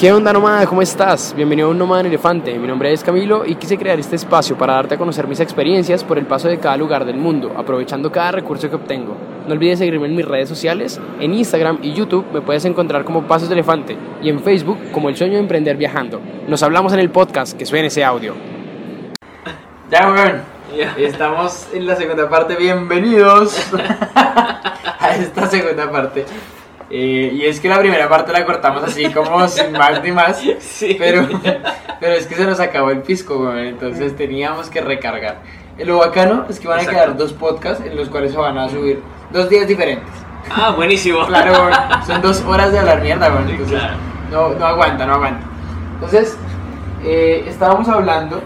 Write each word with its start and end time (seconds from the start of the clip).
¿Qué 0.00 0.10
onda 0.10 0.32
nómada? 0.32 0.64
¿Cómo 0.64 0.80
estás? 0.80 1.34
Bienvenido 1.36 1.68
a 1.68 1.72
un 1.72 1.76
Nómada 1.76 2.00
en 2.00 2.06
Elefante. 2.06 2.58
Mi 2.58 2.66
nombre 2.66 2.90
es 2.90 3.04
Camilo 3.04 3.44
y 3.44 3.56
quise 3.56 3.76
crear 3.76 4.00
este 4.00 4.16
espacio 4.16 4.56
para 4.56 4.72
darte 4.72 4.94
a 4.94 4.96
conocer 4.96 5.28
mis 5.28 5.40
experiencias 5.40 6.04
por 6.04 6.16
el 6.16 6.24
paso 6.24 6.48
de 6.48 6.58
cada 6.58 6.78
lugar 6.78 7.04
del 7.04 7.18
mundo, 7.18 7.52
aprovechando 7.54 8.10
cada 8.10 8.32
recurso 8.32 8.70
que 8.70 8.76
obtengo. 8.76 9.14
No 9.46 9.52
olvides 9.52 9.78
seguirme 9.78 10.06
en 10.06 10.16
mis 10.16 10.24
redes 10.24 10.48
sociales, 10.48 10.98
en 11.20 11.34
Instagram 11.34 11.80
y 11.82 11.92
YouTube 11.92 12.24
me 12.32 12.40
puedes 12.40 12.64
encontrar 12.64 13.04
como 13.04 13.24
Pasos 13.24 13.50
de 13.50 13.56
Elefante 13.56 13.94
y 14.22 14.30
en 14.30 14.40
Facebook 14.40 14.78
como 14.90 15.10
El 15.10 15.16
Sueño 15.16 15.34
de 15.34 15.40
Emprender 15.40 15.76
Viajando. 15.76 16.18
Nos 16.48 16.62
hablamos 16.62 16.94
en 16.94 17.00
el 17.00 17.10
podcast, 17.10 17.54
que 17.58 17.66
suene 17.66 17.88
ese 17.88 18.02
audio. 18.02 18.32
Ya, 19.90 20.10
weón. 20.10 20.40
Estamos 20.96 21.68
en 21.74 21.86
la 21.86 21.96
segunda 21.96 22.26
parte. 22.26 22.56
Bienvenidos 22.56 23.70
a 24.14 25.14
esta 25.18 25.46
segunda 25.46 25.90
parte. 25.90 26.24
Eh, 26.90 27.30
y 27.34 27.44
es 27.46 27.60
que 27.60 27.68
la 27.68 27.78
primera 27.78 28.08
parte 28.08 28.32
la 28.32 28.44
cortamos 28.44 28.82
así 28.82 29.10
como 29.12 29.46
sin 29.48 29.72
más 29.72 30.02
ni 30.02 30.10
más. 30.12 30.42
Sí. 30.58 30.96
Pero, 30.98 31.28
pero 32.00 32.14
es 32.14 32.26
que 32.26 32.34
se 32.34 32.44
nos 32.44 32.58
acabó 32.60 32.90
el 32.90 33.02
pisco, 33.02 33.38
weón. 33.38 33.58
Entonces 33.58 34.16
teníamos 34.16 34.68
que 34.70 34.80
recargar. 34.80 35.38
Lo 35.78 35.98
bacano 35.98 36.44
es 36.48 36.58
que 36.60 36.68
van 36.68 36.80
a 36.80 36.86
quedar 36.86 37.16
dos 37.16 37.32
podcasts 37.32 37.84
en 37.86 37.96
los 37.96 38.08
cuales 38.08 38.32
se 38.32 38.38
van 38.38 38.58
a 38.58 38.68
subir 38.68 39.00
dos 39.32 39.48
días 39.48 39.66
diferentes. 39.66 40.10
Ah, 40.50 40.72
buenísimo. 40.76 41.24
Claro. 41.26 41.54
Son 42.06 42.20
dos 42.20 42.40
horas 42.46 42.72
de 42.72 42.80
hablar 42.80 43.00
mierda. 43.02 43.28
Entonces, 43.28 43.68
Claro. 43.68 43.94
no, 44.30 44.48
no 44.58 44.66
aguanta, 44.66 45.06
no 45.06 45.14
aguanta. 45.14 45.46
Entonces, 45.94 46.36
eh, 47.04 47.44
estábamos 47.46 47.88
hablando. 47.88 48.42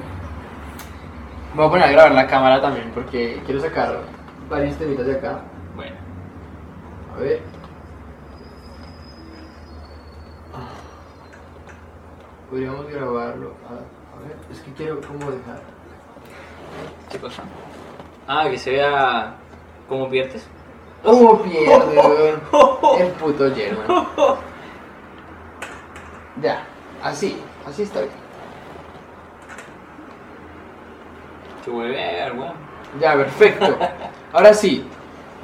Voy 1.55 1.67
a 1.67 1.71
poner 1.71 1.89
a 1.89 1.93
grabar 1.93 2.13
la 2.13 2.27
cámara 2.27 2.61
también 2.61 2.91
porque 2.95 3.41
quiero 3.47 3.61
sacar 3.61 4.01
varios 4.51 4.77
temitas 4.77 5.07
de 5.07 5.15
acá. 5.15 5.39
Bueno, 5.77 5.97
A 7.17 7.21
ver. 7.21 7.54
Podríamos 12.51 12.87
grabarlo. 12.89 13.55
A, 13.69 13.73
a 14.17 14.21
ver, 14.27 14.37
es 14.53 14.61
que 14.61 14.73
quiero 14.73 15.01
cómo 15.01 15.31
dejar. 15.31 15.61
¿qué 17.11 17.19
cosa? 17.19 17.43
Ah, 18.27 18.49
que 18.51 18.59
se 18.59 18.73
vea 18.73 19.35
cómo 19.89 20.09
pierdes. 20.09 20.47
¿Cómo 21.03 21.43
pierde, 21.43 21.97
weón? 21.97 22.41
El 22.99 23.09
puto 23.13 23.55
German. 23.55 24.07
Ya, 26.43 26.65
así, 27.03 27.37
así 27.67 27.83
está 27.83 28.01
bien. 28.01 28.13
Que 31.65 31.71
hueve, 31.71 32.33
weón. 32.33 32.55
Ya, 33.01 33.15
perfecto. 33.15 33.77
Ahora 34.33 34.55
sí, 34.55 34.87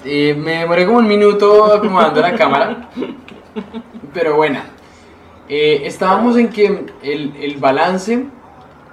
eh, 0.04 0.34
me 0.34 0.58
demoré 0.60 0.86
como 0.86 0.98
un 0.98 1.08
minuto 1.08 1.72
acomodando 1.72 2.20
la 2.20 2.34
cámara, 2.34 2.88
pero 4.14 4.36
bueno. 4.36 4.60
Eh, 5.52 5.82
estábamos 5.84 6.36
en 6.36 6.48
que 6.48 6.86
el, 7.02 7.34
el 7.40 7.56
balance 7.58 8.24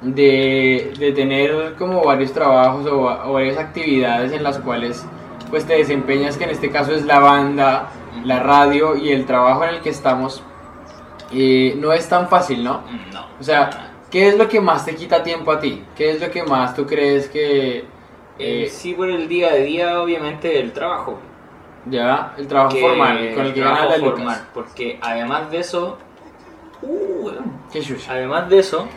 de, 0.02 0.92
de 0.98 1.12
tener 1.12 1.76
como 1.78 2.04
varios 2.04 2.34
trabajos 2.34 2.86
o, 2.88 3.02
o 3.30 3.34
varias 3.34 3.58
actividades 3.58 4.32
en 4.32 4.42
las 4.44 4.58
cuales 4.58 5.06
pues 5.52 5.66
te 5.66 5.76
desempeñas, 5.76 6.36
que 6.36 6.46
en 6.46 6.50
este 6.50 6.72
caso 6.72 6.94
es 6.94 7.06
la 7.06 7.20
banda, 7.20 7.90
la 8.26 8.40
radio 8.42 8.96
y 8.96 9.12
el 9.12 9.26
trabajo 9.26 9.64
en 9.66 9.76
el 9.76 9.82
que 9.82 9.90
estamos, 9.92 10.44
eh, 11.32 11.76
no 11.78 11.94
es 11.94 12.10
tan 12.10 12.28
fácil, 12.28 12.64
¿no? 12.64 12.82
No. 13.14 13.28
O 13.40 13.44
sea, 13.44 13.92
¿qué 14.12 14.28
es 14.30 14.38
lo 14.38 14.50
que 14.50 14.60
más 14.60 14.84
te 14.84 14.96
quita 14.96 15.22
tiempo 15.24 15.52
a 15.52 15.60
ti? 15.60 15.84
¿Qué 15.96 16.12
es 16.12 16.20
lo 16.22 16.30
que 16.32 16.44
más 16.44 16.76
tú 16.76 16.86
crees 16.86 17.30
que... 17.30 17.86
Eh, 18.40 18.68
sí, 18.70 18.94
por 18.94 19.10
el 19.10 19.28
día 19.28 19.50
a 19.52 19.56
día, 19.56 20.02
obviamente, 20.02 20.60
el 20.60 20.72
trabajo. 20.74 21.20
Ya, 21.86 22.34
el 22.38 22.48
trabajo 22.48 22.76
Que- 22.76 22.82
formal, 22.82 23.32
con 23.36 23.46
el 23.46 23.54
que 23.54 23.62
trabajo 23.62 23.90
ganas 23.90 24.20
la. 24.20 24.48
Porque 24.54 25.00
además 25.02 25.50
de 25.50 25.60
eso. 25.60 25.98
Uh, 26.82 27.26
weón. 27.26 27.52
Qué 27.72 27.82
chucha. 27.82 28.12
Además 28.12 28.50
de 28.50 28.60
eso, 28.60 28.88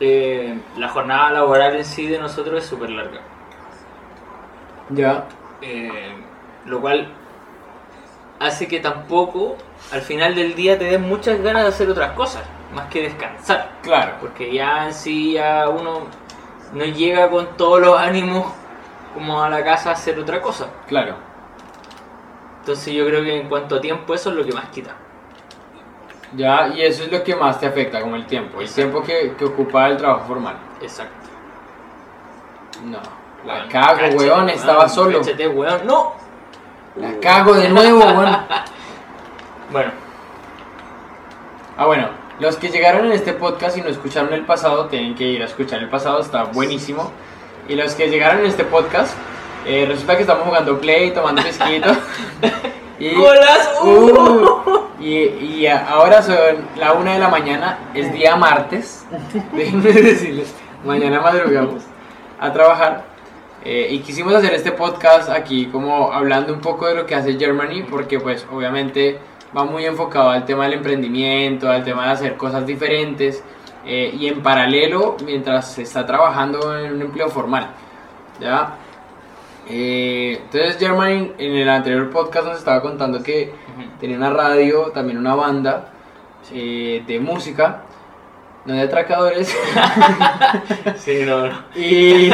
eh, 0.00 0.58
la 0.76 0.88
jornada 0.88 1.30
laboral 1.30 1.76
en 1.76 1.84
sí 1.84 2.06
de 2.06 2.18
nosotros 2.18 2.62
es 2.62 2.68
súper 2.68 2.90
larga. 2.90 3.20
Ya, 4.90 5.24
Eh, 5.62 6.14
lo 6.66 6.80
cual 6.80 7.08
hace 8.38 8.68
que 8.68 8.80
tampoco 8.80 9.56
al 9.92 10.02
final 10.02 10.34
del 10.34 10.54
día 10.54 10.78
te 10.78 10.84
den 10.84 11.02
muchas 11.02 11.40
ganas 11.40 11.62
de 11.62 11.68
hacer 11.70 11.88
otras 11.88 12.12
cosas, 12.12 12.42
más 12.74 12.88
que 12.88 13.02
descansar. 13.02 13.70
claro. 13.82 14.12
Porque 14.20 14.52
ya 14.52 14.86
en 14.86 14.92
sí 14.94 15.32
ya 15.34 15.68
uno 15.68 16.06
no 16.74 16.84
llega 16.84 17.30
con 17.30 17.56
todos 17.56 17.80
los 17.80 17.98
ánimos 17.98 18.46
como 19.14 19.42
a 19.42 19.48
la 19.48 19.62
casa 19.64 19.90
a 19.90 19.92
hacer 19.92 20.18
otra 20.18 20.42
cosa. 20.42 20.66
Claro. 20.88 21.14
Entonces 22.60 22.92
yo 22.92 23.06
creo 23.06 23.22
que 23.22 23.40
en 23.40 23.48
cuanto 23.48 23.76
a 23.76 23.80
tiempo 23.80 24.12
eso 24.14 24.30
es 24.30 24.36
lo 24.36 24.44
que 24.44 24.52
más 24.52 24.68
quita. 24.70 24.96
Ya, 26.36 26.68
y 26.68 26.82
eso 26.82 27.04
es 27.04 27.12
lo 27.12 27.22
que 27.22 27.36
más 27.36 27.60
te 27.60 27.66
afecta, 27.66 28.00
como 28.00 28.16
el 28.16 28.26
tiempo. 28.26 28.60
El 28.60 28.68
tiempo 28.70 29.02
que, 29.02 29.34
que 29.38 29.44
ocupa 29.44 29.88
el 29.88 29.96
trabajo 29.96 30.26
formal. 30.26 30.56
Exacto. 30.80 31.28
No. 32.84 32.98
La 33.46 33.68
cago, 33.68 34.16
weón, 34.16 34.48
estaba 34.48 34.88
solo. 34.88 35.20
weón. 35.54 35.86
No. 35.86 36.14
La 36.96 37.18
cago 37.20 37.54
de 37.54 37.68
nuevo, 37.68 38.00
weón. 38.00 38.36
Bueno, 39.70 39.90
Ah, 41.76 41.86
bueno, 41.86 42.08
los 42.38 42.56
que 42.56 42.68
llegaron 42.68 43.06
en 43.06 43.12
este 43.12 43.32
podcast 43.32 43.76
y 43.76 43.80
no 43.80 43.88
escucharon 43.88 44.32
el 44.32 44.44
pasado, 44.44 44.86
tienen 44.86 45.16
que 45.16 45.24
ir 45.24 45.42
a 45.42 45.46
escuchar 45.46 45.80
el 45.80 45.88
pasado, 45.88 46.20
está 46.20 46.44
buenísimo. 46.44 47.10
Y 47.68 47.74
los 47.74 47.94
que 47.94 48.08
llegaron 48.08 48.40
en 48.40 48.46
este 48.46 48.64
podcast, 48.64 49.16
eh, 49.66 49.84
resulta 49.88 50.14
que 50.14 50.20
estamos 50.22 50.44
jugando 50.44 50.78
play, 50.78 51.10
tomando 51.12 51.42
pesquito. 51.44 51.88
y. 52.98 53.14
Uh, 53.16 54.84
y, 55.00 55.16
y 55.16 55.66
ahora 55.66 56.22
son 56.22 56.36
la 56.76 56.92
una 56.92 57.12
de 57.14 57.18
la 57.18 57.28
mañana, 57.28 57.78
es 57.94 58.12
día 58.12 58.36
martes. 58.36 59.06
Déjenme 59.52 59.92
decirles, 59.92 60.54
mañana 60.84 61.20
madrugamos 61.20 61.82
a 62.40 62.52
trabajar. 62.52 63.04
Eh, 63.64 63.88
y 63.90 63.98
quisimos 64.00 64.34
hacer 64.34 64.52
este 64.54 64.72
podcast 64.72 65.30
aquí 65.30 65.66
como 65.66 66.12
hablando 66.12 66.52
un 66.52 66.60
poco 66.60 66.86
de 66.86 66.94
lo 66.94 67.06
que 67.06 67.14
hace 67.14 67.38
Germany, 67.38 67.82
porque 67.88 68.20
pues 68.20 68.46
obviamente 68.52 69.18
va 69.56 69.64
muy 69.64 69.86
enfocado 69.86 70.30
al 70.30 70.44
tema 70.44 70.64
del 70.64 70.74
emprendimiento, 70.74 71.70
al 71.70 71.82
tema 71.84 72.06
de 72.06 72.12
hacer 72.12 72.36
cosas 72.36 72.66
diferentes. 72.66 73.42
eh, 73.86 74.14
y 74.18 74.28
en 74.28 74.42
paralelo, 74.42 75.16
mientras 75.26 75.72
se 75.72 75.82
está 75.82 76.06
trabajando 76.06 76.78
en 76.78 76.94
un 76.94 77.02
empleo 77.02 77.28
formal. 77.28 77.68
¿Ya? 78.40 78.76
Eh, 79.68 80.40
entonces 80.42 80.78
Germany 80.78 81.32
en 81.38 81.54
el 81.56 81.68
anterior 81.68 82.10
podcast 82.10 82.46
nos 82.46 82.58
estaba 82.58 82.82
contando 82.82 83.22
que 83.22 83.52
tenía 83.98 84.16
una 84.16 84.30
radio, 84.30 84.90
también 84.92 85.18
una 85.18 85.34
banda 85.34 85.90
eh, 86.52 87.02
de 87.06 87.20
música, 87.20 87.82
no 88.66 88.74
de 88.74 88.82
atracadores, 88.82 89.54
Sí, 90.96 91.20
no, 91.24 91.46
no. 91.48 91.58
y, 91.74 92.30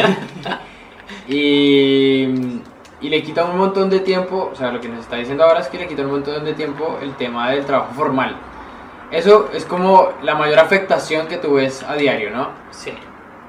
y, 1.29 2.63
y 3.01 3.09
le 3.09 3.23
quita 3.23 3.45
un 3.45 3.57
montón 3.59 3.91
de 3.91 4.01
tiempo, 4.01 4.51
o 4.53 4.57
sea, 4.57 4.73
lo 4.73 4.81
que 4.81 4.89
nos 4.89 5.01
está 5.01 5.17
diciendo 5.17 5.45
ahora 5.45 5.61
es 5.61 5.69
que 5.69 5.79
le 5.79 5.87
quita 5.87 6.03
un 6.03 6.11
montón 6.11 6.45
de 6.45 6.55
tiempo 6.55 6.99
el 7.01 7.15
tema 7.15 7.51
del 7.51 7.65
trabajo 7.65 7.95
formal. 7.95 8.37
Eso 9.11 9.51
es 9.53 9.65
como 9.65 10.11
la 10.23 10.35
mayor 10.37 10.61
afectación 10.61 11.27
que 11.27 11.37
tú 11.37 11.55
ves 11.55 11.83
a 11.83 11.95
diario, 11.95 12.31
¿no? 12.31 12.51
Sí, 12.71 12.93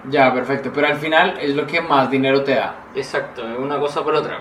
Ya, 0.09 0.33
perfecto, 0.33 0.71
pero 0.73 0.87
al 0.87 0.95
final 0.97 1.37
es 1.39 1.55
lo 1.55 1.65
que 1.67 1.81
más 1.81 2.09
dinero 2.09 2.43
te 2.43 2.55
da. 2.55 2.75
exacto, 2.95 3.47
es 3.47 3.57
una 3.57 3.77
cosa 3.79 4.03
por 4.03 4.15
otra. 4.15 4.39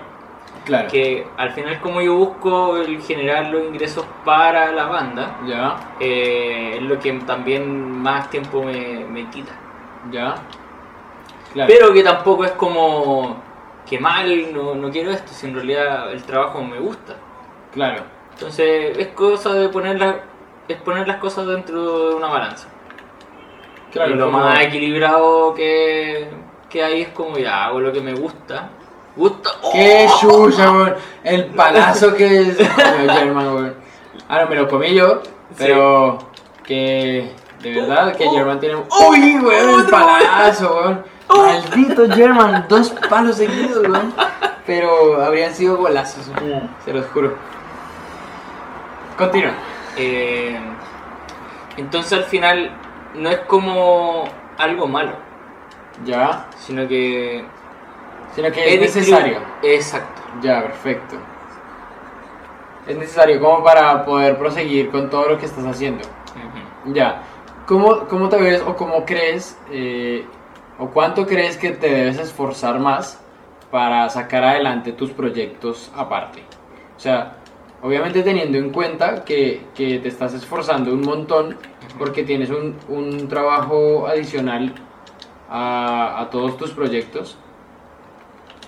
Claro. 0.65 0.89
Que 0.89 1.25
al 1.37 1.51
final 1.51 1.79
como 1.81 2.01
yo 2.01 2.15
busco 2.15 2.77
el 2.77 3.01
generar 3.01 3.47
los 3.47 3.63
ingresos 3.63 4.05
para 4.23 4.71
la 4.71 4.85
banda, 4.85 5.37
Ya, 5.47 5.75
eh, 5.99 6.75
es 6.77 6.81
lo 6.83 6.99
que 6.99 7.11
también 7.25 7.99
más 8.01 8.29
tiempo 8.29 8.63
me, 8.63 9.05
me 9.05 9.29
quita. 9.29 9.53
ya. 10.11 10.35
Claro. 11.53 11.71
Pero 11.73 11.91
que 11.93 12.01
tampoco 12.03 12.45
es 12.45 12.51
como 12.51 13.35
que 13.89 13.99
mal, 13.99 14.53
no, 14.53 14.73
no 14.75 14.89
quiero 14.89 15.11
esto, 15.11 15.31
si 15.33 15.47
en 15.47 15.55
realidad 15.55 16.11
el 16.11 16.23
trabajo 16.23 16.63
me 16.63 16.79
gusta. 16.79 17.15
Claro. 17.73 18.03
Entonces 18.33 18.97
es 18.97 19.07
cosa 19.09 19.53
de 19.53 19.67
poner, 19.69 19.99
la- 19.99 20.19
es 20.67 20.77
poner 20.77 21.07
las 21.07 21.17
cosas 21.17 21.45
dentro 21.47 22.09
de 22.09 22.15
una 22.15 22.27
balanza. 22.27 22.67
Claro, 23.91 24.11
y 24.11 24.15
lo 24.15 24.25
como- 24.25 24.39
más 24.39 24.61
equilibrado 24.61 25.53
que, 25.53 26.27
que 26.69 26.83
hay 26.83 27.01
es 27.03 27.09
como 27.09 27.37
ya 27.37 27.65
hago 27.65 27.79
lo 27.79 27.91
que 27.91 28.01
me 28.01 28.13
gusta. 28.13 28.69
¡Oh! 29.17 29.71
¡Qué 29.73 30.07
chucha, 30.19 30.71
weón! 30.71 30.95
El 31.23 31.45
palazo 31.47 32.13
que 32.15 32.41
es 32.41 32.57
German. 32.75 33.73
Ah, 34.29 34.41
no, 34.41 34.49
me 34.49 34.55
lo 34.55 34.67
comí 34.69 34.93
yo, 34.93 35.21
pero 35.57 36.17
que 36.63 37.29
de 37.61 37.73
verdad 37.81 38.15
que 38.15 38.29
German 38.29 38.59
tiene. 38.61 38.75
¡Uy, 39.09 39.37
weón! 39.39 39.81
El 39.81 39.85
palazo, 39.87 40.75
weón. 40.75 41.03
Maldito 41.29 42.09
German, 42.15 42.65
dos 42.69 42.91
palos 43.09 43.35
seguidos, 43.37 43.85
weón. 43.87 44.13
Pero 44.65 45.21
habrían 45.21 45.53
sido 45.53 45.75
golazos, 45.75 46.29
weón, 46.41 46.69
se 46.85 46.93
los 46.93 47.05
juro. 47.07 47.35
Continúa. 49.17 49.51
Eh, 49.97 50.57
entonces 51.77 52.13
al 52.13 52.23
final 52.23 52.71
no 53.15 53.29
es 53.29 53.39
como 53.39 54.23
algo 54.57 54.87
malo, 54.87 55.13
Ya, 56.05 56.47
sino 56.57 56.87
que 56.87 57.43
sino 58.35 58.51
que 58.51 58.73
es 58.73 58.79
necesario. 58.79 59.39
Exacto. 59.61 60.21
Ya, 60.41 60.61
perfecto. 60.61 61.17
Es 62.87 62.97
necesario 62.97 63.39
como 63.39 63.63
para 63.63 64.05
poder 64.05 64.37
proseguir 64.37 64.89
con 64.89 65.09
todo 65.09 65.29
lo 65.29 65.37
que 65.37 65.45
estás 65.45 65.65
haciendo. 65.65 66.03
Ya. 66.85 67.23
¿Cómo, 67.67 68.07
cómo 68.07 68.29
te 68.29 68.37
ves 68.37 68.61
o 68.65 68.75
cómo 68.75 69.05
crees 69.05 69.57
eh, 69.69 70.25
o 70.79 70.87
cuánto 70.87 71.27
crees 71.27 71.57
que 71.57 71.71
te 71.71 71.89
debes 71.89 72.17
esforzar 72.17 72.79
más 72.79 73.21
para 73.69 74.09
sacar 74.09 74.43
adelante 74.43 74.93
tus 74.93 75.11
proyectos 75.11 75.91
aparte? 75.95 76.43
O 76.97 76.99
sea, 76.99 77.37
obviamente 77.81 78.23
teniendo 78.23 78.57
en 78.57 78.69
cuenta 78.71 79.23
que, 79.25 79.65
que 79.75 79.99
te 79.99 80.07
estás 80.07 80.33
esforzando 80.33 80.93
un 80.93 81.01
montón 81.01 81.57
porque 81.97 82.23
tienes 82.23 82.49
un, 82.49 82.75
un 82.89 83.27
trabajo 83.27 84.07
adicional 84.07 84.73
a, 85.49 86.21
a 86.21 86.29
todos 86.29 86.57
tus 86.57 86.71
proyectos. 86.71 87.37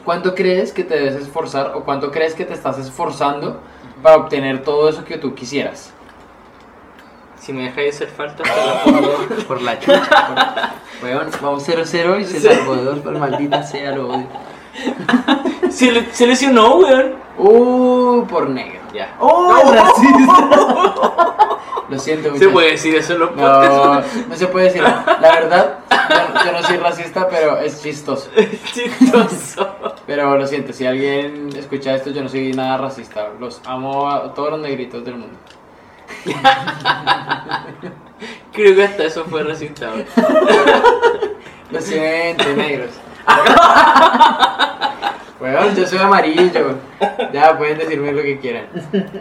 ¿Cuánto 0.04 0.36
crees 0.36 0.74
que 0.74 0.84
te 0.84 0.96
debes 0.96 1.16
esforzar 1.16 1.72
o 1.76 1.84
cuánto 1.86 2.12
crees 2.12 2.34
que 2.36 2.44
te 2.44 2.54
estás 2.54 2.78
esforzando 2.78 3.62
para 4.02 4.18
obtener 4.18 4.62
todo 4.64 4.90
eso 4.90 5.06
que 5.06 5.18
tú 5.18 5.34
quisieras? 5.34 5.94
Si 7.40 7.54
me 7.54 7.64
dejáis 7.64 8.00
de 8.00 8.06
hacer 8.06 8.16
falta, 8.16 8.44
te 8.44 8.50
la 8.50 8.84
pongo. 8.84 9.44
Por 9.48 9.62
la 9.62 9.80
chucha. 9.80 10.74
Weón, 11.02 11.28
vamos 11.42 11.68
0-0 11.68 12.20
y 12.22 12.26
se 12.26 12.40
salvó 12.40 12.76
dos, 12.76 13.00
pero 13.04 13.20
maldita 13.20 13.64
sea, 13.64 13.92
lo 13.94 14.10
odio. 14.10 14.28
Se, 15.70 15.92
le- 15.92 16.12
se 16.14 16.26
lesionó, 16.28 16.78
weón. 16.78 17.14
Uh, 17.38 18.26
por 18.28 18.50
negro. 18.50 18.80
Ya. 18.94 19.16
¡Oh, 19.20 19.62
racista! 19.74 21.40
Lo 21.90 22.00
siento, 22.00 22.24
Se 22.24 22.32
muchachos. 22.32 22.54
puede 22.54 22.72
decir 22.72 22.96
eso 22.96 23.14
en 23.14 23.20
los. 23.20 23.36
No, 23.36 24.02
no 24.02 24.36
se 24.36 24.48
puede 24.48 24.66
decir. 24.68 24.82
La 24.82 25.16
verdad, 25.20 25.80
yo, 25.92 26.46
yo 26.46 26.52
no 26.54 26.64
soy 26.64 26.78
racista, 26.78 27.28
pero 27.28 27.58
es 27.60 27.84
chistoso. 27.84 28.30
Chistoso. 28.74 29.76
Pero 30.08 30.38
lo 30.38 30.48
siento, 30.48 30.74
si 30.74 30.86
alguien 30.86 31.50
escucha 31.56 31.94
esto, 31.94 32.10
yo 32.12 32.24
no 32.24 32.30
soy 32.30 32.54
nada 32.54 32.78
racista. 32.78 33.28
Los 33.40 33.62
amo 33.66 34.10
a 34.10 34.34
todos 34.34 34.52
los 34.52 34.60
negritos 34.62 35.04
del 35.04 35.16
mundo. 35.18 35.38
Creo 38.54 38.76
que 38.76 38.84
hasta 38.84 39.04
eso 39.04 39.26
fue 39.26 39.44
resultado. 39.44 39.98
Lo 41.70 41.82
siento, 41.82 42.46
negros. 42.56 42.92
Weón, 45.44 45.76
yo 45.76 45.86
soy 45.86 46.00
amarillo. 46.00 46.78
Ya, 47.34 47.58
pueden 47.58 47.78
decirme 47.78 48.14
lo 48.14 48.22
que 48.22 48.40
quieran. 48.40 48.68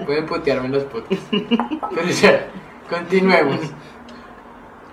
Pueden 0.06 0.24
putearme 0.24 0.66
en 0.66 0.72
los 0.72 0.84
putos. 0.84 1.18
Pero 1.30 2.08
ya, 2.08 2.46
continuemos. 2.88 3.58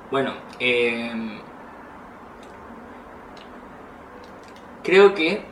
Bueno, 0.09 0.33
eh, 0.59 1.39
creo 4.83 5.13
que 5.13 5.45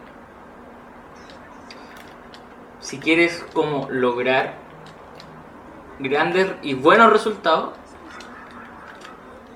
si 2.79 2.97
quieres 2.97 3.45
como 3.53 3.87
lograr 3.91 4.55
grandes 5.99 6.47
y 6.63 6.73
buenos 6.73 7.13
resultados, 7.13 7.75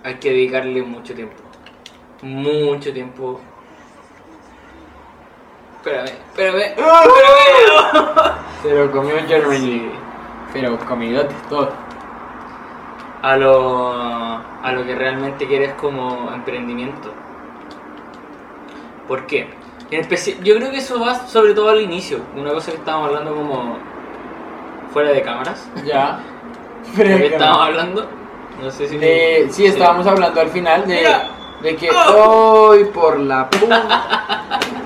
hay 0.03 0.15
que 0.19 0.29
dedicarle 0.29 0.83
mucho 0.83 1.15
tiempo. 1.15 1.35
Mucho 2.21 2.94
tiempo. 2.94 3.41
Espérame, 5.81 6.09
espérame, 6.29 6.59
espérame. 6.77 6.91
Pero 8.61 8.91
comió 8.91 9.15
Germany. 9.27 9.91
Pero 10.53 10.77
comidote 10.77 11.33
todo. 11.49 11.71
a 13.23 13.35
lo, 13.35 13.91
a 13.93 14.71
lo 14.73 14.85
que 14.85 14.93
realmente 14.93 15.47
quieres 15.47 15.73
como 15.73 16.31
emprendimiento. 16.33 17.11
¿Por 19.07 19.25
qué? 19.25 19.49
En 19.89 20.07
yo 20.43 20.55
creo 20.55 20.69
que 20.71 20.77
eso 20.77 20.99
va 20.99 21.15
sobre 21.27 21.55
todo 21.55 21.69
al 21.69 21.81
inicio, 21.81 22.19
una 22.35 22.53
cosa 22.53 22.71
que 22.71 22.77
estábamos 22.77 23.07
hablando 23.07 23.35
como 23.35 23.77
fuera 24.93 25.09
de 25.09 25.21
cámaras. 25.23 25.67
Ya. 25.83 26.19
¿De 26.95 27.03
qué 27.03 27.25
estábamos 27.25 27.67
hablando? 27.67 28.07
No 28.61 28.69
sé 28.69 28.87
si... 28.87 28.97
De, 28.97 29.47
sí, 29.49 29.65
estábamos 29.65 30.05
hablando 30.05 30.39
al 30.39 30.49
final 30.49 30.87
de, 30.87 30.95
Mira. 30.97 31.27
de 31.61 31.75
que 31.75 31.89
hoy 31.89 32.85
por 32.85 33.19
la 33.19 33.49
puta. 33.49 34.69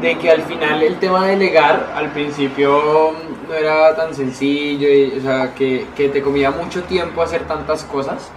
De 0.00 0.18
que 0.18 0.30
al 0.30 0.42
final 0.42 0.82
el 0.82 0.96
tema 0.98 1.24
de 1.24 1.36
delegar 1.36 1.92
al 1.94 2.10
principio 2.12 3.12
no 3.48 3.54
era 3.54 3.94
tan 3.96 4.14
sencillo, 4.14 4.88
y, 4.88 5.18
o 5.18 5.20
sea, 5.20 5.54
que, 5.54 5.86
que 5.96 6.08
te 6.08 6.20
comía 6.20 6.50
mucho 6.50 6.82
tiempo 6.82 7.22
hacer 7.22 7.44
tantas 7.46 7.84
cosas 7.84 8.30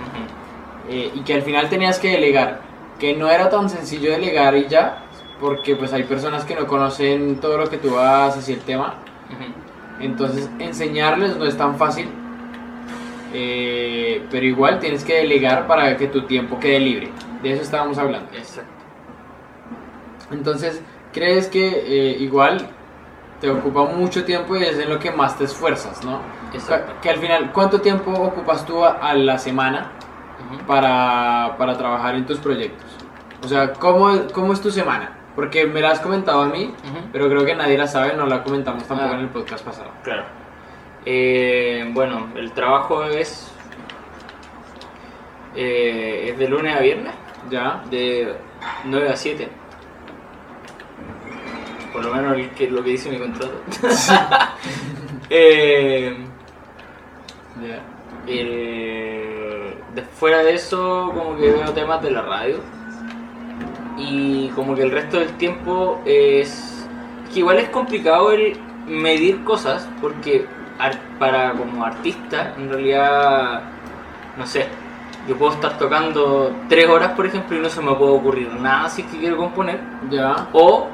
eh, 0.90 1.12
y 1.14 1.22
que 1.22 1.34
al 1.34 1.42
final 1.42 1.70
tenías 1.70 2.00
que 2.00 2.12
delegar, 2.12 2.62
que 3.00 3.16
no 3.16 3.30
era 3.30 3.50
tan 3.50 3.70
sencillo 3.70 4.12
delegar 4.12 4.56
y 4.56 4.68
ya, 4.68 5.04
porque 5.40 5.76
pues 5.76 5.92
hay 5.94 6.04
personas 6.04 6.46
que 6.46 6.56
no 6.56 6.68
conocen 6.68 7.40
todo 7.40 7.58
lo 7.58 7.70
que 7.70 7.78
tú 7.78 7.98
haces 7.98 8.48
y 8.50 8.54
el 8.54 8.62
tema, 8.62 8.96
entonces 10.00 10.50
enseñarles 10.60 11.36
no 11.36 11.46
es 11.46 11.58
tan 11.58 11.78
fácil, 11.78 12.08
eh, 13.34 14.26
pero 14.32 14.46
igual 14.46 14.80
tienes 14.80 15.04
que 15.04 15.16
delegar 15.16 15.68
para 15.68 15.98
que 15.98 16.08
tu 16.08 16.22
tiempo 16.22 16.60
quede 16.60 16.80
libre. 16.80 17.10
De 17.44 17.52
eso 17.52 17.62
estábamos 17.62 17.98
hablando. 17.98 18.30
Exacto. 18.36 18.72
Entonces, 20.32 20.82
¿crees 21.14 21.48
que 21.48 21.68
eh, 21.68 22.18
igual 22.20 22.70
te 23.42 23.50
ocupa 23.50 23.84
mucho 23.86 24.24
tiempo 24.26 24.56
y 24.56 24.64
es 24.64 24.78
en 24.80 24.90
lo 24.90 24.98
que 25.00 25.12
más 25.12 25.38
te 25.38 25.44
esfuerzas, 25.44 26.04
¿no? 26.04 26.20
Exacto. 26.54 26.94
Que 27.02 27.10
al 27.10 27.18
final, 27.18 27.52
¿cuánto 27.54 27.82
tiempo 27.82 28.12
ocupas 28.12 28.66
tú 28.66 28.84
a, 28.84 28.94
a 28.94 29.14
la 29.14 29.38
semana 29.38 29.92
para, 30.66 31.56
para 31.58 31.78
trabajar 31.78 32.16
en 32.16 32.26
tus 32.26 32.40
proyectos? 32.40 32.86
O 33.44 33.48
sea, 33.48 33.74
¿cómo, 33.74 34.10
¿cómo 34.34 34.54
es 34.54 34.62
tu 34.62 34.72
semana? 34.72 35.14
Porque 35.36 35.68
me 35.68 35.82
la 35.82 35.92
has 35.92 36.00
comentado 36.00 36.42
a 36.42 36.48
mí, 36.48 36.74
pero 37.12 37.30
creo 37.30 37.46
que 37.46 37.54
nadie 37.56 37.78
la 37.78 37.86
sabe, 37.86 38.14
no 38.16 38.26
la 38.26 38.42
comentamos 38.44 38.84
tampoco 38.88 39.12
Ah. 39.12 39.16
en 39.16 39.20
el 39.22 39.30
podcast 39.30 39.64
pasado. 39.64 39.92
Claro. 40.04 40.24
Eh, 41.06 41.88
bueno, 41.94 42.30
el 42.36 42.52
trabajo 42.54 43.04
es... 43.04 43.52
eh, 45.56 46.30
es 46.32 46.40
de 46.40 46.48
lunes 46.48 46.76
a 46.76 46.80
viernes. 46.80 47.14
¿Ya? 47.50 47.82
de 47.90 48.36
9 48.86 49.10
a 49.10 49.16
7. 49.16 49.48
Por 51.98 52.06
lo 52.06 52.14
menos 52.14 52.38
el 52.38 52.52
que, 52.52 52.70
lo 52.70 52.84
que 52.84 52.92
dice 52.92 53.10
mi 53.10 53.18
contrato. 53.18 53.60
Eh, 55.30 56.16
de 59.96 60.02
fuera 60.04 60.44
de 60.44 60.54
eso, 60.54 61.12
como 61.16 61.36
que 61.38 61.52
veo 61.52 61.72
temas 61.74 62.02
de 62.04 62.12
la 62.12 62.22
radio. 62.22 62.58
Y 63.98 64.50
como 64.50 64.76
que 64.76 64.84
el 64.84 64.92
resto 64.92 65.18
del 65.20 65.32
tiempo 65.38 66.00
es. 66.06 66.88
que 67.34 67.40
igual 67.40 67.58
es 67.58 67.70
complicado 67.70 68.32
el 68.32 68.58
medir 68.88 69.44
cosas, 69.44 69.90
porque 70.02 70.46
ar- 70.78 71.00
para 71.20 71.52
como 71.54 71.84
artista, 71.84 72.54
en 72.58 72.70
realidad. 72.70 73.64
no 74.38 74.46
sé. 74.46 74.68
Yo 75.28 75.36
puedo 75.36 75.52
estar 75.52 75.78
tocando 75.78 76.56
3 76.70 76.88
horas, 76.88 77.12
por 77.14 77.26
ejemplo, 77.26 77.58
y 77.58 77.60
no 77.60 77.68
se 77.70 77.82
me 77.82 77.94
puede 77.96 78.12
ocurrir 78.14 78.54
nada 78.62 78.88
si 78.88 79.02
es 79.02 79.08
que 79.08 79.18
quiero 79.18 79.36
componer. 79.36 79.80
¿Ya? 80.10 80.48
O 80.54 80.88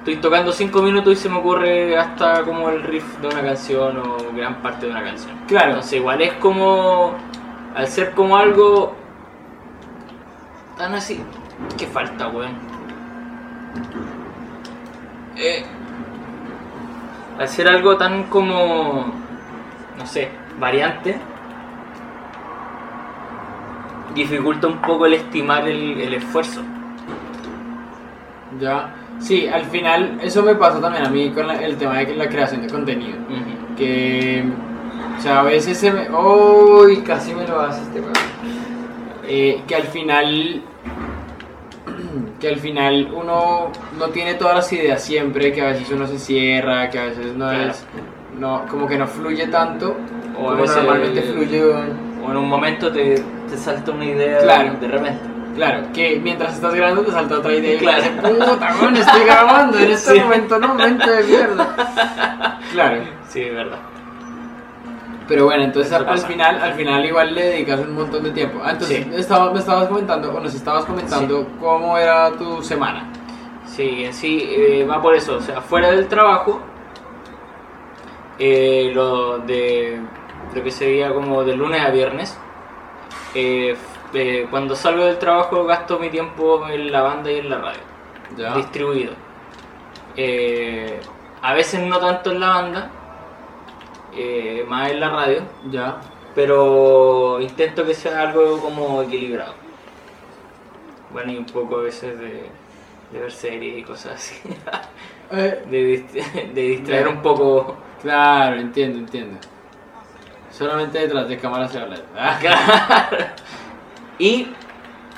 estoy 0.00 0.16
tocando 0.16 0.50
5 0.50 0.82
minutos 0.82 1.12
y 1.12 1.16
se 1.16 1.28
me 1.28 1.36
ocurre 1.36 1.96
hasta 1.96 2.42
como 2.42 2.70
el 2.70 2.82
riff 2.82 3.18
de 3.18 3.28
una 3.28 3.42
canción 3.42 3.98
o 3.98 4.16
gran 4.34 4.62
parte 4.62 4.86
de 4.86 4.92
una 4.92 5.04
canción. 5.04 5.36
Claro. 5.46 5.68
Entonces 5.68 5.92
igual 5.92 6.22
es 6.22 6.32
como, 6.34 7.14
al 7.74 7.86
ser 7.86 8.12
como 8.12 8.36
algo 8.36 8.94
tan 10.78 10.94
así, 10.94 11.22
que 11.76 11.86
falta, 11.86 12.28
weón. 12.28 12.52
Eh, 15.36 15.64
al 17.38 17.48
ser 17.48 17.68
algo 17.68 17.98
tan 17.98 18.24
como, 18.24 19.12
no 19.98 20.06
sé, 20.06 20.30
variante, 20.58 21.18
dificulta 24.14 24.66
un 24.66 24.80
poco 24.80 25.04
el 25.04 25.14
estimar 25.14 25.68
el, 25.68 26.00
el 26.00 26.14
esfuerzo. 26.14 26.62
¿Ya? 28.58 28.94
Sí, 29.20 29.46
al 29.46 29.64
final, 29.66 30.18
eso 30.22 30.42
me 30.42 30.54
pasa 30.56 30.80
también 30.80 31.04
a 31.06 31.10
mí 31.10 31.30
con 31.30 31.46
la- 31.46 31.62
el 31.62 31.76
tema 31.76 31.98
de 31.98 32.16
la 32.16 32.28
creación 32.28 32.62
de 32.62 32.68
contenido. 32.68 33.18
Que 33.76 34.44
o 35.18 35.22
sea 35.22 35.40
a 35.40 35.42
veces 35.42 35.76
se 35.78 35.92
me 35.92 36.08
uy 36.10 37.02
casi 37.02 37.34
me 37.34 37.46
lo 37.46 37.60
hace 37.60 37.82
este. 37.82 38.02
Eh, 39.28 39.62
que 39.66 39.74
al 39.76 39.82
final 39.84 40.62
que 42.40 42.48
al 42.48 42.56
final 42.56 43.10
uno 43.14 43.70
no 43.98 44.06
tiene 44.08 44.34
todas 44.34 44.56
las 44.56 44.72
ideas 44.72 45.02
siempre 45.02 45.52
que 45.52 45.62
a 45.62 45.66
veces 45.66 45.90
uno 45.92 46.06
se 46.06 46.18
cierra 46.18 46.88
que 46.90 46.98
a 46.98 47.04
veces 47.04 47.26
no 47.36 47.48
Claro. 47.48 47.70
es 47.70 47.84
no 48.38 48.62
como 48.70 48.86
que 48.88 48.96
no 48.96 49.06
fluye 49.06 49.46
tanto 49.48 49.96
O 50.38 50.44
como 50.50 50.64
normalmente 50.64 51.22
fluye. 51.22 51.62
O 51.62 52.30
en 52.30 52.36
un 52.36 52.48
momento 52.48 52.90
te, 52.92 53.16
te 53.48 53.56
salta 53.56 53.92
una 53.92 54.04
idea 54.04 54.38
Claro. 54.38 54.74
de 54.80 54.88
repente. 54.88 55.20
Claro 55.60 55.86
que 55.92 56.18
mientras 56.22 56.54
estás 56.54 56.74
grabando 56.74 57.02
te 57.02 57.12
salta 57.12 57.34
otra 57.38 57.52
idea 57.52 57.74
y 57.74 57.78
Claro. 57.78 58.04
puta 58.22 58.74
weón, 58.80 58.96
estoy 58.96 59.24
grabando 59.24 59.78
en 59.78 59.90
este 59.90 60.12
Sí. 60.14 60.20
momento 60.20 60.58
no 60.58 60.74
mente 60.74 61.10
de 61.10 61.24
mierda 61.24 62.58
claro 62.72 63.02
Sí, 63.28 63.42
es 63.42 63.54
verdad. 63.54 63.78
Pero 65.28 65.44
bueno, 65.44 65.62
entonces 65.62 65.92
al 65.92 66.18
final, 66.18 66.60
al 66.60 66.72
final 66.74 67.04
igual 67.04 67.32
le 67.34 67.44
dedicas 67.44 67.78
un 67.78 67.94
montón 67.94 68.24
de 68.24 68.30
tiempo. 68.32 68.60
Ah, 68.64 68.72
entonces 68.72 69.04
Sí. 69.04 69.08
me, 69.08 69.16
estaba- 69.16 69.52
me 69.52 69.60
estabas 69.60 69.86
comentando, 69.86 70.32
o 70.34 70.40
nos 70.40 70.52
estabas 70.54 70.84
comentando 70.86 71.46
cómo 71.60 71.96
era 71.96 72.30
tu 72.32 72.60
semana. 72.62 73.04
Sí, 73.66 74.04
en 74.04 74.12
sí 74.12 74.42
eh, 74.50 74.84
va 74.90 75.00
por 75.00 75.14
eso. 75.14 75.36
O 75.36 75.40
sea, 75.40 75.60
fuera 75.60 75.92
del 75.92 76.08
trabajo, 76.08 76.60
eh, 78.38 78.90
lo 78.94 79.38
de 79.38 80.00
lo 80.54 80.62
que 80.64 80.70
sería 80.72 81.12
como 81.12 81.44
de 81.44 81.54
lunes 81.54 81.80
a 81.82 81.90
viernes, 81.90 82.36
eh, 83.34 83.76
eh, 84.14 84.46
cuando 84.50 84.74
salgo 84.76 85.04
del 85.04 85.18
trabajo 85.18 85.64
gasto 85.64 85.98
mi 85.98 86.10
tiempo 86.10 86.66
en 86.68 86.90
la 86.92 87.02
banda 87.02 87.30
y 87.30 87.38
en 87.38 87.50
la 87.50 87.58
radio, 87.58 87.80
Ya. 88.36 88.54
distribuido. 88.54 89.12
Eh, 90.16 91.00
a 91.42 91.54
veces 91.54 91.80
no 91.86 91.98
tanto 91.98 92.32
en 92.32 92.40
la 92.40 92.48
banda, 92.48 92.90
eh, 94.16 94.64
más 94.68 94.90
en 94.90 95.00
la 95.00 95.08
radio, 95.10 95.42
Ya. 95.70 96.00
pero 96.34 97.40
intento 97.40 97.84
que 97.86 97.94
sea 97.94 98.22
algo 98.22 98.58
como 98.60 99.02
equilibrado. 99.02 99.54
Bueno, 101.12 101.32
y 101.32 101.36
un 101.36 101.46
poco 101.46 101.76
a 101.78 101.82
veces 101.82 102.18
de, 102.18 102.48
de 103.12 103.18
ver 103.20 103.32
series 103.32 103.78
y 103.78 103.82
cosas 103.82 104.14
así, 104.14 104.40
Eh, 105.32 105.64
de, 105.70 105.96
dist- 105.96 106.52
de 106.52 106.60
distraer 106.62 107.04
Ya. 107.04 107.10
un 107.10 107.22
poco. 107.22 107.76
claro, 108.02 108.56
entiendo, 108.56 108.98
entiendo. 108.98 109.38
Solamente 110.50 110.98
detrás 110.98 111.28
de 111.28 111.38
cámara 111.38 111.68
se 111.68 111.78
habla. 111.78 111.96
Ah, 112.16 112.36
Claro. 112.40 113.26
Y 114.20 114.46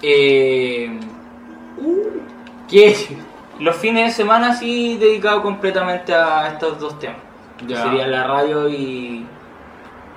eh, 0.00 0.99
¿Qué? 2.71 2.97
los 3.61 3.76
fines 3.76 4.06
de 4.06 4.12
semana 4.23 4.54
sí 4.54 4.97
dedicado 4.97 5.42
completamente 5.42 6.14
a 6.14 6.49
estos 6.49 6.78
dos 6.80 6.99
temas. 6.99 7.18
que. 7.66 7.76
Sería 7.76 8.06
la 8.06 8.25
radio 8.26 8.68
y, 8.68 9.26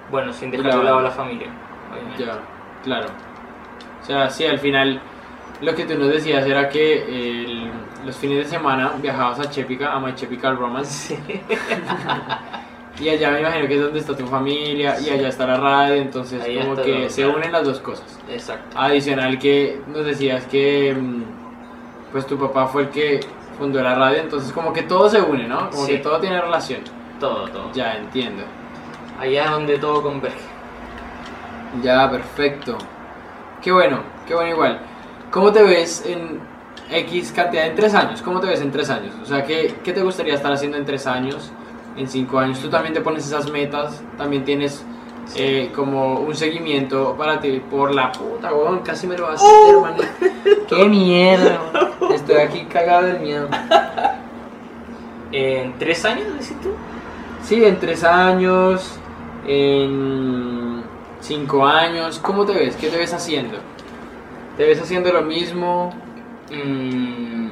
bueno, 0.09 0.31
sin 0.33 0.51
dejar 0.51 0.77
de 0.77 0.83
lado 0.83 0.99
a 0.99 1.01
la 1.01 1.11
familia. 1.11 1.47
obviamente. 1.91 2.25
Ya, 2.25 2.39
claro. 2.83 3.07
O 4.01 4.05
sea, 4.05 4.29
sí, 4.29 4.45
al 4.45 4.59
final 4.59 5.01
lo 5.61 5.73
que 5.75 5.85
tú 5.85 5.95
nos 5.97 6.09
decías 6.09 6.45
era 6.45 6.69
que 6.69 7.03
el- 7.03 7.71
los 8.05 8.15
fines 8.17 8.37
de 8.37 8.45
semana 8.45 8.93
viajabas 9.01 9.39
a 9.39 9.49
Chepica, 9.49 9.91
a 9.93 9.99
My 9.99 10.13
Chepical 10.13 10.57
Romance. 10.57 11.17
y 12.99 13.09
allá 13.09 13.31
me 13.31 13.41
imagino 13.41 13.67
que 13.67 13.75
es 13.75 13.81
donde 13.81 13.99
está 13.99 14.15
tu 14.15 14.25
familia 14.27 14.99
y 14.99 15.09
allá 15.09 15.27
está 15.27 15.45
la 15.45 15.57
radio, 15.57 15.95
entonces 15.95 16.41
Ahí 16.41 16.59
como 16.59 16.75
que 16.75 17.09
se 17.09 17.23
claro. 17.23 17.37
unen 17.37 17.51
las 17.51 17.63
dos 17.65 17.79
cosas. 17.79 18.19
Exacto. 18.29 18.77
Adicional 18.79 19.37
que 19.39 19.81
nos 19.87 20.05
decías 20.05 20.45
que 20.45 20.95
mm, 20.97 21.23
pues 22.11 22.25
tu 22.25 22.37
papá 22.37 22.67
fue 22.67 22.83
el 22.83 22.89
que 22.89 23.19
fundó 23.57 23.81
la 23.81 23.95
radio, 23.95 24.21
entonces 24.21 24.51
como 24.53 24.71
que 24.73 24.83
todo 24.83 25.09
se 25.09 25.21
une, 25.21 25.47
¿no? 25.47 25.69
Como 25.69 25.85
Sí. 25.85 25.93
que 25.93 25.97
todo 25.99 26.19
tiene 26.19 26.39
relación. 26.41 26.81
Todo, 27.19 27.47
todo. 27.49 27.71
Ya 27.73 27.95
entiendo. 27.95 28.43
Allá 29.19 29.45
es 29.45 29.51
donde 29.51 29.77
todo 29.77 30.01
converge. 30.01 30.37
Ya, 31.81 32.09
perfecto. 32.09 32.77
Qué 33.61 33.71
bueno, 33.71 33.99
qué 34.27 34.35
bueno 34.35 34.51
igual. 34.51 34.79
¿Cómo 35.31 35.51
te 35.51 35.63
ves 35.63 36.05
en 36.05 36.39
X 36.91 37.31
cantidad, 37.33 37.65
en 37.67 37.75
tres 37.75 37.93
años? 37.93 38.21
¿Cómo 38.21 38.39
te 38.39 38.47
ves 38.47 38.61
en 38.61 38.71
tres 38.71 38.89
años? 38.89 39.13
O 39.21 39.25
sea, 39.25 39.43
¿qué, 39.43 39.75
qué 39.83 39.91
te 39.91 40.01
gustaría 40.01 40.35
estar 40.35 40.51
haciendo 40.51 40.77
en 40.77 40.85
tres 40.85 41.07
años, 41.07 41.51
en 41.97 42.07
cinco 42.07 42.39
años? 42.39 42.59
Tú 42.59 42.69
también 42.69 42.93
te 42.93 43.01
pones 43.01 43.25
esas 43.25 43.49
metas, 43.51 44.01
también 44.17 44.43
tienes 44.43 44.83
eh, 45.35 45.71
como 45.75 46.19
un 46.19 46.35
seguimiento 46.35 47.15
para 47.17 47.39
ti 47.39 47.61
por 47.71 47.93
la 47.93 48.11
puta, 48.11 48.53
weón, 48.53 48.79
casi 48.79 49.07
me 49.07 49.17
lo 49.17 49.23
vas 49.27 49.41
a 49.41 49.45
hacer, 49.45 49.77
man. 49.81 49.95
¡Qué 50.67 50.85
mierda! 50.85 51.59
weón. 51.99 52.13
Estoy 52.13 52.37
aquí 52.37 52.65
cagado 52.65 53.07
del 53.07 53.19
miedo. 53.19 53.47
¿En 55.31 55.77
tres 55.79 56.05
años, 56.05 56.27
decís 56.33 56.55
tú? 56.61 56.69
Sí, 57.43 57.63
en 57.63 57.79
tres 57.79 58.03
años, 58.03 58.97
en 59.47 60.83
cinco 61.19 61.65
años, 61.65 62.19
¿cómo 62.19 62.45
te 62.45 62.53
ves? 62.53 62.75
¿Qué 62.75 62.89
te 62.89 62.97
ves 62.97 63.13
haciendo? 63.13 63.57
¿Te 64.57 64.65
ves 64.65 64.81
haciendo 64.81 65.11
lo 65.11 65.21
mismo? 65.21 65.91
Mm, 66.51 67.49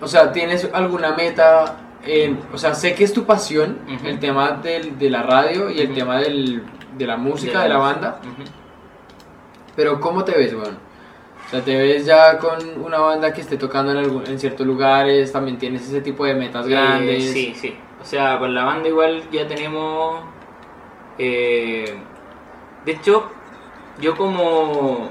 O 0.00 0.06
sea, 0.06 0.30
¿tienes 0.32 0.68
alguna 0.72 1.12
meta? 1.16 1.76
O 2.52 2.58
sea, 2.58 2.74
sé 2.74 2.94
que 2.94 3.04
es 3.04 3.12
tu 3.12 3.24
pasión, 3.24 3.78
el 4.04 4.18
tema 4.18 4.52
del- 4.52 4.98
de 4.98 5.10
la 5.10 5.22
radio 5.22 5.70
y 5.70 5.80
el 5.80 5.94
tema 5.94 6.18
del- 6.18 6.62
de 6.96 7.06
la 7.06 7.16
música, 7.16 7.62
de 7.62 7.68
la, 7.68 7.78
banda, 7.78 8.20
pero 9.76 10.00
¿cómo 10.00 10.24
te 10.24 10.32
ves, 10.32 10.54
weón? 10.54 10.78
O 11.46 11.50
sea, 11.50 11.60
¿te 11.62 11.76
ves 11.76 12.06
ya 12.06 12.38
con 12.38 12.58
una 12.82 12.98
banda 12.98 13.32
que 13.32 13.40
esté 13.40 13.56
tocando 13.56 13.92
en, 13.92 13.98
algún- 13.98 14.26
en 14.26 14.38
ciertos 14.38 14.66
lugares? 14.66 15.30
¿También 15.32 15.58
tienes 15.58 15.82
ese 15.88 16.00
tipo 16.00 16.24
de 16.24 16.34
metas 16.34 16.66
Eh, 16.66 16.70
grandes? 16.70 17.32
sí, 17.32 17.54
sí. 17.54 17.76
O 18.00 18.04
sea, 18.04 18.38
con 18.38 18.54
la 18.54 18.64
banda 18.64 18.88
igual 18.88 19.22
ya 19.30 19.46
tenemos... 19.46 20.20
eh, 21.18 21.94
de 22.84 22.92
hecho, 22.92 23.30
yo 24.00 24.16
como... 24.16 25.10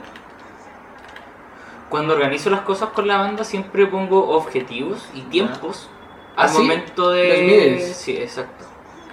Cuando 1.89 2.13
organizo 2.15 2.49
las 2.49 2.61
cosas 2.61 2.89
con 2.89 3.07
la 3.07 3.17
banda 3.17 3.43
siempre 3.43 3.85
pongo 3.87 4.29
objetivos 4.35 5.07
y 5.13 5.21
tiempos 5.21 5.89
¿Ah, 6.35 6.43
al 6.43 6.49
sí? 6.49 6.57
momento 6.61 7.11
de... 7.11 7.79
Sí, 7.93 8.17
exacto. 8.17 8.65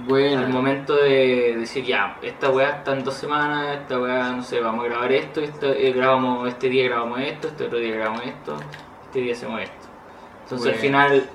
Bueno, 0.06 0.38
Al 0.40 0.48
momento 0.48 0.96
de 0.96 1.56
decir, 1.58 1.84
ya, 1.84 2.16
esta 2.22 2.48
weá 2.48 2.70
está 2.78 2.92
en 2.92 3.04
dos 3.04 3.12
semanas, 3.14 3.76
esta 3.82 3.98
weá, 4.00 4.30
no 4.32 4.42
sé, 4.42 4.58
vamos 4.60 4.86
a 4.86 4.88
grabar 4.88 5.12
esto, 5.12 5.42
eh, 5.42 5.92
grabamos, 5.94 6.48
este 6.48 6.70
día 6.70 6.84
grabamos 6.88 7.20
esto, 7.20 7.48
este 7.48 7.64
otro 7.66 7.78
día 7.78 7.96
grabamos 7.96 8.22
esto, 8.24 8.56
este 9.04 9.20
día 9.20 9.34
hacemos 9.34 9.60
esto. 9.60 9.88
Entonces 10.44 10.72
al 10.72 10.78
final, 10.78 11.28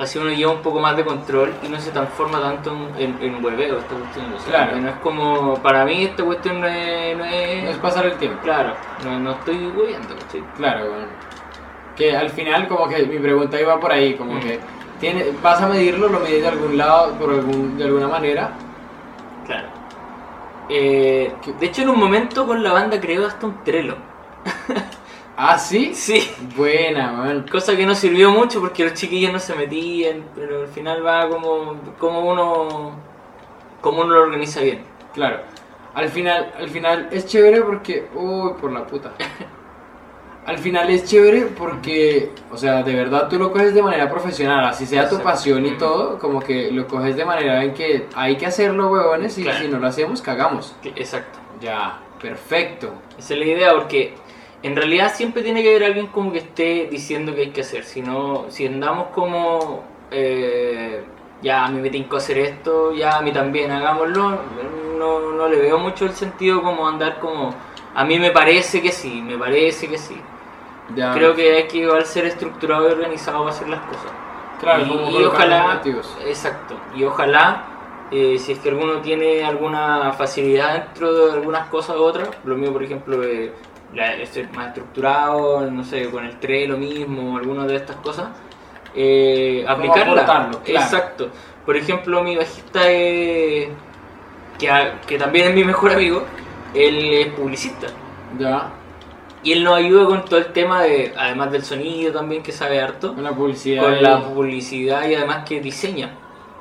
así 0.00 0.18
uno 0.18 0.30
lleva 0.32 0.50
un 0.50 0.60
poco 0.60 0.80
más 0.80 0.96
de 0.96 1.04
control 1.04 1.54
y 1.62 1.68
no 1.68 1.78
se 1.78 1.92
transforma 1.92 2.40
tanto 2.40 2.72
en, 2.98 3.14
en, 3.22 3.22
en 3.36 3.44
hueveo 3.44 3.78
esta 3.78 3.94
cuestión. 3.94 4.32
O 4.34 4.38
sea, 4.40 4.50
Claro. 4.66 4.80
No 4.80 4.88
es 4.88 4.96
como, 4.96 5.54
para 5.62 5.84
mí 5.84 6.02
esta 6.02 6.24
cuestión 6.24 6.60
no 6.60 6.66
es... 6.66 7.16
No 7.16 7.24
es, 7.24 7.62
no 7.62 7.70
es 7.70 7.76
pasar 7.76 8.06
el 8.06 8.14
tiempo. 8.14 8.40
claro, 8.42 8.74
no, 9.04 9.20
no 9.20 9.30
estoy 9.32 9.68
hueveando, 9.68 10.16
¿cachai? 10.16 10.42
Claro, 10.56 10.88
bueno. 10.90 11.06
Que 11.94 12.16
al 12.16 12.30
final 12.30 12.66
como 12.66 12.88
que 12.88 13.04
mi 13.04 13.20
pregunta 13.20 13.60
iba 13.60 13.78
por 13.78 13.92
ahí, 13.92 14.14
como 14.14 14.34
Mm. 14.34 14.40
que 14.40 14.58
tiene, 15.00 15.26
vas 15.42 15.60
a 15.60 15.68
medirlo, 15.68 16.08
lo 16.08 16.20
mides 16.20 16.42
de 16.42 16.48
algún 16.48 16.76
lado, 16.76 17.14
por 17.14 17.30
algún, 17.30 17.76
de 17.76 17.84
alguna 17.84 18.08
manera. 18.08 18.52
Claro. 19.46 19.68
Eh, 20.68 21.32
de 21.58 21.66
hecho, 21.66 21.82
en 21.82 21.88
un 21.88 21.98
momento 21.98 22.46
con 22.46 22.62
la 22.62 22.72
banda 22.72 23.00
creo 23.00 23.26
hasta 23.26 23.46
un 23.46 23.64
trelo. 23.64 23.96
Ah, 25.42 25.56
sí. 25.56 25.94
Sí. 25.94 26.30
Buena, 26.54 27.12
man. 27.12 27.46
Cosa 27.50 27.74
que 27.74 27.86
no 27.86 27.94
sirvió 27.94 28.30
mucho 28.30 28.60
porque 28.60 28.84
los 28.84 28.92
chiquillos 28.92 29.32
no 29.32 29.38
se 29.38 29.54
metían, 29.54 30.26
pero 30.34 30.60
al 30.60 30.68
final 30.68 31.06
va 31.06 31.30
como, 31.30 31.80
como 31.98 32.30
uno 32.30 32.92
como 33.80 34.02
uno 34.02 34.14
lo 34.14 34.22
organiza 34.22 34.60
bien. 34.60 34.82
Claro. 35.14 35.40
Al 35.94 36.08
final, 36.08 36.52
al 36.56 36.68
final 36.68 37.08
es 37.10 37.26
chévere 37.26 37.62
porque, 37.62 38.08
uy, 38.14 38.52
por 38.60 38.70
la 38.72 38.86
puta. 38.86 39.12
Al 40.46 40.58
final 40.58 40.90
es 40.90 41.04
chévere 41.04 41.42
porque, 41.56 42.30
o 42.50 42.56
sea, 42.56 42.82
de 42.82 42.94
verdad 42.94 43.28
tú 43.28 43.38
lo 43.38 43.52
coges 43.52 43.74
de 43.74 43.82
manera 43.82 44.10
profesional, 44.10 44.64
así 44.64 44.86
sea 44.86 45.08
tu 45.08 45.20
pasión 45.20 45.64
y 45.66 45.72
todo, 45.76 46.18
como 46.18 46.40
que 46.40 46.70
lo 46.72 46.86
coges 46.88 47.14
de 47.14 47.24
manera 47.24 47.62
en 47.62 47.74
que 47.74 48.06
hay 48.14 48.36
que 48.36 48.46
hacerlo, 48.46 48.90
huevones, 48.90 49.36
y 49.38 49.42
Claro. 49.42 49.58
si 49.60 49.68
no 49.68 49.78
lo 49.78 49.86
hacemos, 49.86 50.22
cagamos. 50.22 50.74
Exacto. 50.96 51.38
Ya, 51.60 52.00
perfecto. 52.20 52.90
Esa 53.18 53.34
es 53.34 53.38
la 53.40 53.46
idea 53.46 53.74
porque 53.74 54.14
en 54.62 54.74
realidad 54.76 55.12
siempre 55.14 55.42
tiene 55.42 55.62
que 55.62 55.68
haber 55.70 55.84
alguien 55.84 56.06
como 56.06 56.32
que 56.32 56.38
esté 56.38 56.88
diciendo 56.90 57.34
que 57.34 57.42
hay 57.42 57.50
que 57.50 57.60
hacer. 57.60 57.84
Si 57.84 58.00
no, 58.00 58.46
si 58.48 58.66
andamos 58.66 59.08
como 59.14 59.84
eh, 60.10 61.02
ya 61.42 61.66
a 61.66 61.70
mí 61.70 61.80
me 61.80 61.90
tengo 61.90 62.08
que 62.08 62.16
hacer 62.16 62.38
esto, 62.38 62.92
ya 62.94 63.18
a 63.18 63.22
mí 63.22 63.30
también 63.32 63.70
hagámoslo, 63.70 64.38
no, 64.98 65.32
no 65.32 65.48
le 65.48 65.58
veo 65.58 65.78
mucho 65.78 66.06
el 66.06 66.12
sentido 66.12 66.62
como 66.62 66.88
andar 66.88 67.18
como 67.20 67.54
a 67.94 68.04
mí 68.04 68.18
me 68.18 68.30
parece 68.30 68.80
que 68.80 68.92
sí, 68.92 69.22
me 69.22 69.36
parece 69.36 69.88
que 69.88 69.98
sí. 69.98 70.20
Ya, 70.94 71.12
Creo 71.12 71.34
que 71.34 71.56
hay 71.56 71.68
que 71.68 71.78
igual 71.78 72.04
ser 72.04 72.26
estructurado 72.26 72.88
y 72.88 72.92
organizado 72.92 73.40
para 73.40 73.50
hacer 73.50 73.68
las 73.68 73.80
cosas. 73.80 74.10
Claro, 74.60 74.84
y, 74.84 74.88
como 74.88 75.06
ojalá, 75.06 75.80
exacto, 76.26 76.74
y 76.94 77.04
ojalá, 77.04 77.64
eh, 78.10 78.36
si 78.38 78.52
es 78.52 78.58
que 78.58 78.68
alguno 78.68 79.00
tiene 79.00 79.42
alguna 79.42 80.12
facilidad 80.12 80.74
dentro 80.74 81.14
de 81.14 81.32
algunas 81.32 81.68
cosas 81.68 81.96
u 81.96 82.02
otras, 82.02 82.28
lo 82.44 82.56
mío 82.56 82.72
por 82.72 82.82
ejemplo 82.82 83.22
eh, 83.24 83.54
ser 84.30 84.50
más 84.52 84.68
estructurado, 84.68 85.70
no 85.70 85.82
sé, 85.84 86.10
con 86.10 86.24
el 86.26 86.38
TRE 86.38 86.66
lo 86.66 86.76
mismo, 86.76 87.38
alguna 87.38 87.66
de 87.66 87.76
estas 87.76 87.96
cosas, 87.96 88.28
eh, 88.94 89.64
aplicarla. 89.66 90.24
claro. 90.24 90.60
Exacto. 90.64 91.30
Por 91.64 91.76
ejemplo, 91.76 92.22
mi 92.22 92.36
bajista 92.36 92.90
es, 92.90 93.68
que, 94.58 94.92
que 95.06 95.18
también 95.18 95.48
es 95.48 95.54
mi 95.54 95.64
mejor 95.64 95.92
amigo, 95.92 96.24
él 96.74 97.12
es 97.14 97.26
publicista. 97.34 97.86
Ya, 98.38 98.70
Y 99.42 99.52
él 99.52 99.64
nos 99.64 99.74
ayuda 99.76 100.04
con 100.06 100.24
todo 100.24 100.38
el 100.38 100.52
tema 100.52 100.82
de, 100.82 101.12
además 101.18 101.50
del 101.50 101.64
sonido 101.64 102.12
también, 102.12 102.42
que 102.42 102.52
sabe 102.52 102.80
harto, 102.80 103.14
con 103.14 103.24
la 103.24 103.32
publicidad. 103.32 103.82
con 103.82 104.02
la 104.02 104.20
publicidad 104.22 105.08
y 105.08 105.14
además 105.14 105.44
que 105.48 105.60
diseña. 105.60 106.10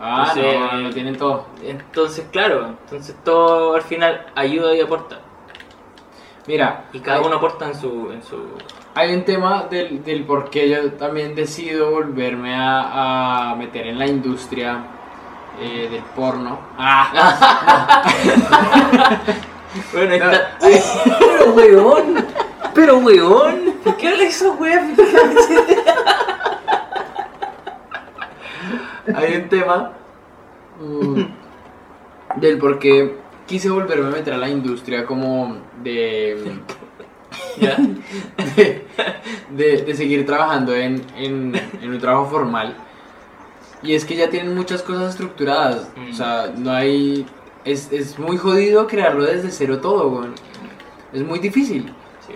Ah, 0.01 0.31
Entonces, 0.33 0.59
no, 0.59 0.77
lo 0.77 0.89
tienen 0.91 1.17
todo. 1.17 1.45
Entonces, 1.61 2.25
claro, 2.31 2.67
entonces 2.67 3.15
todo 3.23 3.75
al 3.75 3.81
final 3.81 4.25
ayuda 4.35 4.73
y 4.75 4.81
aporta. 4.81 5.19
Mira, 6.47 6.85
Y 6.93 6.99
cada 6.99 7.19
hay- 7.19 7.25
uno 7.25 7.35
aporta 7.35 7.67
en 7.67 7.75
su... 7.75 8.09
En 8.11 8.23
su... 8.23 8.37
Hay 8.95 9.13
un 9.13 9.23
tema 9.23 9.63
del, 9.69 10.03
del 10.03 10.23
por 10.23 10.49
qué 10.49 10.67
yo 10.69 10.91
también 10.93 11.35
decido 11.35 11.91
volverme 11.91 12.55
a, 12.55 13.51
a 13.51 13.55
meter 13.55 13.85
en 13.87 13.99
la 13.99 14.07
industria 14.07 14.79
eh, 15.61 15.87
del 15.91 16.01
porno. 16.15 16.59
Ah, 16.77 18.03
Bueno, 19.93 20.11
ahí 20.13 20.19
está... 20.19 20.57
Pero 21.39 21.53
weón, 21.53 22.25
pero 22.73 22.97
weón, 22.99 23.73
¿por 23.83 23.97
qué 23.97 24.07
hablas 24.09 24.27
eso, 24.35 24.53
weón? 24.59 24.95
hay 29.15 29.35
un 29.35 29.49
tema 29.49 29.91
mm, 30.79 31.21
del 32.39 32.57
por 32.57 32.79
qué 32.79 33.17
quise 33.47 33.69
volverme 33.69 34.07
a 34.07 34.11
meter 34.11 34.33
a 34.33 34.37
la 34.37 34.49
industria 34.49 35.05
como 35.05 35.57
de... 35.83 36.59
¿Ya? 37.57 37.75
de, 38.55 38.85
de- 39.49 39.81
de 39.83 39.95
seguir 39.95 40.25
trabajando 40.25 40.73
en, 40.75 41.01
en- 41.17 41.55
en 41.81 41.89
un 41.91 41.99
trabajo 41.99 42.27
formal. 42.27 42.75
Y 43.81 43.95
es 43.95 44.05
que 44.05 44.15
ya 44.15 44.29
tienen 44.29 44.55
muchas 44.55 44.83
cosas 44.83 45.11
estructuradas. 45.11 45.89
Mm. 45.95 46.11
O 46.11 46.13
sea, 46.13 46.51
no 46.55 46.71
hay... 46.71 47.25
Es, 47.71 47.91
es 47.91 48.17
muy 48.17 48.37
jodido 48.37 48.87
crearlo 48.87 49.23
desde 49.23 49.51
cero 49.51 49.79
todo. 49.79 50.25
Es 51.13 51.23
muy 51.23 51.39
difícil. 51.39 51.93
Sí. 52.25 52.33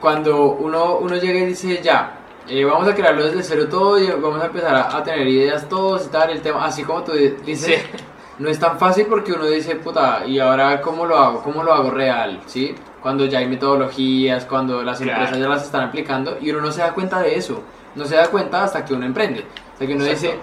Cuando 0.00 0.52
uno, 0.52 0.96
uno 0.96 1.16
llega 1.16 1.38
y 1.40 1.46
dice, 1.46 1.80
ya, 1.82 2.18
eh, 2.48 2.64
vamos 2.64 2.88
a 2.88 2.94
crearlo 2.94 3.24
desde 3.24 3.42
cero 3.42 3.68
todo 3.70 3.98
y 3.98 4.08
vamos 4.10 4.42
a 4.42 4.46
empezar 4.46 4.74
a, 4.74 4.96
a 4.96 5.02
tener 5.02 5.26
ideas 5.28 5.68
todos 5.68 6.06
y 6.06 6.08
tal, 6.08 6.30
el 6.30 6.40
tema, 6.42 6.64
así 6.64 6.82
como 6.82 7.02
tú 7.02 7.12
di- 7.12 7.34
dices, 7.46 7.80
Sí. 7.80 8.04
no 8.38 8.48
es 8.48 8.58
tan 8.58 8.78
fácil 8.78 9.06
porque 9.06 9.32
uno 9.32 9.46
dice, 9.46 9.76
puta, 9.76 10.26
¿y 10.26 10.38
ahora 10.40 10.80
cómo 10.80 11.06
lo 11.06 11.16
hago? 11.16 11.42
¿Cómo 11.42 11.62
lo 11.62 11.72
hago 11.72 11.90
real? 11.90 12.40
¿Sí? 12.46 12.74
Cuando 13.00 13.24
ya 13.26 13.38
hay 13.38 13.46
metodologías, 13.46 14.44
cuando 14.44 14.82
las 14.82 14.98
Claro. 14.98 15.20
empresas 15.20 15.38
ya 15.42 15.48
las 15.48 15.62
están 15.64 15.82
aplicando 15.88 16.36
y 16.40 16.50
uno 16.50 16.60
no 16.62 16.72
se 16.72 16.80
da 16.82 16.92
cuenta 16.92 17.20
de 17.20 17.36
eso. 17.36 17.62
No 17.94 18.04
se 18.06 18.16
da 18.16 18.26
cuenta 18.28 18.64
hasta 18.64 18.84
que 18.84 18.94
uno 18.94 19.06
emprende. 19.06 19.44
Hasta 19.72 19.86
que 19.86 19.94
uno 19.94 20.04
Exacto. 20.04 20.26
dice, 20.28 20.38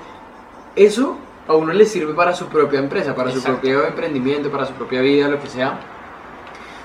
eso 0.88 1.18
a 1.50 1.56
uno 1.56 1.74
le 1.74 1.84
sirve 1.86 2.14
para 2.14 2.36
su 2.36 2.46
propia 2.46 2.78
empresa, 2.78 3.16
para 3.16 3.32
su 3.32 3.42
propio 3.42 3.88
emprendimiento, 3.88 4.52
para 4.52 4.68
su 4.68 4.74
propia 4.74 5.02
vida, 5.02 5.28
lo 5.28 5.42
que 5.42 5.50
sea. 5.50 5.80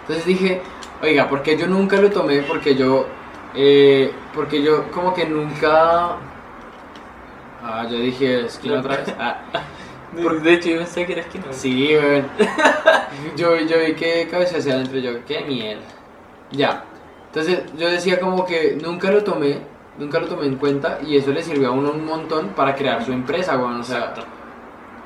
Entonces 0.00 0.25
dije, 0.25 0.62
oiga, 1.02 1.28
porque 1.28 1.54
yo 1.59 1.66
nunca 1.66 1.99
lo 1.99 2.11
tomé, 2.11 2.40
porque 2.42 2.75
yo, 2.75 3.06
eh, 3.54 4.11
porque 4.35 4.62
yo 4.62 4.90
como 4.90 5.12
que 5.12 5.26
nunca... 5.26 6.16
Ah, 7.62 7.87
yo 7.90 7.99
dije, 7.99 8.47
esquina 8.47 8.80
otra 8.80 8.97
vez. 8.97 9.14
Ah, 9.18 9.42
De, 10.12 10.40
de 10.40 10.52
hecho, 10.54 10.71
yo 10.71 10.78
pensé 10.78 11.04
que 11.04 11.12
era 11.12 11.23
esquina. 11.23 11.44
sí, 11.50 11.88
weón. 11.97 12.25
Yo, 13.37 13.56
yo 13.56 13.78
vi 13.85 13.94
que 13.94 14.28
cabeza 14.30 14.59
hacia 14.59 14.75
adentro, 14.75 14.99
yo, 14.99 15.25
qué 15.26 15.40
mierda. 15.40 15.83
Ya. 16.52 16.85
Entonces 17.26 17.64
yo 17.76 17.90
decía 17.90 18.21
como 18.21 18.47
que 18.47 18.78
nunca 18.80 19.11
lo 19.11 19.25
tomé, 19.25 19.59
nunca 19.99 20.21
lo 20.21 20.28
tomé 20.28 20.47
en 20.47 20.54
cuenta 20.54 21.00
y 21.04 21.16
eso 21.16 21.33
le 21.33 21.42
sirvió 21.42 21.68
a 21.68 21.73
uno 21.73 21.90
un 21.90 22.04
montón 22.04 22.50
para 22.50 22.76
crear 22.76 23.04
su 23.04 23.12
empresa, 23.12 23.56
weón. 23.56 23.80
O 23.80 23.83
sea, 23.83 23.99
Exacto. 23.99 24.25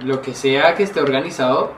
Lo 0.01 0.23
que 0.23 0.35
sea 0.35 0.75
que 0.75 0.83
esté 0.85 1.01
organizado, 1.01 1.73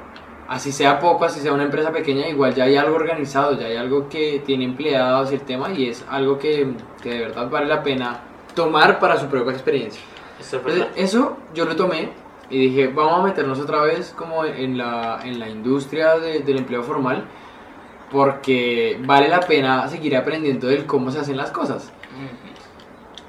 así 0.49 0.73
sea 0.73 0.99
poco, 0.99 1.25
así 1.25 1.41
sea 1.41 1.53
una 1.53 1.63
empresa 1.65 1.91
pequeña, 1.93 2.29
igual 2.29 2.55
ya 2.55 2.65
hay 2.65 2.77
algo 2.77 2.97
organizado, 2.97 3.59
ya 3.59 3.67
hay 3.67 3.77
algo 3.77 4.09
que 4.09 4.43
tiene 4.45 4.65
empleados 4.65 5.31
y 5.33 5.35
el 5.37 5.43
tema 5.43 5.71
y 5.73 5.89
es 5.89 6.05
algo 6.11 6.39
que, 6.39 6.73
que 7.03 7.11
de 7.11 7.21
verdad 7.21 7.49
vale 7.49 7.67
la 7.67 7.83
pena 7.83 8.21
tomar 8.55 8.99
para 8.99 9.17
su 9.19 9.27
propia 9.27 9.53
experiencia. 9.53 10.03
Eso 10.41 10.57
Entonces, 10.59 10.87
eso 10.97 11.37
yo 11.55 11.65
lo 11.67 11.77
tomé 11.77 12.11
y 12.51 12.59
dije, 12.59 12.89
vamos 12.89 13.21
a 13.21 13.23
meternos 13.23 13.61
otra 13.61 13.83
vez 13.83 14.13
como 14.17 14.45
en 14.45 14.77
la, 14.77 15.21
en 15.23 15.39
la 15.39 15.49
industria 15.49 16.19
de- 16.19 16.41
del 16.41 16.59
empleo 16.59 16.83
formal 16.83 17.25
porque 18.11 18.99
vale 19.05 19.29
la 19.29 19.41
pena 19.41 19.87
seguir 19.89 20.17
aprendiendo 20.17 20.67
del 20.67 20.85
cómo 20.87 21.11
se 21.11 21.21
hacen 21.21 21.37
las 21.37 21.51
cosas. 21.53 21.93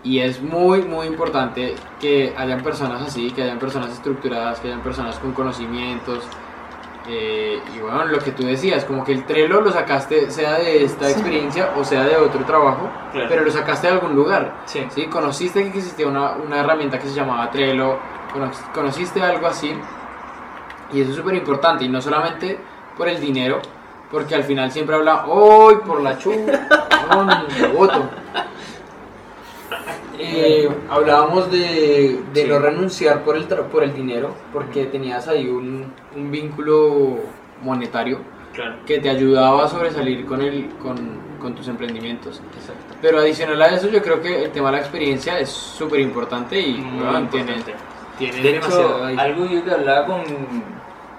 Y 0.03 0.19
es 0.19 0.41
muy, 0.41 0.81
muy 0.81 1.05
importante 1.07 1.75
que 1.99 2.33
hayan 2.35 2.61
personas 2.63 3.03
así, 3.03 3.29
que 3.31 3.43
hayan 3.43 3.59
personas 3.59 3.91
estructuradas, 3.91 4.59
que 4.59 4.67
hayan 4.67 4.81
personas 4.81 5.17
con 5.19 5.31
conocimientos. 5.33 6.23
eh, 7.07 7.59
y 7.75 7.79
bueno, 7.79 8.05
lo 8.05 8.19
que 8.19 8.31
tú 8.31 8.43
decías, 8.45 8.85
como 8.85 9.03
que 9.03 9.11
el 9.11 9.25
Trello 9.25 9.59
lo 9.61 9.71
sacaste 9.71 10.29
sea 10.29 10.53
de 10.59 10.83
esta 10.83 11.09
experiencia 11.09 11.71
o 11.75 11.83
sea 11.83 12.03
de 12.03 12.15
otro 12.15 12.45
trabajo, 12.45 12.89
Claro. 13.11 13.27
pero 13.27 13.43
lo 13.43 13.51
sacaste 13.51 13.87
de 13.87 13.93
algún 13.93 14.15
lugar. 14.15 14.53
Sí. 14.65 14.85
¿sí? 14.89 15.05
Conociste 15.07 15.71
que 15.71 15.79
existía 15.79 16.07
una, 16.07 16.33
una 16.33 16.59
herramienta 16.59 16.99
que 16.99 17.07
se 17.07 17.15
llamaba 17.15 17.49
Trello, 17.49 17.97
cono- 18.31 18.51
conociste 18.73 19.21
algo 19.21 19.47
así. 19.47 19.73
Y 20.93 21.01
eso 21.01 21.09
es 21.11 21.15
súper 21.17 21.33
importante, 21.35 21.85
y 21.85 21.89
no 21.89 22.01
solamente 22.01 22.59
por 22.97 23.07
el 23.07 23.19
dinero, 23.19 23.59
porque 24.11 24.35
al 24.35 24.43
final 24.43 24.71
siempre 24.71 24.95
habla, 24.95 25.25
¡Hoy 25.25 25.75
por 25.85 26.01
la 26.01 26.17
chupa! 26.19 26.51
¡No, 27.09 27.73
voto! 27.77 28.09
Eh, 30.23 30.69
hablábamos 30.89 31.51
de, 31.51 32.19
de 32.33 32.41
Sí. 32.43 32.47
no 32.47 32.59
renunciar 32.59 33.23
por 33.23 33.35
el, 33.35 33.45
por 33.45 33.83
el 33.83 33.93
dinero, 33.93 34.33
porque 34.53 34.85
tenías 34.85 35.27
ahí 35.27 35.47
un, 35.47 35.91
un 36.15 36.31
vínculo 36.31 37.19
monetario 37.61 38.19
Claro. 38.53 38.75
que 38.85 38.99
te 38.99 39.09
ayudaba 39.09 39.63
a 39.63 39.67
sobresalir 39.69 40.25
con, 40.25 40.41
el, 40.41 40.69
con, 40.81 40.97
con 41.39 41.55
tus 41.55 41.67
emprendimientos. 41.69 42.41
Exacto. 42.57 42.95
Pero 43.01 43.19
adicional 43.19 43.61
a 43.61 43.67
eso, 43.69 43.87
yo 43.89 44.01
creo 44.01 44.21
que 44.21 44.43
el 44.43 44.51
tema 44.51 44.69
de 44.71 44.77
la 44.77 44.81
experiencia 44.81 45.39
es 45.39 45.49
súper 45.49 46.01
importante 46.01 46.59
y 46.59 46.73
weón, 47.01 47.29
tiene, 47.29 47.55
tiene 48.17 48.41
De 48.41 48.51
demasiado 48.53 49.07
hecho, 49.09 49.21
algo 49.21 49.45
yo 49.45 49.63
que 49.63 49.71
hablaba 49.71 50.05
con, 50.05 50.23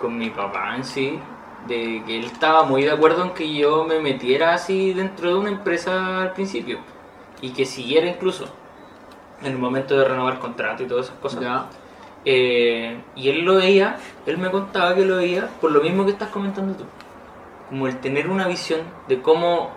con 0.01 0.19
mi 0.19 0.29
papá 0.29 0.77
en 0.77 0.85
sí, 0.85 1.19
de 1.67 2.03
que 2.07 2.19
él 2.19 2.25
estaba 2.27 2.65
muy 2.65 2.83
de 2.83 2.91
acuerdo 2.91 3.23
en 3.23 3.31
que 3.31 3.51
yo 3.55 3.85
me 3.85 3.99
metiera 4.01 4.53
así 4.53 4.93
dentro 4.93 5.31
de 5.31 5.35
una 5.37 5.49
empresa 5.51 6.21
al 6.23 6.33
principio 6.35 6.79
y 7.41 7.51
que 7.53 7.65
siguiera 7.65 8.07
incluso 8.09 8.45
en 9.45 9.53
el 9.53 9.59
momento 9.59 9.99
de 9.99 10.05
renovar 10.05 10.39
contrato 10.39 10.83
y 10.83 10.87
todas 10.87 11.07
esas 11.07 11.19
cosas. 11.19 11.41
Ya. 11.41 11.67
Eh, 12.25 13.01
y 13.17 13.29
él 13.29 13.45
lo 13.45 13.57
veía, 13.57 13.97
él 14.27 14.39
me 14.39 14.51
contaba 14.51 14.95
que 14.95 15.05
lo 15.05 15.17
veía 15.17 15.49
por 15.61 15.73
lo 15.73 15.81
mismo 15.81 16.05
que 16.05 16.13
estás 16.13 16.29
comentando 16.29 16.75
tú. 16.75 16.85
Como 17.69 17.87
el 17.87 17.99
tener 17.99 18.29
una 18.29 18.47
visión 18.47 18.81
de 19.09 19.21
cómo, 19.21 19.71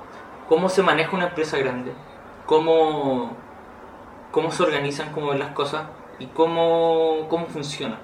cómo 0.48 0.70
se 0.70 0.84
maneja 0.84 1.16
una 1.16 1.28
empresa 1.28 1.58
grande, 1.58 1.94
cómo, 2.46 3.36
cómo 4.32 4.52
se 4.52 4.64
organizan, 4.64 5.12
cómo 5.12 5.30
ven 5.30 5.40
las 5.40 5.52
cosas 5.52 5.88
y 6.20 6.28
cómo, 6.28 7.26
cómo 7.30 7.48
funciona. 7.48 7.98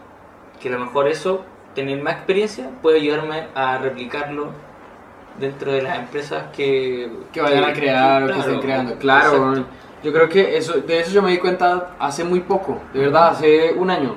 Que 0.59 0.69
a 0.69 0.71
lo 0.71 0.79
mejor 0.79 1.07
eso, 1.07 1.43
tener 1.75 2.01
más 2.01 2.15
experiencia, 2.15 2.69
puede 2.81 2.99
ayudarme 2.99 3.47
a 3.53 3.77
replicarlo 3.77 4.49
dentro 5.39 5.71
de 5.71 5.81
las 5.81 5.99
empresas 5.99 6.45
que, 6.55 7.11
que 7.31 7.41
vayan 7.41 7.63
a 7.63 7.73
crear 7.73 8.23
o 8.23 8.27
que 8.27 8.39
estén 8.39 8.59
creando. 8.59 8.95
Claro. 8.97 9.65
Yo 10.03 10.11
creo 10.11 10.27
que 10.27 10.57
eso, 10.57 10.73
de 10.73 10.99
eso 10.99 11.11
yo 11.11 11.21
me 11.21 11.31
di 11.31 11.37
cuenta 11.37 11.91
hace 11.99 12.23
muy 12.23 12.41
poco, 12.41 12.79
de 12.93 12.99
verdad, 12.99 13.29
hace 13.29 13.73
un 13.73 13.89
año. 13.89 14.15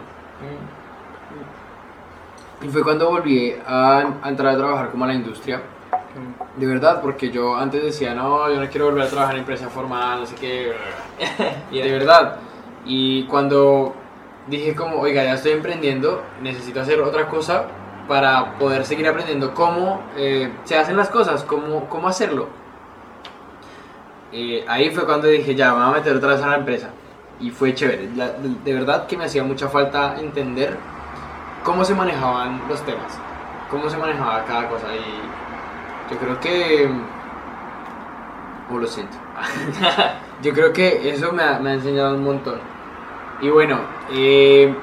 Y 2.63 2.69
fue 2.69 2.83
cuando 2.83 3.11
volví 3.11 3.55
a, 3.67 4.17
a 4.23 4.29
entrar 4.29 4.55
a 4.55 4.57
trabajar 4.57 4.91
como 4.91 5.05
a 5.05 5.09
la 5.09 5.15
industria. 5.15 5.61
De 6.57 6.67
verdad, 6.67 7.03
porque 7.03 7.31
yo 7.31 7.57
antes 7.57 7.83
decía, 7.83 8.15
no, 8.15 8.49
yo 8.49 8.61
no 8.61 8.69
quiero 8.71 8.87
volver 8.87 9.03
a 9.03 9.09
trabajar 9.09 9.35
en 9.35 9.41
empresa 9.41 9.69
formal, 9.69 10.21
no 10.21 10.27
sé 10.27 10.37
qué. 10.37 10.73
De 11.71 11.91
verdad. 11.91 12.37
Y 12.87 13.25
cuando 13.27 13.95
dije 14.47 14.75
como, 14.75 15.01
oiga, 15.01 15.25
ya 15.25 15.35
estoy 15.35 15.53
emprendiendo, 15.53 16.23
necesito 16.41 16.81
hacer 16.81 17.01
otra 17.01 17.29
cosa 17.29 17.67
para 18.09 18.59
poder 18.59 18.85
seguir 18.85 19.09
aprendiendo 19.09 19.55
cómo 19.55 20.03
eh, 20.17 20.53
se 20.65 20.77
hacen 20.77 20.97
las 20.97 21.09
cosas, 21.09 21.43
cómo, 21.45 21.89
cómo 21.89 22.09
hacerlo. 22.09 22.49
Eh, 24.37 24.65
ahí 24.67 24.91
fue 24.91 25.05
cuando 25.07 25.29
dije, 25.29 25.55
ya, 25.55 25.73
me 25.73 25.79
voy 25.79 25.93
a 25.93 25.99
meter 25.99 26.17
otra 26.17 26.31
vez 26.31 26.43
a 26.43 26.49
la 26.49 26.57
empresa. 26.57 26.91
Y 27.39 27.51
fue 27.51 27.73
chévere. 27.73 28.09
De, 28.09 28.33
de 28.65 28.75
verdad 28.75 29.07
que 29.07 29.17
me 29.17 29.27
hacía 29.27 29.45
mucha 29.45 29.69
falta 29.69 30.17
entender 30.19 30.77
cómo 31.63 31.85
se 31.85 31.95
manejaban 31.95 32.61
los 32.69 32.85
temas, 32.85 33.17
cómo 33.71 33.89
se 33.89 33.97
manejaba 33.97 34.45
cada 34.45 34.69
cosa. 34.69 34.89
Y 34.93 36.13
yo 36.13 36.19
creo 36.19 36.41
que... 36.41 36.91
O 38.73 38.79
lo 38.79 38.87
siento. 38.89 39.17
yo 40.43 40.53
creo 40.53 40.73
que 40.73 41.11
eso 41.11 41.33
me 41.33 41.45
ha, 41.45 41.61
me 41.61 41.71
ha 41.71 41.75
enseñado 41.75 42.17
un 42.17 42.25
montón. 42.25 42.59
Y 43.41 43.51
bueno, 43.51 43.79
eh, 44.13 44.75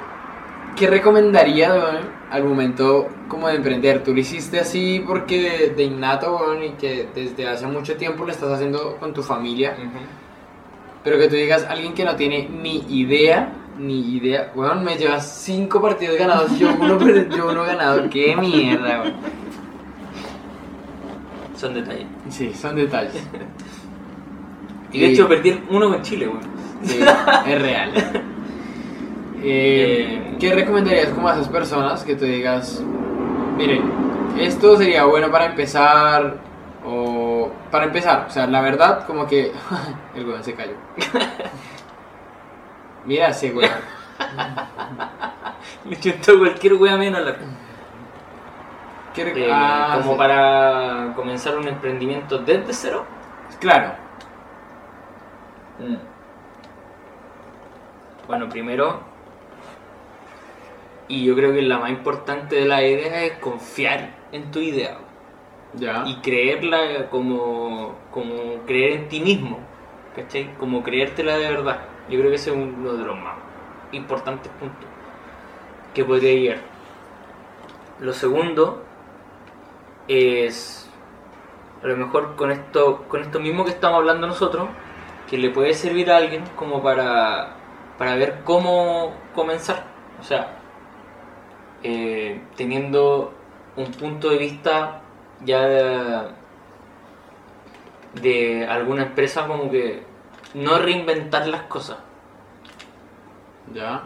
¿qué 0.78 0.88
recomendaría 0.88 1.74
weón, 1.74 2.21
al 2.32 2.46
momento 2.46 3.10
como 3.28 3.50
de 3.50 3.56
emprender? 3.56 4.04
¿Tú 4.04 4.14
lo 4.14 4.20
hiciste 4.22 4.60
así 4.60 5.04
porque 5.06 5.42
de, 5.42 5.70
de 5.76 5.84
innato 5.84 6.38
weón, 6.38 6.64
y 6.64 6.70
que 6.72 7.08
desde 7.14 7.48
hace 7.48 7.68
mucho 7.68 7.98
tiempo 7.98 8.26
lo 8.26 8.32
estás 8.32 8.52
haciendo 8.54 8.96
con 8.98 9.14
tu 9.14 9.22
familia? 9.22 9.76
Ujú. 9.78 10.00
Pero 11.04 11.18
que 11.20 11.28
tú 11.28 11.36
digas, 11.36 11.66
alguien 11.70 11.94
que 11.94 12.06
no 12.06 12.16
tiene 12.16 12.48
ni 12.48 12.86
idea, 12.90 13.52
ni 13.78 14.16
idea, 14.16 14.52
weón, 14.56 14.84
me 14.84 14.96
llevas 14.96 15.28
cinco 15.44 15.82
partidos 15.82 16.18
ganados, 16.18 16.58
yo 16.58 16.70
uno, 16.80 16.98
yo 17.36 17.50
uno 17.50 17.64
ganado, 17.64 18.10
qué 18.10 18.36
mierda, 18.36 19.02
weón. 19.02 19.14
Son 21.56 21.74
detalles. 21.74 22.08
Sí, 22.30 22.54
son 22.54 22.76
detalles. 22.76 23.24
Y 24.94 25.00
de 25.00 25.12
hecho 25.14 25.26
perdí 25.26 25.58
uno 25.70 25.90
con 25.90 26.02
Chile, 26.02 26.28
weón. 26.28 26.42
Sí, 26.84 27.00
es 27.48 27.62
real. 27.62 27.94
Eh, 29.44 30.38
¿Qué 30.40 30.54
recomendarías 30.54 31.10
como 31.10 31.28
a 31.28 31.34
esas 31.34 31.48
personas 31.50 32.04
que 32.04 32.16
tú 32.16 32.26
digas, 32.26 32.82
miren, 33.58 33.92
esto 34.40 34.78
sería 34.78 35.06
bueno 35.06 35.32
para 35.32 35.46
empezar 35.46 36.36
o 36.86 37.50
para 37.72 37.86
empezar? 37.86 38.26
O 38.28 38.32
sea, 38.32 38.46
la 38.48 38.62
verdad, 38.62 39.06
como 39.06 39.26
que 39.28 39.52
el 40.16 40.26
weón 40.28 40.44
se 40.44 40.54
cayó. 40.54 40.74
Mira 43.06 43.30
ese 43.30 43.52
weón. 43.52 43.72
Me 45.86 46.00
chuntó 46.00 46.38
cualquier 46.38 46.76
wea 46.76 46.98
menos 46.98 47.22
la. 47.22 47.36
¿Qué 49.16 49.26
rec- 49.26 49.38
Eh, 49.38 49.50
ah, 49.52 49.96
como 49.98 50.12
sí. 50.14 50.18
para 50.18 51.14
comenzar 51.16 51.58
un 51.58 51.68
emprendimiento 51.68 52.38
desde 52.38 52.72
cero. 52.74 53.06
Claro. 53.60 53.94
Mm. 55.80 55.96
Bueno, 58.28 58.48
primero, 58.48 59.02
y 61.12 61.26
yo 61.26 61.36
creo 61.36 61.52
que 61.52 61.62
la 61.62 61.78
más 61.78 61.90
importante 61.90 62.56
de 62.56 62.66
la 62.66 62.82
idea 62.82 63.26
es 63.26 63.34
confiar 63.40 64.12
en 64.32 64.50
tu 64.50 64.60
idea 64.60 64.98
Ya. 65.74 66.04
y 66.08 66.16
creerla 66.22 67.10
como, 67.10 67.96
como 68.12 68.62
creer 68.66 68.94
en 68.94 69.10
ti 69.10 69.20
mismo, 69.20 69.60
¿cachai? 70.16 70.54
Como 70.58 70.82
creértela 70.84 71.36
de 71.38 71.50
verdad. 71.50 71.82
Yo 72.10 72.18
creo 72.18 72.30
que 72.30 72.38
ese 72.38 72.52
es 72.52 72.56
uno 72.56 72.94
de 72.94 73.04
los 73.04 73.18
más 73.18 73.36
importantes 73.92 74.50
puntos 74.54 74.88
que 75.94 76.06
podría 76.06 76.34
llegar. 76.34 76.60
Lo 78.00 78.14
segundo 78.14 78.82
es, 80.08 80.90
a 81.84 81.88
lo 81.88 81.98
mejor 81.98 82.38
con 82.38 82.52
esto, 82.52 83.04
con 83.10 83.22
esto 83.22 83.42
mismo 83.42 83.66
que 83.66 83.72
estamos 83.72 83.98
hablando 83.98 84.28
nosotros, 84.28 84.70
que 85.30 85.38
le 85.38 85.50
puede 85.50 85.74
servir 85.74 86.10
a 86.10 86.18
alguien 86.18 86.44
como 86.56 86.82
para, 86.82 87.58
para 87.98 88.16
ver 88.16 88.44
cómo 88.46 89.14
comenzar. 89.36 89.84
O 90.20 90.24
sea, 90.24 90.61
eh, 91.84 92.42
teniendo 92.56 93.34
un 93.76 93.92
punto 93.92 94.30
de 94.30 94.38
vista 94.38 95.02
ya 95.44 95.62
de, 95.68 96.28
de 98.22 98.66
alguna 98.68 99.04
empresa 99.04 99.48
como 99.48 99.72
que 99.72 100.04
no 100.54 100.78
reinventar 100.80 101.48
las 101.48 101.64
cosas. 101.64 101.98
Ya. 103.74 104.04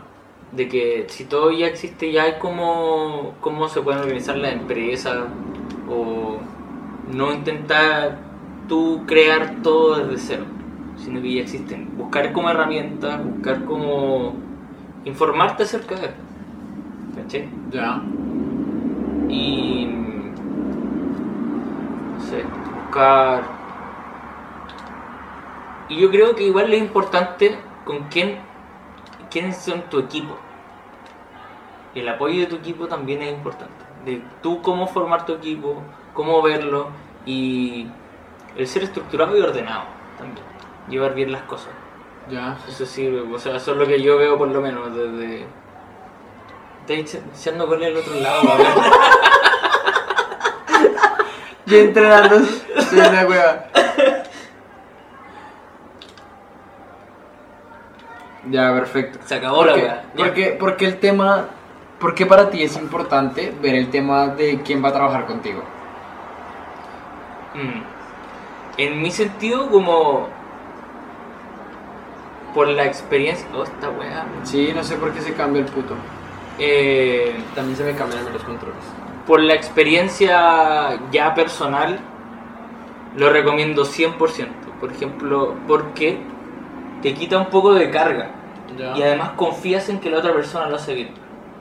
De 0.51 0.67
que 0.67 1.05
si 1.09 1.25
todo 1.25 1.51
ya 1.51 1.67
existe, 1.67 2.11
ya 2.11 2.23
hay 2.23 2.35
cómo, 2.39 3.33
cómo 3.41 3.67
se 3.67 3.81
pueden 3.81 4.01
organizar 4.01 4.37
las 4.37 4.53
empresas 4.53 5.25
o 5.89 6.37
no 7.11 7.33
intentar 7.33 8.19
tú 8.67 9.03
crear 9.05 9.57
todo 9.61 9.97
desde 9.97 10.17
cero, 10.17 10.45
sino 10.97 11.21
que 11.21 11.33
ya 11.33 11.41
existen. 11.41 11.97
Buscar 11.97 12.31
como 12.31 12.49
herramientas, 12.49 13.23
buscar 13.23 13.65
como 13.65 14.33
informarte 15.03 15.63
acerca 15.63 15.95
de 15.95 16.09
¿Cachai? 17.25 17.49
Ya. 17.71 18.01
y 19.27 19.85
no 22.13 22.19
sé, 22.19 22.43
buscar 22.75 23.43
y 25.89 25.99
yo 25.99 26.09
creo 26.11 26.35
que 26.35 26.43
igual 26.43 26.71
es 26.73 26.79
importante 26.79 27.57
con 27.83 28.03
quién 28.09 28.37
quiénes 29.31 29.57
son 29.57 29.81
tu 29.89 29.97
equipo 29.99 30.37
el 31.95 32.07
apoyo 32.09 32.41
de 32.41 32.45
tu 32.45 32.55
equipo 32.57 32.87
también 32.87 33.21
es 33.23 33.33
importante 33.33 33.73
de 34.05 34.21
tú 34.43 34.61
cómo 34.61 34.85
formar 34.87 35.25
tu 35.25 35.33
equipo 35.33 35.81
cómo 36.13 36.41
verlo 36.43 36.89
y 37.25 37.87
el 38.55 38.67
ser 38.67 38.83
estructurado 38.83 39.35
y 39.35 39.41
ordenado 39.41 39.85
también 40.17 40.45
llevar 40.89 41.15
bien 41.15 41.31
las 41.31 41.41
cosas 41.43 41.71
Ya. 42.29 42.57
eso 42.67 42.85
sí 42.85 43.07
o 43.07 43.39
sea 43.39 43.55
eso 43.55 43.71
es 43.71 43.77
lo 43.77 43.85
que 43.87 44.01
yo 44.01 44.17
veo 44.17 44.37
por 44.37 44.49
lo 44.49 44.61
menos 44.61 44.95
desde 44.95 45.45
Estoy 46.87 47.19
echando 47.33 47.67
con 47.67 47.81
el 47.81 47.97
otro 47.97 48.13
lado. 48.15 48.41
Yo 51.65 51.77
entrenando 51.79 52.35
en 52.37 53.15
la 53.15 53.25
cueva. 53.25 53.65
Ya, 58.51 58.71
perfecto. 58.73 59.19
Se 59.25 59.35
acabó 59.35 59.65
la 59.65 59.71
¿Por 59.73 59.81
qué, 59.81 59.85
weá. 59.87 60.03
por 60.15 60.33
qué- 60.33 60.49
por 60.51 60.77
qué 60.77 60.85
el 60.85 60.99
tema, 60.99 61.45
por 61.99 62.13
qué 62.13 62.25
para 62.27 62.49
ti 62.51 62.61
es 62.63 62.75
importante 62.77 63.51
ver 63.61 63.73
el 63.75 63.89
tema 63.89 64.27
de 64.27 64.61
quién 64.61 64.83
va 64.83 64.89
a 64.89 64.93
trabajar 64.93 65.25
contigo? 65.25 65.63
Mm. 67.55 67.81
En 68.77 69.01
mi 69.01 69.09
sentido, 69.09 69.69
como. 69.71 70.27
Por 72.53 72.67
la 72.67 72.85
experiencia. 72.85 73.47
Oh, 73.55 73.63
esta 73.63 73.89
weá. 73.89 74.25
Sí, 74.43 74.71
no 74.75 74.83
sé 74.83 74.95
por 74.97 75.11
qué 75.13 75.21
se 75.21 75.33
cambia 75.33 75.61
el 75.61 75.65
puto. 75.67 75.95
Eh, 76.59 77.35
También 77.53 77.75
se 77.77 77.83
me 77.83 77.93
cambian 77.93 78.23
los 78.31 78.43
controles. 78.43 78.83
por 79.27 79.39
la 79.41 79.53
experiencia 79.55 80.99
ya 81.11 81.33
personal, 81.33 81.99
lo 83.17 83.29
recomiendo 83.29 83.83
100%. 83.85 84.47
Por 84.79 84.91
ejemplo, 84.91 85.55
porque 85.67 86.19
te 87.01 87.13
quita 87.13 87.37
un 87.39 87.47
poco 87.47 87.73
de 87.73 87.89
carga. 87.89 88.31
Ya. 88.77 88.95
Y 88.97 89.03
además 89.03 89.31
confías 89.35 89.89
en 89.89 89.99
que 89.99 90.09
la 90.09 90.19
otra 90.19 90.33
persona 90.33 90.67
lo 90.69 90.75
hace 90.75 90.93
bien. 90.93 91.09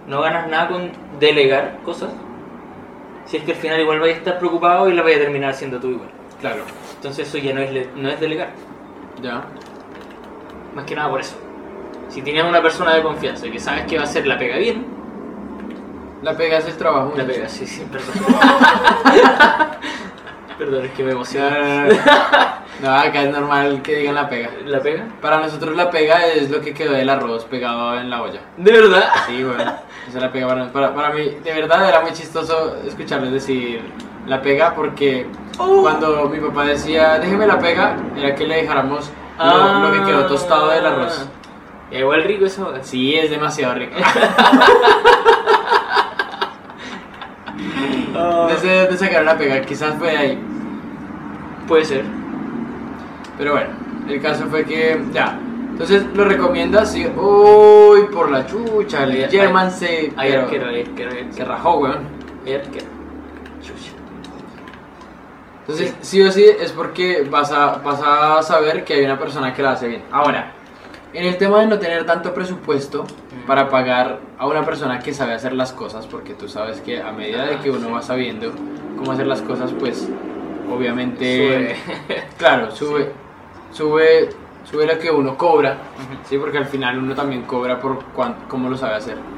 No 0.06 0.20
ganas 0.20 0.48
nada 0.48 0.68
con 0.68 0.90
delegar 1.20 1.78
cosas. 1.84 2.10
Si 3.24 3.38
es 3.38 3.44
que 3.44 3.52
al 3.52 3.58
final 3.58 3.80
igual 3.80 4.00
vais 4.00 4.14
a 4.14 4.18
estar 4.18 4.38
preocupado 4.38 4.88
y 4.90 4.94
la 4.94 5.02
vais 5.02 5.16
a 5.16 5.20
terminar 5.20 5.50
haciendo 5.50 5.78
tú 5.80 5.88
igual. 5.88 6.10
Claro. 6.40 6.64
Entonces 6.96 7.26
eso 7.28 7.38
ya 7.38 7.54
no 7.54 7.60
es, 7.60 7.88
no 7.96 8.08
es 8.10 8.20
delegar. 8.20 8.50
Ya. 9.22 9.44
Más 10.74 10.84
que 10.84 10.94
nada 10.94 11.08
por 11.08 11.20
eso. 11.20 11.36
Si 12.14 12.22
tienes 12.22 12.44
una 12.44 12.62
persona 12.62 12.94
de 12.94 13.02
confianza 13.02 13.44
y 13.46 13.50
que 13.50 13.58
sabes 13.58 13.86
que 13.86 13.96
va 13.96 14.02
a 14.02 14.04
hacer 14.04 14.24
la 14.24 14.38
pega 14.38 14.56
bien, 14.56 14.86
La 16.22 16.36
pegas 16.36 16.64
el 16.66 16.76
trabajo. 16.76 17.12
la 17.16 17.24
pega, 17.24 17.48
sí, 17.48 17.66
sí, 17.66 17.84
perdón. 17.90 18.14
perdón, 20.58 20.84
es 20.84 20.90
que 20.92 21.02
me 21.02 21.10
emociona. 21.10 21.50
no, 21.50 21.88
no, 21.88 21.88
no. 21.88 22.64
No, 22.82 22.90
acá 22.90 23.22
es 23.22 23.30
normal 23.30 23.82
que 23.82 23.96
digan 23.96 24.14
la 24.14 24.28
pega. 24.28 24.50
¿La 24.66 24.80
pega? 24.80 25.04
Para 25.20 25.38
nosotros 25.38 25.76
la 25.76 25.90
pega 25.90 26.26
es 26.26 26.50
lo 26.50 26.60
que 26.60 26.72
quedó 26.74 26.92
del 26.92 27.08
arroz 27.08 27.44
pegado 27.46 27.98
en 27.98 28.10
la 28.10 28.22
olla. 28.22 28.40
¿De 28.56 28.72
verdad? 28.72 29.08
Sí, 29.26 29.42
bueno. 29.42 29.62
Esa 30.08 30.18
es 30.18 30.22
la 30.22 30.30
pega 30.32 30.46
para, 30.48 30.68
para, 30.72 30.94
para 30.94 31.10
mí. 31.10 31.36
De 31.42 31.52
verdad 31.52 31.88
era 31.88 32.00
muy 32.00 32.12
chistoso 32.12 32.76
escucharles 32.86 33.32
decir 33.32 33.80
la 34.26 34.40
pega 34.40 34.74
porque 34.74 35.26
Oh. 35.58 35.82
cuando 35.82 36.28
mi 36.28 36.40
papá 36.40 36.64
decía 36.64 37.18
déjeme 37.20 37.46
la 37.46 37.58
pega, 37.60 37.96
era 38.16 38.34
que 38.34 38.44
le 38.44 38.56
dejáramos 38.62 39.08
lo, 39.38 39.78
lo 39.80 39.92
que 39.92 40.02
quedó 40.10 40.26
tostado 40.26 40.68
del 40.70 40.84
arroz. 40.84 41.28
Igual 41.90 42.24
rico 42.24 42.46
eso. 42.46 42.72
Sí, 42.82 43.14
es 43.14 43.30
demasiado 43.30 43.74
rico. 43.74 43.94
Ah, 48.16 48.46
Desde 48.48 48.68
de 48.68 48.80
dónde 48.82 48.96
sacaron 48.96 49.26
la 49.26 49.36
pega, 49.36 49.60
quizás 49.62 49.94
fue 49.98 50.10
de 50.12 50.16
ahí. 50.16 50.38
puede 51.66 51.84
ser. 51.84 52.04
Pero 53.36 53.52
bueno, 53.52 53.70
el 54.08 54.20
caso 54.22 54.46
fue 54.46 54.64
que 54.64 55.02
ya. 55.12 55.38
Entonces 55.70 56.04
lo 56.14 56.24
recomiendas 56.24 56.94
y 56.94 57.06
uy 57.06 58.04
por 58.12 58.30
la 58.30 58.46
chucha, 58.46 59.02
el 59.02 59.10
ay, 59.10 59.26
German 59.28 59.72
se, 59.72 60.12
arquero, 60.16 60.68
hay 60.68 60.82
arquero, 60.82 61.10
hay 61.10 61.32
se 61.32 61.44
rajó, 61.44 61.78
weón. 61.78 62.06
Hay 62.46 62.54
arquero. 62.54 62.86
Chucha. 63.60 63.90
Entonces, 65.62 65.94
sí. 66.00 66.22
o 66.22 66.30
sí 66.30 66.44
es 66.44 66.70
porque 66.70 67.26
vas 67.28 67.50
a, 67.50 67.78
vas 67.78 68.00
a 68.04 68.40
saber 68.42 68.84
que 68.84 68.94
hay 68.94 69.04
una 69.04 69.18
persona 69.18 69.52
que 69.52 69.62
la 69.62 69.72
hace 69.72 69.88
bien. 69.88 70.02
Ahora, 70.12 70.52
en 71.14 71.24
el 71.26 71.36
tema 71.38 71.60
de 71.60 71.66
no 71.68 71.78
tener 71.78 72.04
tanto 72.06 72.34
presupuesto 72.34 73.04
para 73.46 73.68
pagar 73.68 74.20
a 74.38 74.46
una 74.46 74.64
persona 74.64 74.98
que 74.98 75.14
sabe 75.14 75.32
hacer 75.32 75.52
las 75.52 75.72
cosas, 75.72 76.06
porque 76.06 76.34
tú 76.34 76.48
sabes 76.48 76.80
que 76.80 77.00
a 77.00 77.12
medida 77.12 77.46
de 77.46 77.58
que 77.58 77.70
uno 77.70 77.90
va 77.92 78.02
sabiendo 78.02 78.50
cómo 78.96 79.12
hacer 79.12 79.26
las 79.26 79.40
cosas, 79.42 79.72
pues 79.78 80.08
obviamente, 80.70 81.76
claro, 82.38 82.70
sube, 82.72 83.12
sube, 83.70 84.30
sube 84.64 84.86
lo 84.86 84.98
que 84.98 85.10
uno 85.10 85.36
cobra, 85.36 85.78
sí, 86.24 86.36
porque 86.36 86.58
al 86.58 86.66
final 86.66 86.98
uno 86.98 87.14
también 87.14 87.42
cobra 87.42 87.78
por 87.78 88.02
cuán- 88.06 88.36
cómo 88.48 88.68
lo 88.68 88.76
sabe 88.76 88.96
hacer. 88.96 89.16
Ujú. 89.16 89.30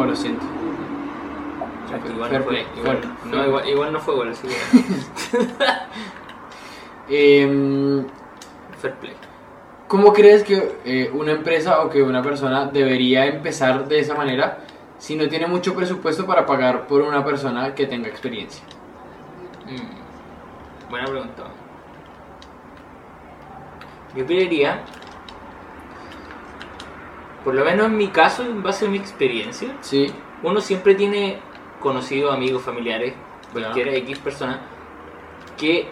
O 0.00 0.04
lo 0.06 0.16
siento. 0.16 0.44
Igual 2.12 2.28
Fair 2.30 2.40
no 2.40 2.44
fue, 2.46 2.54
play, 2.54 2.66
igual, 2.76 2.98
no, 3.26 3.46
igual, 3.46 3.68
igual 3.68 3.92
no 3.92 4.00
fue 4.00 4.14
gol, 4.16 4.28
así 4.30 4.48
que 4.48 4.54
fair 8.80 8.94
play. 8.94 9.14
¿Cómo 9.88 10.12
crees 10.12 10.42
que 10.44 10.78
eh, 10.84 11.10
una 11.12 11.32
empresa 11.32 11.82
o 11.82 11.90
que 11.90 12.02
una 12.02 12.22
persona 12.22 12.66
debería 12.66 13.26
empezar 13.26 13.86
de 13.86 14.00
esa 14.00 14.14
manera 14.14 14.58
si 14.98 15.14
no 15.14 15.28
tiene 15.28 15.46
mucho 15.46 15.74
presupuesto 15.74 16.26
para 16.26 16.46
pagar 16.46 16.86
por 16.86 17.02
una 17.02 17.24
persona 17.24 17.74
que 17.74 17.86
tenga 17.86 18.08
experiencia? 18.08 18.64
Mm, 19.66 20.90
Buena 20.90 21.06
pregunta. 21.06 21.42
Yo 24.14 24.24
creería, 24.26 24.82
por 27.44 27.54
lo 27.54 27.64
menos 27.64 27.86
en 27.86 27.96
mi 27.96 28.08
caso, 28.08 28.44
en 28.44 28.62
base 28.62 28.86
a 28.86 28.88
mi 28.88 28.98
experiencia, 28.98 29.76
Sí, 29.80 30.12
uno 30.42 30.60
siempre 30.60 30.94
tiene 30.94 31.38
conocidos, 31.80 32.32
amigos, 32.32 32.62
familiares, 32.62 33.14
cualquiera 33.52 33.92
X 33.92 34.18
persona, 34.20 34.60
que 35.58 35.88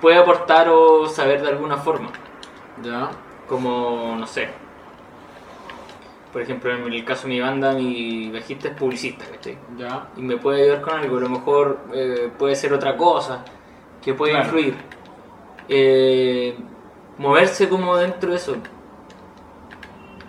puede 0.00 0.16
aportar 0.16 0.68
o 0.70 1.06
saber 1.06 1.42
de 1.42 1.48
alguna 1.48 1.76
forma. 1.76 2.10
Ya, 2.82 3.10
Como, 3.48 4.16
no 4.18 4.26
sé. 4.26 4.48
Por 6.32 6.40
ejemplo, 6.40 6.74
en 6.74 6.90
el 6.92 7.04
caso 7.04 7.24
de 7.24 7.34
mi 7.34 7.40
banda, 7.40 7.72
mi 7.72 8.30
bajista 8.30 8.68
es 8.68 8.74
publicista, 8.74 9.26
¿cachai? 9.30 9.58
ya, 9.76 10.06
y 10.16 10.22
me 10.22 10.38
puede 10.38 10.62
ayudar 10.62 10.80
con 10.80 10.94
algo. 10.98 11.18
A 11.18 11.20
lo 11.20 11.28
mejor 11.28 11.78
eh, 11.92 12.30
puede 12.38 12.56
ser 12.56 12.72
otra 12.72 12.96
cosa 12.96 13.44
que 14.00 14.14
puede 14.14 14.32
Claro. 14.32 14.46
influir. 14.46 14.74
Eh, 15.68 16.56
moverse 17.18 17.68
como 17.68 17.96
dentro 17.96 18.30
de 18.30 18.36
eso. 18.36 18.56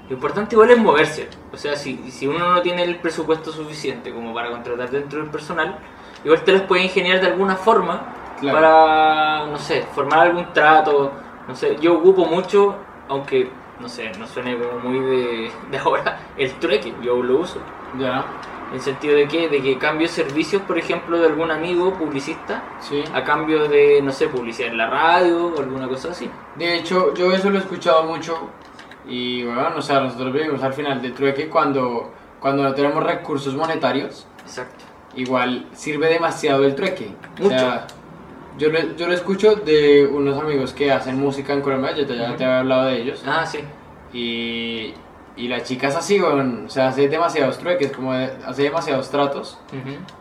Lo 0.10 0.14
importante 0.16 0.56
igual 0.56 0.72
es 0.72 0.78
moverse. 0.78 1.30
O 1.54 1.58
sea, 1.58 1.76
si, 1.78 2.12
si 2.12 2.28
uno 2.28 2.54
no 2.54 2.62
tiene 2.62 2.84
el 2.84 2.98
presupuesto 2.98 3.52
suficiente 3.54 4.12
como 4.14 4.34
para 4.34 4.50
contratar 4.50 4.90
dentro 4.92 5.20
del 5.22 5.30
personal, 5.30 5.78
igual 6.26 6.44
te 6.44 6.52
los 6.52 6.64
puede 6.64 6.84
ingeniar 6.84 7.22
de 7.22 7.28
alguna 7.28 7.56
forma 7.56 8.02
Claro. 8.42 8.58
para, 8.60 9.46
no 9.48 9.58
sé, 9.58 9.84
formar 9.96 10.20
algún 10.28 10.52
trato. 10.52 11.14
No 11.48 11.56
sé, 11.56 11.78
yo 11.82 11.96
ocupo 11.98 12.26
mucho, 12.26 12.76
aunque, 13.10 13.50
no 13.80 13.90
sé, 13.90 14.12
no 14.18 14.26
suene 14.28 14.58
como 14.58 14.80
muy 14.90 15.00
de, 15.00 15.52
de 15.72 15.78
ahora, 15.78 16.20
el 16.38 16.52
trueque, 16.54 16.94
yo 17.02 17.22
lo 17.22 17.40
uso. 17.40 17.60
ya, 18.00 18.26
En 18.74 18.80
sentido 18.80 19.16
de 19.16 19.28
que, 19.28 19.50
de 19.50 19.62
que 19.62 19.78
cambio 19.78 20.08
servicios, 20.08 20.62
por 20.64 20.78
ejemplo, 20.78 21.20
de 21.20 21.28
algún 21.28 21.52
amigo 21.52 21.94
publicista 21.94 22.64
Sí. 22.80 23.04
a 23.14 23.24
cambio 23.24 23.68
de, 23.68 24.02
no 24.02 24.12
sé, 24.12 24.28
publicidad 24.30 24.70
en 24.72 24.78
la 24.78 24.90
radio 24.90 25.48
o 25.56 25.60
alguna 25.60 25.88
cosa 25.88 26.10
así. 26.12 26.30
De 26.56 26.76
hecho, 26.78 27.14
yo 27.14 27.32
eso 27.32 27.50
lo 27.50 27.58
he 27.58 27.62
escuchado 27.62 28.04
mucho 28.04 28.50
y 29.06 29.44
bueno, 29.44 29.74
o 29.78 29.82
sea, 29.82 30.00
nosotros 30.00 30.32
vivimos 30.34 30.64
al 30.64 30.74
final 30.74 31.02
del 31.02 31.14
trueque 31.14 31.50
cuando, 31.50 32.12
cuando 32.40 32.64
no 32.64 32.74
tenemos 32.74 33.04
recursos 33.04 33.54
monetarios, 33.54 34.26
Exacto. 34.44 34.86
igual 35.16 35.68
sirve 35.74 36.08
demasiado 36.08 36.64
el 36.64 36.74
trueque. 36.74 37.14
O 37.40 37.44
Mucho. 37.44 37.60
sea, 37.60 37.86
yo 38.58 38.70
lo, 38.70 38.96
yo 38.96 39.08
lo 39.08 39.14
escucho 39.14 39.56
de 39.56 40.06
unos 40.06 40.40
amigos 40.42 40.74
que 40.74 40.92
hacen 40.92 41.20
música 41.20 41.54
en 41.54 41.62
Colombia, 41.62 41.96
yo 41.96 42.06
te, 42.06 42.16
ya 42.18 42.36
te 42.36 42.44
había 42.46 42.60
hablado 42.60 42.86
de 42.86 43.02
ellos, 43.02 43.24
Ah, 43.26 43.46
sí. 43.46 43.60
y, 44.14 44.94
y 45.36 45.48
la 45.48 45.64
chica 45.64 45.88
es 45.88 45.96
así, 45.96 46.22
weón, 46.22 46.66
o 46.68 46.70
sea, 46.70 46.90
hace 46.90 47.08
demasiados 47.08 47.58
trueques, 47.58 47.92
como 47.92 48.14
de- 48.14 48.32
hace 48.46 48.64
demasiados 48.64 49.10
tratos 49.10 49.60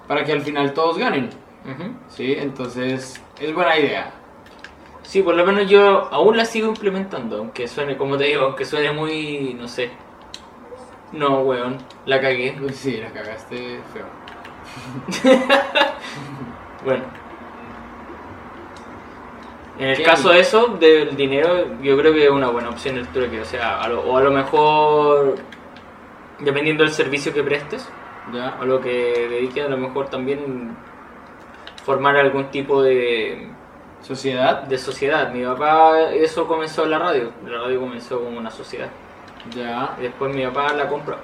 para 0.09 0.25
que 0.25 0.33
al 0.33 0.41
final 0.43 0.73
todos 0.73 0.97
ganen, 0.99 1.27
ujú. 1.65 1.93
¿sí? 2.09 2.35
Entonces, 2.39 3.21
es 3.39 3.55
buena 3.55 3.79
idea. 3.79 4.11
Sí, 5.03 5.21
por 5.21 5.35
lo 5.35 5.45
menos 5.45 5.69
yo 5.69 6.09
aún 6.13 6.37
la 6.37 6.45
sigo 6.47 6.69
implementando, 6.69 7.37
aunque 7.39 7.69
suene, 7.69 7.97
como 7.99 8.17
te 8.17 8.25
digo, 8.25 8.45
aunque 8.45 8.65
suene 8.65 8.93
muy, 8.93 9.53
no 9.59 9.69
sé. 9.69 9.91
No, 11.13 11.41
weón, 11.41 11.77
la 12.07 12.19
cagué. 12.21 12.57
Uy, 12.63 12.73
Sí, 12.73 12.97
la 12.97 13.11
cagaste 13.11 13.81
feo. 13.93 14.07
Bueno. 16.85 17.05
En 19.79 19.89
el 19.89 20.03
caso 20.03 20.29
de 20.31 20.41
eso, 20.41 20.67
del 20.79 21.17
dinero, 21.17 21.67
yo 21.83 21.97
creo 21.97 22.13
que 22.13 22.25
es 22.25 22.31
una 22.31 22.49
buena 22.49 22.69
opción 22.69 22.99
el 22.99 23.09
trueque. 23.09 23.41
O 23.41 23.45
sea, 23.45 23.81
a 23.81 23.89
lo- 23.89 24.03
o 24.03 24.17
a 24.17 24.23
lo 24.23 24.31
mejor, 24.31 25.37
dependiendo 26.39 26.85
del 26.85 26.93
servicio 26.93 27.33
que 27.33 27.43
prestes, 27.43 27.89
¿Ya? 28.33 28.57
o 28.61 28.65
lo 28.65 28.81
que 28.81 29.27
dediques, 29.31 29.65
a 29.65 29.69
lo 29.69 29.79
mejor 29.79 30.09
también 30.09 30.77
formar 31.85 32.17
algún 32.17 32.51
tipo 32.51 32.83
de, 32.83 33.49
Sociedad. 34.03 34.63
de 34.65 34.79
sociedad. 34.79 35.33
Mi 35.33 35.45
papá, 35.45 36.11
eso 36.13 36.47
comenzó 36.47 36.85
en 36.85 36.91
la 36.91 36.99
radio. 36.99 37.33
La 37.47 37.59
radio 37.63 37.81
comenzó 37.81 38.21
como 38.23 38.39
una 38.39 38.51
sociedad. 38.51 38.89
Ya. 39.55 39.97
Y 39.99 40.03
después 40.03 40.35
mi 40.35 40.45
papá 40.45 40.73
la 40.75 40.87
compró. 40.89 41.17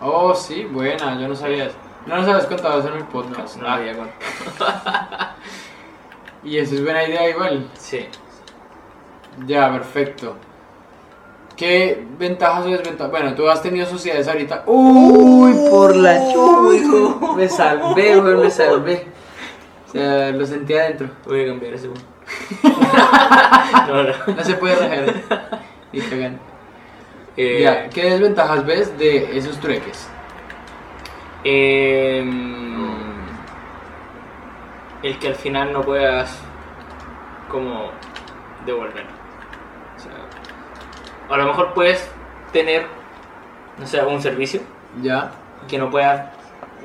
Oh, 0.00 0.34
sí, 0.34 0.64
buena, 0.64 1.20
yo 1.20 1.28
no 1.28 1.34
sabía 1.34 1.66
eso. 1.66 1.76
No 2.06 2.16
nos 2.16 2.26
habías 2.26 2.46
contado 2.46 2.78
eso 2.80 2.88
en 2.88 2.94
el 2.94 3.00
No, 3.00 3.08
podcast. 3.10 3.56
no 3.56 3.68
había 3.68 3.94
contado. 3.94 5.28
y 6.44 6.58
eso 6.58 6.74
es 6.74 6.82
buena 6.84 7.04
idea 7.04 7.28
igual. 7.30 7.70
Sí. 7.74 8.06
Ya, 9.46 9.72
perfecto. 9.72 10.36
¿Qué 11.56 12.04
ventajas 12.18 12.66
o 12.66 12.70
desventajas? 12.70 13.10
Bueno, 13.10 13.34
tú 13.34 13.48
has 13.48 13.62
tenido 13.62 13.86
sociedades 13.86 14.26
ahorita. 14.28 14.64
¡Uy, 14.66 15.52
por 15.70 15.94
la 15.96 16.32
chucha! 16.32 17.34
Me 17.36 17.48
salvé, 17.48 18.16
güey, 18.16 18.36
me 18.36 18.50
salvé. 18.50 19.06
O 19.88 19.92
sea, 19.92 20.30
lo 20.30 20.46
sentí 20.46 20.72
adentro. 20.74 21.10
Voy 21.26 21.42
a 21.44 21.46
cambiar 21.48 21.74
ese 21.74 21.88
uno. 21.88 22.00
no, 23.88 24.02
no. 24.04 24.12
No 24.36 24.44
se 24.44 24.54
puede 24.54 24.76
rajar. 24.76 25.60
Y 25.92 26.00
cagan. 26.00 26.40
Eh, 27.36 27.60
Ya, 27.62 27.88
¿qué 27.90 28.10
desventajas 28.10 28.64
ves 28.64 28.96
de 28.98 29.36
esos 29.36 29.58
trueques? 29.60 30.08
em, 31.44 32.99
el 35.02 35.18
que 35.18 35.28
al 35.28 35.34
final 35.34 35.72
no 35.72 35.82
puedas 35.82 36.38
como 37.48 37.90
devolver. 38.66 39.04
O 39.96 40.00
sea, 40.00 40.12
a 41.28 41.36
lo 41.36 41.46
mejor 41.46 41.72
puedes 41.74 42.10
tener, 42.52 42.86
no 43.78 43.86
sé, 43.86 44.02
un 44.02 44.20
servicio 44.20 44.60
Ya, 45.02 45.32
que 45.68 45.78
no 45.78 45.90
puedas 45.90 46.30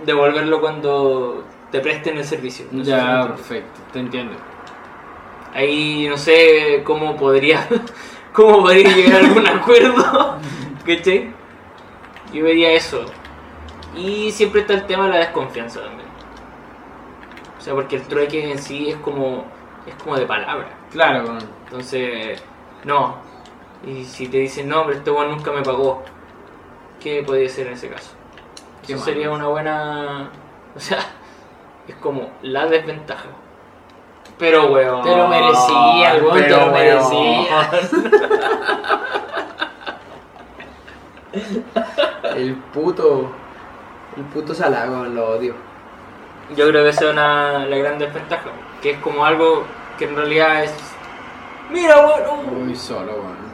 devolverlo 0.05 0.61
cuando 0.61 1.45
te 1.71 1.79
presten 1.79 2.17
el 2.17 2.25
servicio. 2.25 2.65
No 2.71 2.83
ya, 2.83 3.27
perfecto, 3.27 3.81
te 3.91 3.99
entiendo. 3.99 4.35
Ahí 5.53 6.07
no 6.09 6.17
sé 6.17 6.81
cómo 6.83 7.15
podría, 7.15 7.67
cómo 8.33 8.61
podría 8.61 8.95
llegar 8.95 9.21
a 9.21 9.25
algún 9.25 9.47
acuerdo. 9.47 10.37
¿Cachai? 10.85 11.33
Yo 12.33 12.43
vería 12.43 12.71
eso. 12.73 13.05
Y 13.95 14.31
siempre 14.31 14.61
está 14.61 14.73
el 14.73 14.85
tema 14.85 15.05
de 15.05 15.11
la 15.11 15.17
desconfianza 15.19 15.81
también. 15.81 16.04
O 17.65 17.67
sea, 17.67 17.73
porque 17.73 17.95
el 17.95 18.03
trueque 18.03 18.51
en 18.51 18.59
sí 18.59 18.91
es 18.91 18.95
como, 18.97 19.43
es 19.87 19.95
como 19.95 20.15
de 20.15 20.27
palabra. 20.27 20.67
Claro, 20.91 21.23
bueno. 21.23 21.39
Entonces, 21.63 22.39
no. 22.83 23.15
Y 23.83 24.05
si 24.05 24.27
te 24.27 24.37
dicen, 24.37 24.69
no, 24.69 24.85
pero 24.85 24.99
este 24.99 25.09
weón 25.09 25.31
nunca 25.31 25.51
me 25.51 25.63
pagó, 25.63 26.03
¿qué 26.99 27.23
podría 27.25 27.49
ser 27.49 27.65
en 27.65 27.73
ese 27.73 27.89
caso? 27.89 28.11
Qué 28.85 28.93
Eso 28.93 29.01
mal. 29.01 29.05
sería 29.05 29.31
una 29.31 29.47
buena. 29.47 30.29
O 30.75 30.79
sea, 30.79 30.99
es 31.87 31.95
como 31.95 32.29
la 32.43 32.67
desventaja. 32.67 33.29
Pero, 34.37 34.71
weón. 34.71 35.01
Te 35.01 35.17
lo 35.17 35.27
merecías, 35.27 36.21
weón, 36.21 36.35
te 36.35 36.43
pero, 36.43 36.67
lo 36.67 36.71
weón. 36.71 37.47
El 42.35 42.53
puto. 42.57 43.31
El 44.17 44.23
puto 44.25 44.53
salago, 44.53 45.05
lo 45.05 45.29
odio. 45.29 45.55
Yo 46.55 46.67
creo 46.69 46.83
que 46.83 46.89
esa 46.89 47.05
es 47.05 47.11
una, 47.11 47.65
la 47.65 47.77
gran 47.77 47.97
desventaja. 47.97 48.49
Que 48.81 48.91
es 48.91 48.99
como 48.99 49.25
algo 49.25 49.63
que 49.97 50.05
en 50.05 50.15
realidad 50.15 50.63
es. 50.63 50.73
Mira, 51.71 51.95
weón. 52.05 52.65
Muy 52.65 52.75
solo, 52.75 53.13
weón. 53.13 53.45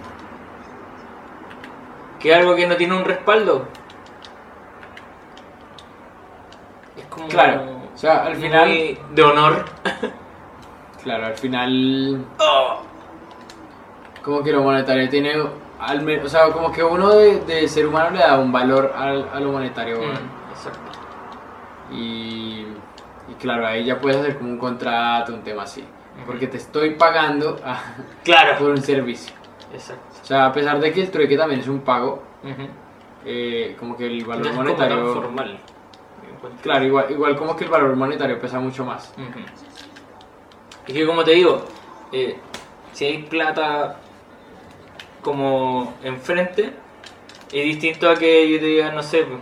Que 2.20 2.32
es 2.32 2.38
algo 2.38 2.56
que 2.56 2.68
no 2.68 2.76
tiene 2.76 2.96
un 2.96 3.06
respaldo. 3.06 3.66
Es 6.98 7.06
como. 7.06 7.28
Claro, 7.30 7.64
o 7.94 7.98
sea, 7.98 8.26
al 8.26 8.36
final- 8.36 8.68
muy 8.68 9.00
De 9.12 9.24
honor. 9.24 9.66
Claro, 11.04 11.26
al 11.28 11.36
final. 11.38 12.26
Como 14.24 14.44
que 14.44 14.52
lo 14.52 14.62
monetario 14.62 15.10
tiene. 15.10 15.34
Al 15.80 16.02
men- 16.04 16.24
o 16.24 16.30
sea, 16.30 16.50
como 16.52 16.72
que 16.72 16.84
uno 16.84 17.10
de, 17.10 17.40
de 17.40 17.68
ser 17.68 17.88
humano 17.88 18.12
le 18.12 18.20
da 18.20 18.38
un 18.38 18.52
valor 18.52 18.94
al, 18.96 19.28
a 19.34 19.40
lo 19.40 19.52
monetario. 19.54 19.98
Mm, 19.98 20.52
exacto. 20.52 20.92
Y, 21.92 22.68
y 23.30 23.34
claro, 23.36 23.68
ahí 23.68 23.86
ya 23.86 24.00
puedes 24.00 24.18
hacer 24.20 24.38
como 24.38 24.50
un 24.50 24.58
contrato, 24.58 25.34
un 25.34 25.42
tema 25.44 25.64
así. 25.64 25.84
Porque 26.26 26.48
te 26.48 26.58
estoy 26.58 26.92
pagando 26.96 27.58
Claro. 28.24 28.58
por 28.60 28.70
un 28.72 28.82
servicio. 28.82 29.34
Exacto. 29.74 30.04
O 30.22 30.26
sea, 30.26 30.48
a 30.48 30.52
pesar 30.52 30.80
de 30.80 30.92
que 30.92 31.02
el 31.02 31.10
trueque 31.12 31.38
también 31.38 31.62
es 31.62 31.68
un 31.68 31.80
pago, 31.82 32.22
eh, 33.26 33.76
como 33.80 33.96
que 33.96 34.06
el 34.08 34.26
valor 34.26 34.46
No 34.46 34.52
es 34.52 34.58
como 34.58 34.76
tan 34.76 34.90
monetario. 34.90 35.14
formal. 35.14 35.60
me 36.24 36.34
encuentro. 36.36 36.62
Claro, 36.64 36.86
igual, 36.86 37.06
igual 37.12 37.36
como 37.38 37.56
que 37.56 37.64
el 37.64 37.70
valor 37.70 37.96
monetario 37.96 38.40
pesa 38.40 38.60
mucho 38.60 38.84
más. 38.86 39.14
Ujú. 39.18 39.40
Y 40.88 40.94
que 40.94 41.06
como 41.06 41.24
te 41.24 41.32
digo, 41.32 41.64
eh, 42.12 42.38
si 42.92 43.06
hay 43.06 43.24
plata 43.24 43.98
como 45.22 45.94
enfrente, 46.04 46.74
es 47.52 47.64
distinto 47.64 48.10
a 48.10 48.16
que 48.16 48.50
yo 48.52 48.60
te 48.60 48.66
diga, 48.66 48.92
no 48.92 49.04
sé, 49.04 49.24
pues, 49.24 49.40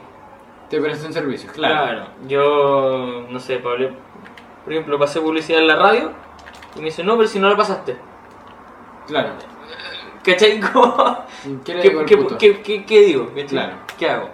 Te 0.69 0.79
presta 0.79 1.07
un 1.07 1.13
servicio, 1.13 1.51
claro, 1.51 1.75
claro. 1.85 2.05
yo, 2.27 3.25
no 3.29 3.39
sé, 3.39 3.57
Pablo, 3.57 3.89
por 4.63 4.73
ejemplo, 4.73 4.99
pasé 4.99 5.19
publicidad 5.19 5.61
en 5.61 5.67
la 5.67 5.75
radio 5.75 6.11
y 6.75 6.79
me 6.79 6.85
dice, 6.85 7.03
no, 7.03 7.17
pero 7.17 7.27
si 7.27 7.39
no 7.39 7.49
la 7.49 7.57
pasaste. 7.57 7.97
Claro. 9.07 9.29
¿Cachai? 10.23 10.59
¿Qué 11.65 11.73
le 11.73 11.81
¿Qué, 11.81 12.25
qué- 12.37 12.61
qué- 12.61 12.85
qué- 12.85 13.01
digo? 13.01 13.31
Claro. 13.47 13.73
¿Qué 13.97 14.09
hago? 14.09 14.29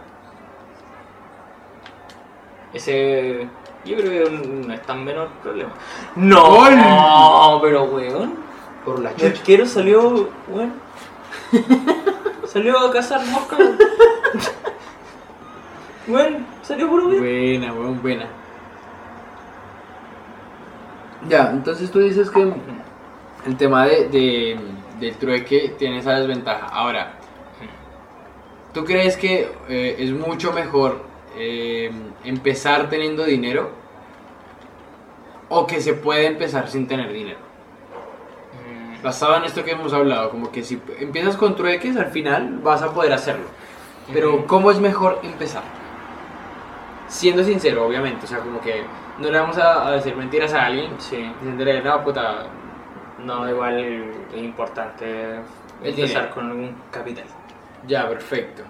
Ese. 2.74 3.48
Yo 3.86 3.96
creo 3.98 4.26
que 4.26 4.32
no 4.32 4.74
es 4.74 4.82
tan 4.82 5.06
menor 5.06 5.30
problema. 5.44 5.72
¡No! 6.16 6.44
¡Gol! 6.50 7.60
pero 7.62 7.84
weón. 7.86 8.34
Por 8.84 9.00
la 9.00 9.12
El 9.12 9.28
arquero 9.28 9.66
salió. 9.66 10.30
weón. 10.50 10.74
salió 12.46 12.78
a 12.80 12.92
cazar 12.92 13.26
moscas. 13.28 13.60
weón. 16.08 16.34
Weón, 16.34 16.46
salió 16.62 16.90
puro 16.90 17.08
bien. 17.10 17.22
Buena, 17.60 17.74
weón, 17.74 18.02
buena. 18.02 18.26
Ya, 21.28 21.50
entonces 21.52 21.90
tú 21.92 22.00
dices 22.00 22.30
que 22.30 22.54
el 23.46 23.58
tema 23.58 23.86
de, 23.88 24.10
de- 24.10 24.60
del 25.00 25.16
trueque 25.18 25.74
tiene 25.78 25.98
esa 26.00 26.14
desventaja. 26.14 26.68
Ahora, 26.68 27.14
¿tú 28.74 28.86
crees 28.86 29.18
que 29.18 29.50
eh, 29.68 29.96
es 30.00 30.12
mucho 30.12 30.54
mejor 30.54 31.04
eh, 31.38 31.92
empezar 32.24 32.90
teniendo 32.90 33.24
dinero 33.26 33.72
o 35.50 35.66
que 35.68 35.82
se 35.82 35.94
puede 35.94 36.28
empezar 36.28 36.70
sin 36.70 36.88
tener 36.88 37.12
dinero? 37.12 37.40
Mm, 39.00 39.04
Basado 39.04 39.36
en 39.38 39.44
esto 39.46 39.64
que 39.64 39.72
hemos 39.72 39.94
hablado, 39.94 40.30
como 40.30 40.52
que 40.52 40.64
si 40.64 40.80
empiezas 41.00 41.36
con 41.38 41.56
trueques, 41.56 41.98
al 41.98 42.12
final 42.12 42.60
vas 42.64 42.82
a 42.84 42.94
poder 42.94 43.14
hacerlo. 43.14 43.46
Pero. 44.14 44.46
¿cómo 44.46 44.70
es 44.70 44.80
mejor 44.80 45.20
empezar? 45.24 45.64
Siendo 47.16 47.44
sincero, 47.46 47.86
obviamente, 47.88 48.26
o 48.26 48.28
sea, 48.28 48.40
como 48.40 48.60
que 48.60 48.84
no 49.20 49.30
le 49.32 49.40
vamos 49.40 49.58
a, 49.58 49.88
a 49.88 49.92
decir 49.92 50.16
mentiras 50.18 50.54
a 50.54 50.66
alguien. 50.66 50.92
Sí. 51.00 51.16
Diciéndole, 51.40 51.82
no, 51.82 52.04
puta, 52.04 52.46
No, 53.20 53.50
igual 53.50 53.80
es 53.80 54.38
importante 54.44 55.06
El 55.82 55.90
empezar 55.92 56.30
con 56.32 56.48
algún 56.50 56.76
capital. 56.92 57.24
ya, 57.88 58.08
perfecto. 58.10 58.64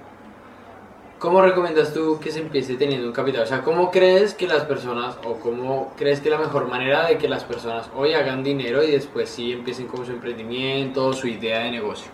¿Cómo 1.18 1.42
recomiendas 1.42 1.92
tú 1.94 2.20
que 2.22 2.30
se 2.30 2.40
empiece 2.40 2.76
teniendo 2.76 3.08
un 3.08 3.14
capital? 3.14 3.44
O 3.44 3.46
sea, 3.48 3.62
¿cómo 3.64 3.90
crees 3.90 4.36
que 4.36 4.46
las 4.48 4.64
personas, 4.66 5.18
o 5.26 5.40
cómo 5.40 5.94
crees 5.98 6.20
que 6.22 6.30
la 6.30 6.38
mejor 6.38 6.68
manera 6.68 7.08
de 7.08 7.18
que 7.18 7.28
las 7.28 7.44
personas 7.46 7.90
hoy 7.96 8.14
hagan 8.14 8.44
dinero 8.44 8.84
y 8.84 8.92
después 8.92 9.30
sí 9.30 9.54
empiecen 9.54 9.88
como 9.88 10.06
su 10.06 10.12
emprendimiento, 10.12 11.14
su 11.14 11.28
idea 11.28 11.60
de 11.62 11.72
negocio? 11.72 12.12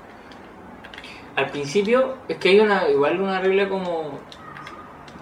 Al 1.36 1.48
principio 1.50 2.16
es 2.30 2.38
que 2.38 2.50
hay 2.50 2.60
una 2.62 2.88
igual 2.90 3.20
una 3.20 3.42
regla 3.42 3.68
como 3.68 4.20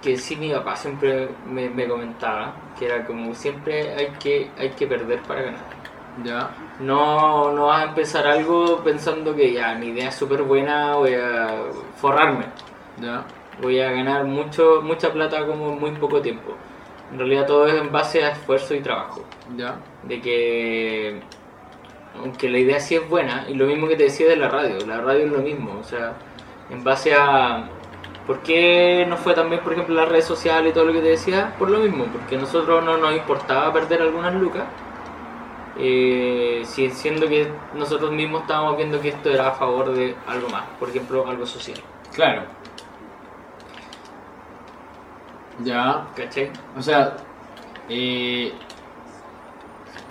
que 0.02 0.18
sí 0.18 0.36
mi 0.36 0.52
papá 0.52 0.76
siempre 0.76 1.30
me, 1.46 1.70
me 1.70 1.88
comentaba, 1.88 2.56
que 2.78 2.86
era 2.86 3.06
como 3.06 3.34
siempre 3.36 3.94
hay 3.96 4.08
que, 4.20 4.52
hay 4.58 4.72
que 4.72 4.88
perder 4.88 5.22
para 5.24 5.42
ganar. 5.44 5.80
Ya, 6.24 6.58
No, 6.80 7.52
no 7.54 7.68
vas 7.68 7.82
a 7.86 7.90
empezar 7.90 8.28
algo 8.28 8.84
pensando 8.84 9.36
que 9.36 9.54
ya 9.54 9.76
mi 9.76 9.88
idea 9.90 10.10
es 10.10 10.16
súper 10.16 10.44
buena, 10.44 10.96
voy 10.96 11.14
a 11.14 11.72
forrarme, 11.96 12.46
ya, 12.98 13.26
voy 13.62 13.80
a 13.80 13.92
ganar 13.92 14.26
mucho, 14.26 14.82
mucha 14.82 15.12
plata 15.14 15.46
como 15.46 15.72
en 15.74 15.80
muy 15.80 15.92
poco 15.92 16.22
tiempo. 16.22 16.60
En 17.12 17.20
realidad 17.20 17.46
todo 17.48 17.68
es 17.68 17.76
en 17.76 17.92
base 17.92 18.24
a 18.24 18.32
esfuerzo 18.32 18.76
y 18.76 18.82
trabajo. 18.82 19.26
ya, 19.56 19.80
De 20.04 20.22
que, 20.22 21.22
aunque 22.16 22.50
la 22.50 22.60
idea 22.60 22.80
sí 22.80 22.96
es 22.96 23.08
buena, 23.10 23.46
y 23.50 23.54
lo 23.56 23.66
mismo 23.68 23.88
que 23.88 23.96
te 23.96 24.04
decía 24.04 24.28
de 24.28 24.36
la 24.38 24.50
radio, 24.50 24.86
la 24.86 25.02
radio 25.02 25.26
es 25.26 25.32
lo 25.32 25.40
mismo, 25.40 25.78
o 25.80 25.84
sea, 25.84 26.18
en 26.70 26.84
base 26.84 27.14
a... 27.16 27.70
¿Por 28.30 28.44
qué 28.44 29.08
no 29.10 29.18
fue 29.18 29.34
también, 29.34 29.64
por 29.64 29.74
ejemplo, 29.74 29.96
las 29.96 30.08
redes 30.08 30.26
sociales 30.26 30.70
y 30.70 30.74
todo 30.76 30.86
lo 30.86 30.94
que 30.94 31.02
te 31.02 31.08
decía? 31.08 31.56
Por 31.58 31.72
lo 31.72 31.80
mismo, 31.80 32.06
porque 32.06 32.36
a 32.36 32.40
nosotros 32.40 32.84
no 32.86 32.96
nos 33.00 33.16
importaba 33.16 33.74
perder 33.74 34.04
algunas 34.04 34.36
lucas, 34.36 34.66
eh, 35.80 36.62
si- 36.66 36.92
siendo 36.92 37.28
que 37.28 37.52
nosotros 37.74 38.12
mismos 38.12 38.42
estábamos 38.42 38.78
viendo 38.78 39.02
que 39.02 39.10
esto 39.10 39.32
era 39.32 39.48
a 39.48 39.52
favor 39.54 39.92
de 39.94 40.16
algo 40.28 40.48
más, 40.50 40.66
por 40.80 40.90
ejemplo, 40.90 41.28
algo 41.28 41.48
social. 41.48 41.80
claro. 42.14 42.44
Ya, 45.64 46.08
¿Cachai? 46.16 46.52
o 46.78 46.82
sea, 46.82 47.18
eh, 47.90 48.54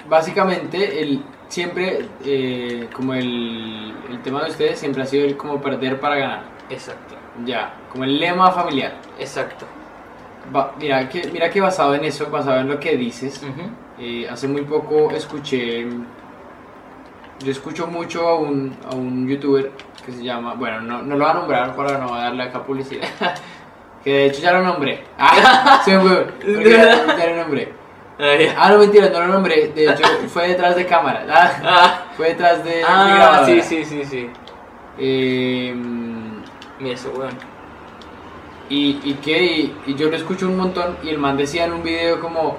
básicamente 0.09 1.01
el 1.03 1.23
siempre 1.49 2.07
eh, 2.25 2.89
como 2.93 3.15
el, 3.15 3.95
el 4.11 4.23
tema 4.23 4.45
de 4.45 4.51
ustedes 4.51 4.79
siempre 4.79 5.03
ha 5.03 5.07
sido 5.07 5.25
el 5.27 5.37
como 5.37 5.61
perder 5.61 6.01
para 6.01 6.17
ganar. 6.17 6.43
Exacto, 6.69 7.15
Ya, 7.45 7.73
como 7.91 8.05
el 8.05 8.19
lema 8.19 8.51
familiar. 8.51 8.93
exacto. 9.19 9.67
Va- 10.55 10.73
mira 10.79 11.09
que 11.09 11.29
mira 11.33 11.51
que 11.51 11.61
basado 11.61 11.95
en 11.95 12.05
eso, 12.05 12.31
basado 12.31 12.61
en 12.61 12.69
lo 12.69 12.81
que 12.81 12.97
dices, 12.97 13.43
eh, 13.99 14.27
hace 14.31 14.49
muy 14.49 14.63
poco 14.63 15.11
escuché 15.11 15.87
yo 17.41 17.53
escucho 17.53 17.87
mucho 17.87 18.27
a 18.27 18.37
un, 18.39 18.75
a 18.91 18.95
un 18.95 19.29
youtuber 19.29 19.71
que 20.05 20.11
se 20.13 20.25
llama, 20.25 20.55
bueno, 20.55 20.81
no, 20.81 21.03
no 21.03 21.17
lo 21.17 21.25
voy 21.25 21.31
a 21.31 21.35
nombrar 21.35 21.77
para 21.77 21.99
no 21.99 22.15
darle 22.17 22.43
acá 22.45 22.63
publicidad. 22.65 23.09
Que 24.03 24.13
de 24.13 24.27
hecho 24.27 24.41
ya 24.41 24.53
lo 24.53 24.63
nombré. 24.63 25.03
Ah, 25.19 25.83
ya, 25.87 25.95
lo 27.27 27.37
nombré. 27.37 27.73
No 28.19 28.79
mentira, 28.79 29.09
no 29.11 29.21
lo 29.21 29.27
nombré. 29.29 29.69
De 29.69 29.85
hecho, 29.91 30.03
fue 30.29 30.49
detrás 30.49 30.75
de 30.77 30.87
cámara. 30.87 31.25
Ah, 31.29 32.05
fue 32.17 32.29
detrás 32.29 32.65
de, 32.65 32.71
de 32.77 32.85
ah, 32.85 33.13
grabadora. 33.15 33.47
sí, 33.47 33.61
sí, 33.63 33.85
sí, 33.85 34.05
sí. 34.05 34.31
Eh, 34.99 35.75
Mira 36.81 36.95
ese 36.95 37.09
weón. 37.09 37.31
y, 38.69 39.01
y 39.03 39.15
que 39.15 39.43
y, 39.43 39.77
y 39.87 39.95
yo 39.95 40.11
lo 40.11 40.17
escucho 40.17 40.47
un 40.47 40.57
montón 40.57 40.97
y 41.03 41.09
el 41.09 41.19
man 41.19 41.37
decía 41.37 41.65
en 41.65 41.73
un 41.73 41.83
video 41.83 42.21
como 42.21 42.57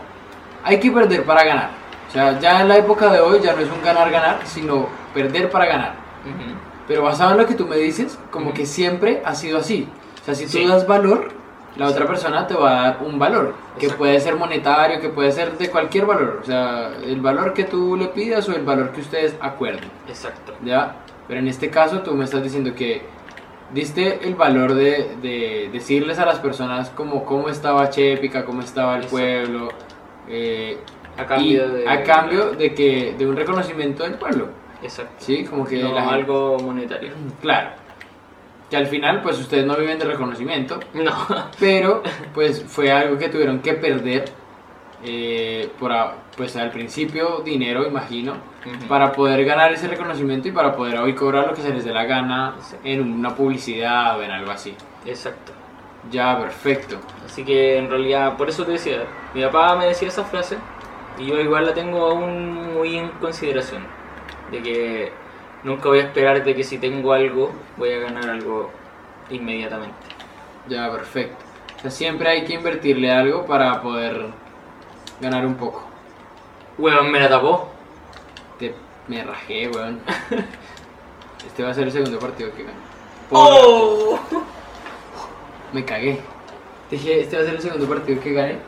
hay 0.64 0.80
que 0.80 0.92
perder 0.92 1.24
para 1.24 1.44
ganar. 1.44 1.70
O 2.10 2.12
sea, 2.12 2.40
ya 2.40 2.62
en 2.62 2.68
la 2.68 2.78
época 2.78 3.12
de 3.12 3.20
hoy 3.20 3.40
ya 3.42 3.54
no 3.54 3.62
es 3.62 3.70
un 3.70 3.84
ganar-ganar, 3.84 4.40
sino 4.46 4.88
perder 5.14 5.50
para 5.52 5.66
ganar. 5.68 5.94
Pero 6.88 7.04
basado 7.04 7.32
en 7.32 7.38
lo 7.38 7.46
que 7.46 7.54
tú 7.54 7.68
me 7.68 7.78
dices, 7.78 8.18
como 8.32 8.52
que 8.54 8.66
siempre 8.66 9.22
ha 9.24 9.36
sido 9.36 9.60
así. 9.60 9.88
O 10.22 10.26
sea, 10.26 10.34
si 10.34 10.46
tú 10.46 10.52
Sí. 10.54 10.66
das 10.68 10.88
valor, 10.88 11.30
la 11.76 11.86
otra 11.88 12.08
persona 12.08 12.48
te 12.48 12.56
va 12.56 12.72
a 12.72 12.82
dar 12.84 13.00
un 13.06 13.20
valor, 13.20 13.54
que 13.78 13.86
Exacto. 13.86 13.98
puede 14.00 14.20
ser 14.20 14.36
monetario, 14.36 15.00
que 15.00 15.10
puede 15.10 15.32
ser 15.32 15.56
de 15.58 15.70
cualquier 15.70 16.08
valor. 16.08 16.40
O 16.42 16.46
sea, 16.46 16.92
el 17.06 17.22
valor 17.22 17.54
que 17.54 17.66
tú 17.66 17.96
le 17.96 18.08
pidas 18.08 18.50
o 18.50 18.54
el 18.54 18.64
valor 18.64 18.92
que 18.92 19.02
ustedes 19.02 19.36
acuerden. 19.40 19.90
Exacto. 20.08 20.54
¿Ya? 20.66 20.96
Pero 21.28 21.40
en 21.40 21.48
este 21.48 21.70
caso 21.70 22.00
tú 22.00 22.16
me 22.16 22.26
estás 22.26 22.42
diciendo 22.42 22.74
que 22.74 23.04
diste 23.74 24.20
el 24.28 24.36
valor 24.36 24.74
de, 24.74 25.16
de 25.22 25.70
decirles 25.72 26.20
a 26.20 26.26
las 26.26 26.40
personas 26.40 26.90
como 26.90 27.26
cómo 27.26 27.50
estaba 27.50 27.90
Chépica, 27.90 28.46
cómo 28.46 28.62
estaba 28.62 28.98
el 28.98 29.06
pueblo. 29.08 29.70
eh, 30.28 30.78
A 31.18 31.24
y 31.24 31.26
cambio 31.26 31.70
de. 31.70 31.90
a 31.90 32.04
cambio 32.04 32.52
de 32.52 32.74
que 32.74 33.16
de 33.18 33.28
un 33.28 33.36
reconocimiento 33.36 34.04
del 34.04 34.14
pueblo. 34.16 34.48
Exacto. 34.82 35.14
¿Sí? 35.20 35.44
Como 35.46 35.66
que 35.66 35.82
No, 35.84 35.94
la 35.94 36.02
gente- 36.02 36.16
algo 36.16 36.58
monetario. 36.60 37.12
Claro. 37.42 37.72
Que 38.70 38.78
al 38.78 38.86
final, 38.88 39.22
pues 39.22 39.40
ustedes 39.40 39.66
no 39.66 39.76
viven 39.76 39.98
de 40.00 40.06
reconocimiento, 40.06 40.80
No. 40.94 41.12
pero 41.60 42.04
pues 42.34 42.64
fue 42.68 42.92
algo 42.92 43.18
que 43.18 43.28
tuvieron 43.30 43.60
que 43.60 43.74
perder, 43.74 44.26
eh, 45.04 45.70
por 45.80 45.92
a- 45.92 46.16
pues 46.36 46.56
al 46.56 46.72
principio 46.72 47.42
dinero, 47.44 47.86
imagino, 47.88 48.34
para 48.88 49.12
poder 49.12 49.44
ganar 49.46 49.72
ese 49.72 49.88
reconocimiento 49.88 50.48
y 50.48 50.52
para 50.52 50.76
poder 50.76 50.98
hoy 51.00 51.14
cobrar 51.16 51.48
lo 51.48 51.54
que 51.54 51.62
se 51.62 51.74
les 51.74 51.86
dé 51.86 51.94
la 51.94 52.06
gana 52.06 52.56
en 52.84 53.02
una 53.14 53.36
publicidad 53.36 54.18
o 54.20 54.24
en 54.24 54.32
algo 54.32 54.52
así. 54.52 54.76
Exacto. 55.06 55.54
Ya, 56.12 56.38
perfecto. 56.40 56.98
Así 57.26 57.44
que 57.44 57.78
en 57.78 57.90
realidad, 57.90 58.38
por 58.38 58.50
eso 58.50 58.66
te 58.66 58.72
decía, 58.74 59.04
mi 59.34 59.42
papá 59.44 59.76
me 59.76 59.86
decía 59.88 60.08
esa 60.08 60.24
frase 60.24 60.58
y 61.18 61.26
yo 61.28 61.40
igual 61.40 61.66
la 61.66 61.74
tengo 61.74 62.06
aún 62.06 62.74
muy 62.74 62.98
en 62.98 63.10
consideración. 63.20 63.84
De 64.52 64.62
que 64.62 65.12
nunca 65.64 65.90
voy 65.90 66.00
a 66.00 66.04
esperar 66.04 66.44
de 66.44 66.56
que 66.56 66.64
si 66.64 66.78
tengo 66.78 67.12
algo, 67.14 67.52
voy 67.78 67.92
a 67.92 68.00
ganar 68.00 68.30
algo 68.30 68.72
inmediatamente. 69.30 69.96
Ya, 70.68 70.90
perfecto. 70.92 71.44
O 71.78 71.82
sea, 71.82 71.92
siempre 71.92 72.30
hay 72.30 72.46
que 72.46 72.54
invertirle 72.54 73.12
algo 73.12 73.46
para 73.46 73.82
poder 73.82 74.28
ganar 75.20 75.46
un 75.46 75.56
poco. 75.56 75.84
Weón, 76.78 77.12
me 77.12 77.20
la 77.20 77.30
tapó. 77.30 77.70
Te, 78.58 78.74
me 79.08 79.24
rajé, 79.24 79.70
weón. 79.70 80.00
Este 81.46 81.64
va 81.64 81.70
a 81.70 81.74
ser 81.74 81.86
el 81.86 81.92
segundo 81.94 82.20
partido 82.20 82.54
que 82.54 82.64
gano. 82.64 82.78
¡Oh! 83.32 84.20
Me 85.72 85.86
cagué. 85.86 86.20
Dije, 86.92 87.22
este 87.22 87.38
va 87.38 87.44
a 87.44 87.46
ser 87.46 87.56
el 87.56 87.62
segundo 87.62 87.88
partido 87.88 88.22
que 88.22 88.34
gané. 88.34 88.60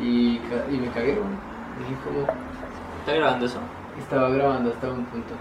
Y, 0.00 0.40
y 0.70 0.78
me 0.80 0.88
cagué, 0.88 1.12
weón. 1.12 1.38
Dije 1.78 1.94
como... 2.02 2.26
¿Está 3.00 3.12
grabando 3.14 3.46
eso? 3.46 3.58
Estaba 3.98 4.30
grabando 4.30 4.70
hasta 4.70 4.88
un 4.88 5.04
punto. 5.06 5.34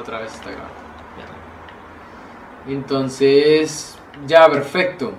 Otra 0.00 0.20
vez 0.20 0.32
está 0.32 0.50
grabando. 0.50 0.82
Entonces, 2.66 3.98
ya, 4.26 4.48
perfecto. 4.48 5.12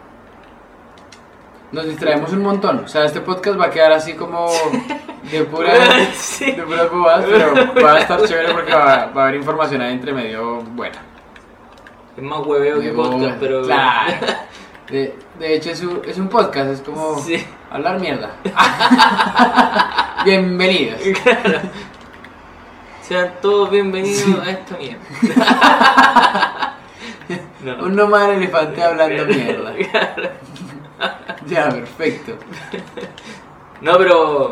Nos 1.74 1.86
distraemos 1.88 2.32
un 2.32 2.42
montón. 2.44 2.84
O 2.86 2.88
sea, 2.88 3.04
este 3.06 3.20
podcast 3.22 3.60
va 3.60 3.66
a 3.66 3.70
quedar 3.72 3.92
así 3.94 4.14
como 4.14 4.48
de 5.32 5.44
pura, 5.44 5.72
Sí. 6.14 6.52
de 6.52 6.62
puras 6.64 6.90
bobadas, 6.92 7.26
pero 7.28 7.54
va 7.84 7.94
a 7.96 8.00
estar 8.00 8.24
chévere 8.24 8.54
porque 8.54 8.74
va, 8.74 9.08
va 9.08 9.22
a 9.22 9.24
haber 9.26 9.36
información 9.36 9.82
ahí 9.82 9.94
entre 9.94 10.14
medio 10.14 10.58
buena. 10.62 11.00
Es 12.16 12.22
más 12.24 12.46
hueveo 12.46 12.80
que 12.80 12.92
podcast, 12.92 13.38
pero. 13.40 13.64
Claro. 13.64 14.14
De, 14.90 15.16
de 15.40 15.56
hecho, 15.56 15.72
es 15.72 15.82
un, 15.82 16.02
es 16.06 16.18
un 16.20 16.28
podcast, 16.28 16.70
es 16.70 16.82
como 16.82 17.18
Sí. 17.18 17.44
hablar 17.72 18.00
mierda. 18.02 18.32
Bienvenidos. 20.26 21.00
Sean 23.02 23.34
todos 23.42 23.72
bienvenidos 23.72 24.20
Sí. 24.24 24.38
a 24.46 24.50
esta 24.52 24.78
mierda. 24.78 25.00
No. 27.64 27.86
Un 27.86 27.96
nomás 27.96 28.28
elefante 28.30 28.84
hablando 28.84 29.26
mierda. 29.26 29.74
Ya, 31.48 31.70
perfecto. 31.70 32.34
No, 33.82 33.98
pero. 33.98 34.52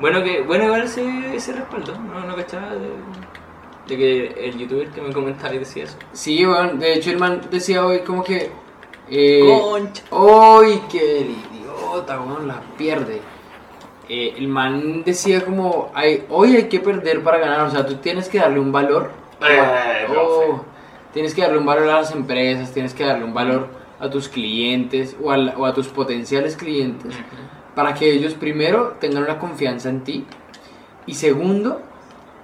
Bueno, 0.00 0.22
que 0.22 0.40
bueno 0.42 0.64
igual 0.64 0.82
ese, 0.82 1.36
ese 1.36 1.52
respaldo. 1.52 1.96
No, 1.98 2.20
no 2.26 2.34
cachaba 2.34 2.70
de, 2.70 2.90
de 3.86 3.96
que 3.96 4.48
el 4.48 4.58
youtuber 4.58 4.88
que 4.88 5.00
me 5.00 5.12
comentaba 5.12 5.54
y 5.54 5.58
decía 5.58 5.84
eso. 5.84 5.96
Sí, 6.12 6.44
bueno, 6.44 6.74
de 6.74 6.94
hecho 6.94 7.10
el 7.10 7.18
man 7.18 7.40
decía 7.50 7.84
hoy 7.84 8.00
como 8.00 8.24
que... 8.24 8.50
Eh, 9.08 9.40
Concha. 9.46 10.02
¡Uy, 10.10 10.80
qué 10.90 11.20
el 11.20 11.30
idiota, 11.30 12.20
weón! 12.20 12.48
La 12.48 12.60
pierde. 12.76 13.20
Eh, 14.08 14.34
el 14.38 14.48
man 14.48 15.04
decía 15.04 15.44
como, 15.44 15.92
hay, 15.94 16.24
hoy 16.30 16.56
hay 16.56 16.68
que 16.68 16.80
perder 16.80 17.22
para 17.22 17.38
ganar, 17.38 17.60
o 17.60 17.70
sea, 17.70 17.86
tú 17.86 17.96
tienes 17.96 18.28
que 18.28 18.38
darle 18.38 18.58
un 18.58 18.72
valor. 18.72 19.10
Eh, 19.48 20.06
Oh, 20.16 20.64
tienes 21.12 21.34
que 21.34 21.42
darle 21.42 21.58
un 21.58 21.66
valor 21.66 21.88
a 21.88 22.00
las 22.00 22.12
empresas, 22.12 22.72
tienes 22.72 22.94
que 22.94 23.04
darle 23.04 23.24
un 23.24 23.34
valor 23.34 23.68
a 24.02 24.10
tus 24.10 24.28
clientes 24.28 25.16
o, 25.22 25.30
a 25.30 25.72
tus 25.72 25.86
potenciales 25.86 26.56
clientes 26.56 27.14
para 27.74 27.94
que 27.94 28.12
ellos 28.12 28.34
primero 28.34 28.96
tengan 29.00 29.22
una 29.22 29.38
confianza 29.38 29.88
en 29.88 30.02
ti 30.02 30.26
y 31.06 31.14
segundo, 31.14 31.80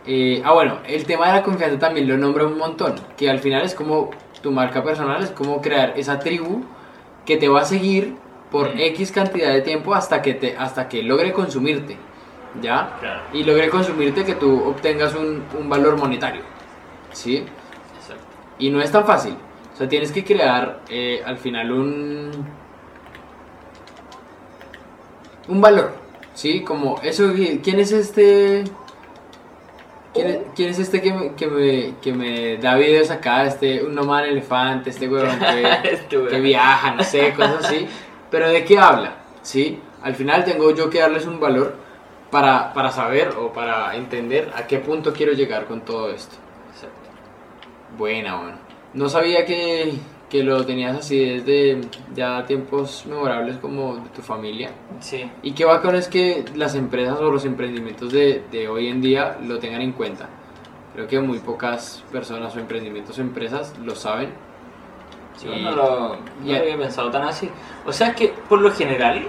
eh, 0.06 0.40
ah 0.44 0.52
bueno, 0.52 0.78
el 0.86 1.04
tema 1.04 1.26
de 1.26 1.32
la 1.32 1.42
confianza 1.42 1.78
también 1.78 2.08
lo 2.08 2.16
nombra 2.16 2.46
un 2.46 2.56
montón, 2.56 2.94
que 3.16 3.28
al 3.28 3.40
final 3.40 3.62
es 3.62 3.74
como 3.74 4.10
tu 4.40 4.52
marca 4.52 4.84
personal, 4.84 5.22
es 5.22 5.30
como 5.30 5.60
crear 5.60 5.94
esa 5.96 6.20
tribu 6.20 6.62
que 7.26 7.36
te 7.36 7.48
va 7.48 7.62
a 7.62 7.64
seguir 7.64 8.14
por. 8.50 8.68
X 8.80 9.12
cantidad 9.12 9.52
de 9.52 9.60
tiempo 9.60 9.94
hasta 9.94 10.22
que, 10.22 10.34
te, 10.34 10.56
hasta 10.56 10.88
que 10.88 11.02
logre 11.02 11.32
consumirte, 11.32 11.96
¿ya? 12.62 12.96
Claro. 13.00 13.22
Y 13.32 13.44
logre 13.44 13.68
consumirte 13.68 14.24
que 14.24 14.34
tú 14.34 14.62
obtengas 14.64 15.14
un, 15.14 15.42
un 15.58 15.68
valor 15.68 15.96
monetario, 15.98 16.42
¿sí? 17.12 17.44
Exacto. 17.96 18.24
Y 18.58 18.70
no 18.70 18.80
es 18.80 18.90
tan 18.90 19.04
fácil. 19.04 19.34
O 19.78 19.80
sea, 19.80 19.88
tienes 19.88 20.10
que 20.10 20.24
crear 20.24 20.80
eh, 20.88 21.22
al 21.24 21.38
final 21.38 21.70
un. 21.70 22.32
un 25.46 25.60
valor. 25.60 25.94
¿Sí? 26.34 26.62
Como 26.64 27.00
eso. 27.00 27.32
¿Quién 27.62 27.78
es 27.78 27.92
este.? 27.92 28.64
¿Quién 30.12 30.26
es, 30.26 30.38
quién 30.56 30.70
es 30.70 30.80
este 30.80 31.00
que 31.00 31.12
me, 31.12 31.34
que, 31.36 31.46
me, 31.46 31.94
que 32.02 32.12
me 32.12 32.56
da 32.56 32.74
videos 32.74 33.12
acá? 33.12 33.44
Este, 33.44 33.84
un 33.84 33.94
nomad 33.94 34.26
elefante, 34.26 34.90
este 34.90 35.08
huevón 35.08 35.38
que, 35.38 35.78
Este 35.92 36.18
weón. 36.18 36.28
que 36.28 36.40
viaja, 36.40 36.96
no 36.96 37.04
sé, 37.04 37.32
cosas 37.34 37.66
así. 37.66 37.86
Pero 38.32 38.48
¿de 38.48 38.64
qué 38.64 38.80
habla? 38.80 39.14
¿Sí? 39.42 39.80
Al 40.02 40.16
final 40.16 40.44
tengo 40.44 40.74
yo 40.74 40.90
que 40.90 40.98
darles 40.98 41.24
un 41.24 41.38
valor 41.38 41.76
para, 42.32 42.72
para 42.72 42.90
saber 42.90 43.28
o 43.38 43.52
para 43.52 43.94
entender 43.94 44.50
a 44.56 44.66
qué 44.66 44.80
punto 44.80 45.12
quiero 45.12 45.34
llegar 45.34 45.66
con 45.66 45.82
todo 45.82 46.10
esto. 46.10 46.34
Exacto. 46.74 47.10
Buena, 47.96 48.40
bueno. 48.40 48.67
No 48.94 49.08
sabía 49.08 49.44
que, 49.44 49.92
que 50.30 50.42
lo 50.42 50.64
tenías 50.64 50.96
así 50.96 51.18
desde 51.24 51.80
ya 52.14 52.44
tiempos 52.46 53.04
memorables 53.06 53.56
como 53.58 53.96
de 53.96 54.08
tu 54.10 54.22
familia. 54.22 54.70
Sí. 55.00 55.30
Y 55.42 55.52
qué 55.52 55.64
bacano 55.64 55.98
es 55.98 56.08
que 56.08 56.44
las 56.54 56.74
empresas 56.74 57.18
o 57.20 57.30
los 57.30 57.44
emprendimientos 57.44 58.12
de, 58.12 58.42
de 58.50 58.68
hoy 58.68 58.88
en 58.88 59.00
día 59.00 59.38
lo 59.46 59.58
tengan 59.58 59.82
en 59.82 59.92
cuenta. 59.92 60.28
Creo 60.94 61.06
que 61.06 61.20
muy 61.20 61.38
pocas 61.38 62.02
personas 62.10 62.56
o 62.56 62.58
emprendimientos 62.60 63.18
o 63.18 63.20
empresas 63.20 63.74
lo 63.84 63.94
saben. 63.94 64.30
Sí, 65.36 65.46
Y- 65.48 65.62
no 65.62 65.70
lo, 65.70 66.16
no 66.16 66.16
lo 66.44 66.56
había 66.56 66.76
pensado 66.76 67.10
tan 67.10 67.22
así. 67.22 67.48
O 67.86 67.92
sea, 67.92 68.08
es 68.08 68.16
que 68.16 68.34
por 68.48 68.60
lo 68.60 68.72
general, 68.72 69.22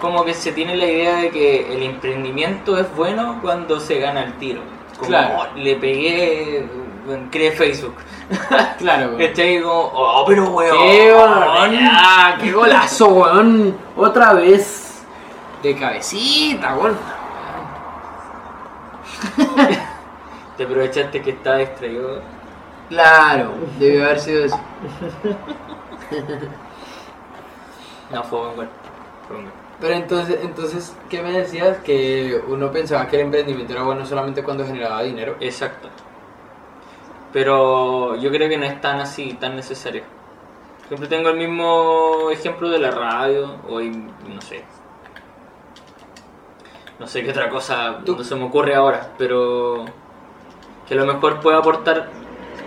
como 0.00 0.24
que 0.24 0.34
se 0.34 0.52
tiene 0.52 0.76
la 0.76 0.86
idea 0.86 1.16
de 1.16 1.30
que 1.30 1.74
el 1.74 1.82
emprendimiento 1.82 2.78
es 2.78 2.94
bueno 2.94 3.38
cuando 3.42 3.80
se 3.80 3.98
gana 3.98 4.22
el 4.24 4.34
tiro. 4.34 4.60
Como, 4.96 5.08
Claro. 5.08 5.34
"Oh, 5.52 5.58
le 5.58 5.74
pegué, 5.76 6.64
bueno, 7.06 7.28
creé 7.30 7.52
Facebook. 7.52 7.94
Claro, 8.78 9.10
weón. 9.10 9.18
¿Cachai? 9.18 9.60
Como, 9.60 9.90
oh, 9.94 10.24
pero 10.26 10.50
weón. 10.50 10.76
¡Qué, 10.78 11.12
weón! 11.12 11.78
¡Ah, 11.82 12.36
qué 12.40 12.52
golazo, 12.52 13.08
weón! 13.08 13.76
Otra 13.96 14.32
vez. 14.34 15.04
De 15.62 15.76
cabecita, 15.76 16.74
weón. 16.76 16.96
Te 20.56 20.64
aprovechaste 20.64 21.22
que 21.22 21.30
estaba 21.30 21.58
distraído. 21.58 22.22
Claro, 22.88 23.54
debió 23.78 24.04
haber 24.04 24.20
sido 24.20 24.44
eso. 24.44 24.60
No, 28.10 28.24
fue 28.24 28.38
buen 28.40 28.56
gol. 28.56 28.68
Fue 29.26 29.36
buen 29.36 29.46
gol. 29.46 29.54
Pero 29.80 29.94
entonces, 29.94 30.38
entonces, 30.42 30.96
¿qué 31.10 31.22
me 31.22 31.32
decías? 31.32 31.78
Que 31.78 32.40
uno 32.46 32.70
pensaba 32.70 33.08
que 33.08 33.16
el 33.16 33.22
emprendimiento 33.22 33.72
era 33.72 33.82
bueno 33.82 34.06
solamente 34.06 34.42
cuando 34.42 34.64
generaba 34.64 35.02
dinero. 35.02 35.36
Exacto. 35.40 35.88
Pero 37.32 38.16
yo 38.16 38.30
creo 38.30 38.48
que 38.48 38.58
no 38.58 38.66
es 38.66 38.80
tan 38.80 39.00
así, 39.00 39.34
tan 39.34 39.56
necesario. 39.56 40.02
Siempre 40.88 41.08
tengo 41.08 41.30
el 41.30 41.36
mismo 41.36 42.28
ejemplo 42.30 42.68
de 42.68 42.78
la 42.78 42.90
radio, 42.90 43.56
en- 43.80 44.08
no 44.28 44.40
sé. 44.42 44.62
No 46.98 47.06
sé 47.06 47.22
qué 47.24 47.30
otra 47.30 47.48
cosa 47.48 47.98
Tú- 48.04 48.16
no 48.16 48.22
se 48.24 48.34
me 48.36 48.44
ocurre 48.44 48.74
ahora, 48.74 49.08
pero 49.16 49.86
que 50.86 50.94
a 50.94 50.96
lo 50.98 51.06
mejor 51.06 51.40
pueda 51.40 51.58
aportar 51.58 52.08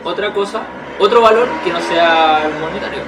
otra 0.04 0.34
cosa, 0.34 0.64
otro 1.00 1.22
valor 1.22 1.48
que 1.64 1.72
no 1.72 1.80
sea 1.82 2.46
el 2.48 2.60
monetario. 2.60 3.02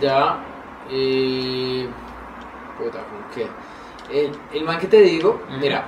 Ya. 0.00 0.38
Eh, 0.90 1.88
puta, 2.78 2.98
¿con 2.98 3.24
qué? 3.34 3.46
El, 4.10 4.32
el 4.52 4.64
man 4.64 4.78
que 4.78 4.86
te 4.88 5.00
digo, 5.00 5.40
mira. 5.60 5.84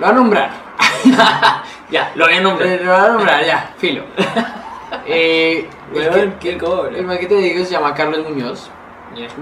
Lo 0.00 0.06
voy 0.06 0.10
a 0.10 0.18
nombrar. 0.18 0.63
Ya, 1.90 2.12
lo 2.14 2.24
voy 2.26 2.34
a 2.34 2.40
nombrar. 2.40 2.80
Lo 2.80 2.92
voy 2.92 3.00
a 3.04 3.08
nombrar, 3.08 3.44
ya, 3.44 3.74
filo. 3.78 4.04
Eh, 5.06 5.68
el, 5.92 6.34
que, 6.34 6.52
el 6.52 7.04
man 7.04 7.18
que 7.18 7.26
te 7.26 7.34
digo 7.34 7.64
se 7.64 7.72
llama 7.72 7.94
Carlos 7.94 8.28
Muñoz. 8.28 8.70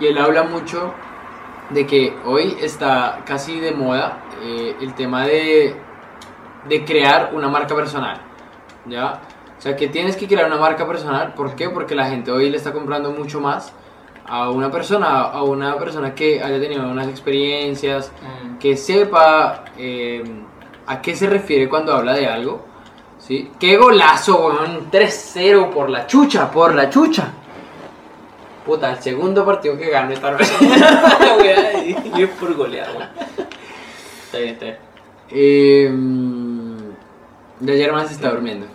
Y 0.00 0.06
él 0.06 0.16
habla 0.18 0.44
mucho 0.44 0.94
de 1.70 1.86
que 1.86 2.16
hoy 2.24 2.56
está 2.60 3.20
casi 3.26 3.60
de 3.60 3.72
moda 3.72 4.18
eh, 4.42 4.74
el 4.80 4.94
tema 4.94 5.26
de, 5.26 5.76
de 6.68 6.84
crear 6.84 7.30
una 7.34 7.48
marca 7.48 7.74
personal. 7.74 8.18
¿Ya? 8.86 9.20
O 9.58 9.60
sea, 9.60 9.76
que 9.76 9.88
tienes 9.88 10.16
que 10.16 10.26
crear 10.26 10.46
una 10.46 10.56
marca 10.56 10.86
personal. 10.86 11.34
¿Por 11.34 11.54
qué? 11.54 11.68
Porque 11.68 11.94
la 11.94 12.06
gente 12.06 12.30
hoy 12.32 12.48
le 12.50 12.56
está 12.56 12.72
comprando 12.72 13.10
mucho 13.10 13.38
más 13.40 13.72
a 14.26 14.50
una 14.50 14.70
persona, 14.70 15.20
a 15.20 15.42
una 15.42 15.76
persona 15.76 16.14
que 16.14 16.42
haya 16.42 16.58
tenido 16.58 16.88
unas 16.88 17.08
experiencias, 17.08 18.10
Mm. 18.22 18.58
que 18.58 18.76
sepa 18.76 19.64
eh, 19.76 20.24
a 20.86 21.00
qué 21.00 21.14
se 21.16 21.26
refiere 21.26 21.68
cuando 21.68 21.94
habla 21.94 22.14
de 22.14 22.26
algo. 22.26 22.64
¿Sí? 23.18 23.50
¡Qué 23.58 23.76
golazo, 23.76 24.46
weón! 24.46 24.90
3-0 24.90 25.70
por 25.70 25.88
la 25.88 26.06
chucha, 26.06 26.50
por 26.50 26.74
la 26.74 26.90
chucha. 26.90 27.30
Puta, 28.66 28.90
el 28.90 29.00
segundo 29.00 29.44
partido 29.44 29.76
que 29.76 29.90
gano 29.90 30.12
esta 30.12 30.36
weá, 31.38 31.84
y 31.84 32.22
es 32.22 32.30
por 32.30 32.54
golear, 32.54 32.88
weón. 32.90 33.08
Está 34.24 34.38
bien, 34.38 34.54
está 34.54 34.64
bien. 34.64 34.78
Eh, 35.30 35.90
de 37.60 37.72
ayer 37.72 37.92
más 37.92 38.08
se 38.08 38.14
está 38.14 38.30
durmiendo. 38.30 38.66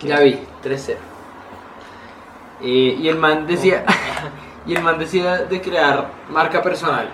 Ya 0.00 0.20
vi, 0.20 0.38
3-0. 0.64 0.96
Eh, 2.60 2.96
y 3.00 3.08
el 3.08 3.16
man 3.16 3.46
decía. 3.46 3.84
y 4.66 4.74
el 4.74 4.82
man 4.82 4.98
decía 4.98 5.38
de 5.38 5.60
crear 5.60 6.10
marca 6.28 6.62
personal. 6.62 7.08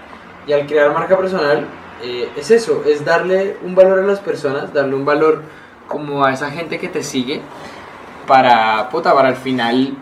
Y 0.47 0.53
al 0.53 0.67
crear 0.67 0.93
marca 0.93 1.17
personal, 1.17 1.67
eh, 2.03 2.29
es 2.37 2.51
eso, 2.51 2.83
es 2.87 3.05
darle 3.05 3.57
un 3.63 3.75
valor 3.75 4.01
a 4.01 4.03
las 4.03 4.21
personas, 4.21 4.73
darle 4.73 4.95
un 4.95 5.05
valor 5.05 5.43
como 5.89 6.25
a 6.25 6.33
esa 6.33 6.51
gente 6.51 6.79
que 6.79 6.89
te 6.89 7.03
sigue. 7.03 7.41
Para, 8.27 8.89
puta, 8.91 9.13
para 9.15 9.29
al 9.29 9.37
final 9.37 9.97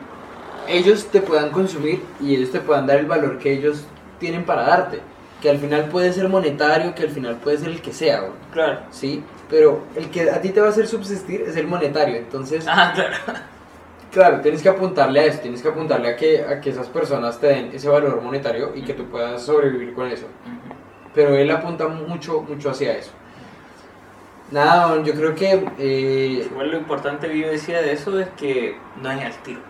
ellos 0.69 1.07
te 1.07 1.21
puedan 1.21 1.51
consumir 1.51 2.03
y 2.21 2.35
ellos 2.35 2.51
te 2.51 2.61
puedan 2.61 2.87
dar 2.87 2.99
el 2.99 3.07
valor 3.07 3.39
que 3.39 3.53
ellos 3.53 3.85
tienen 4.19 4.45
para 4.45 4.63
darte. 4.63 5.01
Que 5.41 5.51
al 5.51 5.59
final 5.59 5.85
puede 5.85 6.13
ser 6.13 6.29
monetario, 6.29 6.95
que 6.95 7.05
al 7.05 7.11
final 7.11 7.37
puede 7.37 7.59
ser 7.59 7.69
el 7.69 7.81
que 7.81 7.93
sea, 7.93 8.21
güey. 8.21 8.33
Claro. 8.53 8.81
¿sí? 8.91 9.23
Pero 9.49 9.85
el 9.95 10.11
que 10.11 10.31
a 10.31 10.41
ti 10.41 10.51
te 10.51 10.61
va 10.61 10.67
a 10.67 10.71
hacer 10.71 10.87
subsistir 10.87 11.43
es 11.43 11.57
el 11.57 11.67
monetario, 11.67 12.17
entonces, 12.17 12.67
Ah, 12.69 12.93
claro. 12.95 13.15
claro, 14.13 14.41
tienes 14.41 14.63
que 14.63 14.69
apuntarle 14.69 15.21
a 15.21 15.25
eso, 15.27 15.41
tienes 15.41 15.63
que 15.63 15.69
apuntarle 15.69 16.09
a 16.09 16.17
que, 16.17 16.45
a 16.45 16.61
que 16.61 16.71
esas 16.71 16.89
personas 16.89 17.39
te 17.39 17.47
den 17.47 17.71
ese 17.73 17.89
valor 17.89 18.21
monetario 18.21 18.73
y 18.75 18.83
que 18.83 18.95
tú 18.95 19.05
puedas 19.05 19.43
sobrevivir 19.43 19.95
con 19.95 20.09
eso. 20.09 20.27
Pero 21.15 21.35
él 21.37 21.51
apunta 21.51 21.89
mucho, 21.89 22.43
mucho 22.43 22.71
hacia 22.71 22.97
eso. 22.97 23.13
Nada, 24.51 25.03
yo 25.03 25.13
creo 25.15 25.35
que, 25.35 25.67
eh, 25.79 26.47
Igual 26.51 26.71
lo 26.71 26.79
importante 26.79 27.29
que 27.29 27.39
yo 27.39 27.49
decía 27.51 27.83
de 27.83 27.93
eso 27.93 28.19
es 28.19 28.29
que 28.31 28.77
no 29.03 29.11
es 29.11 29.23
al 29.25 29.35
tiro. 29.43 29.61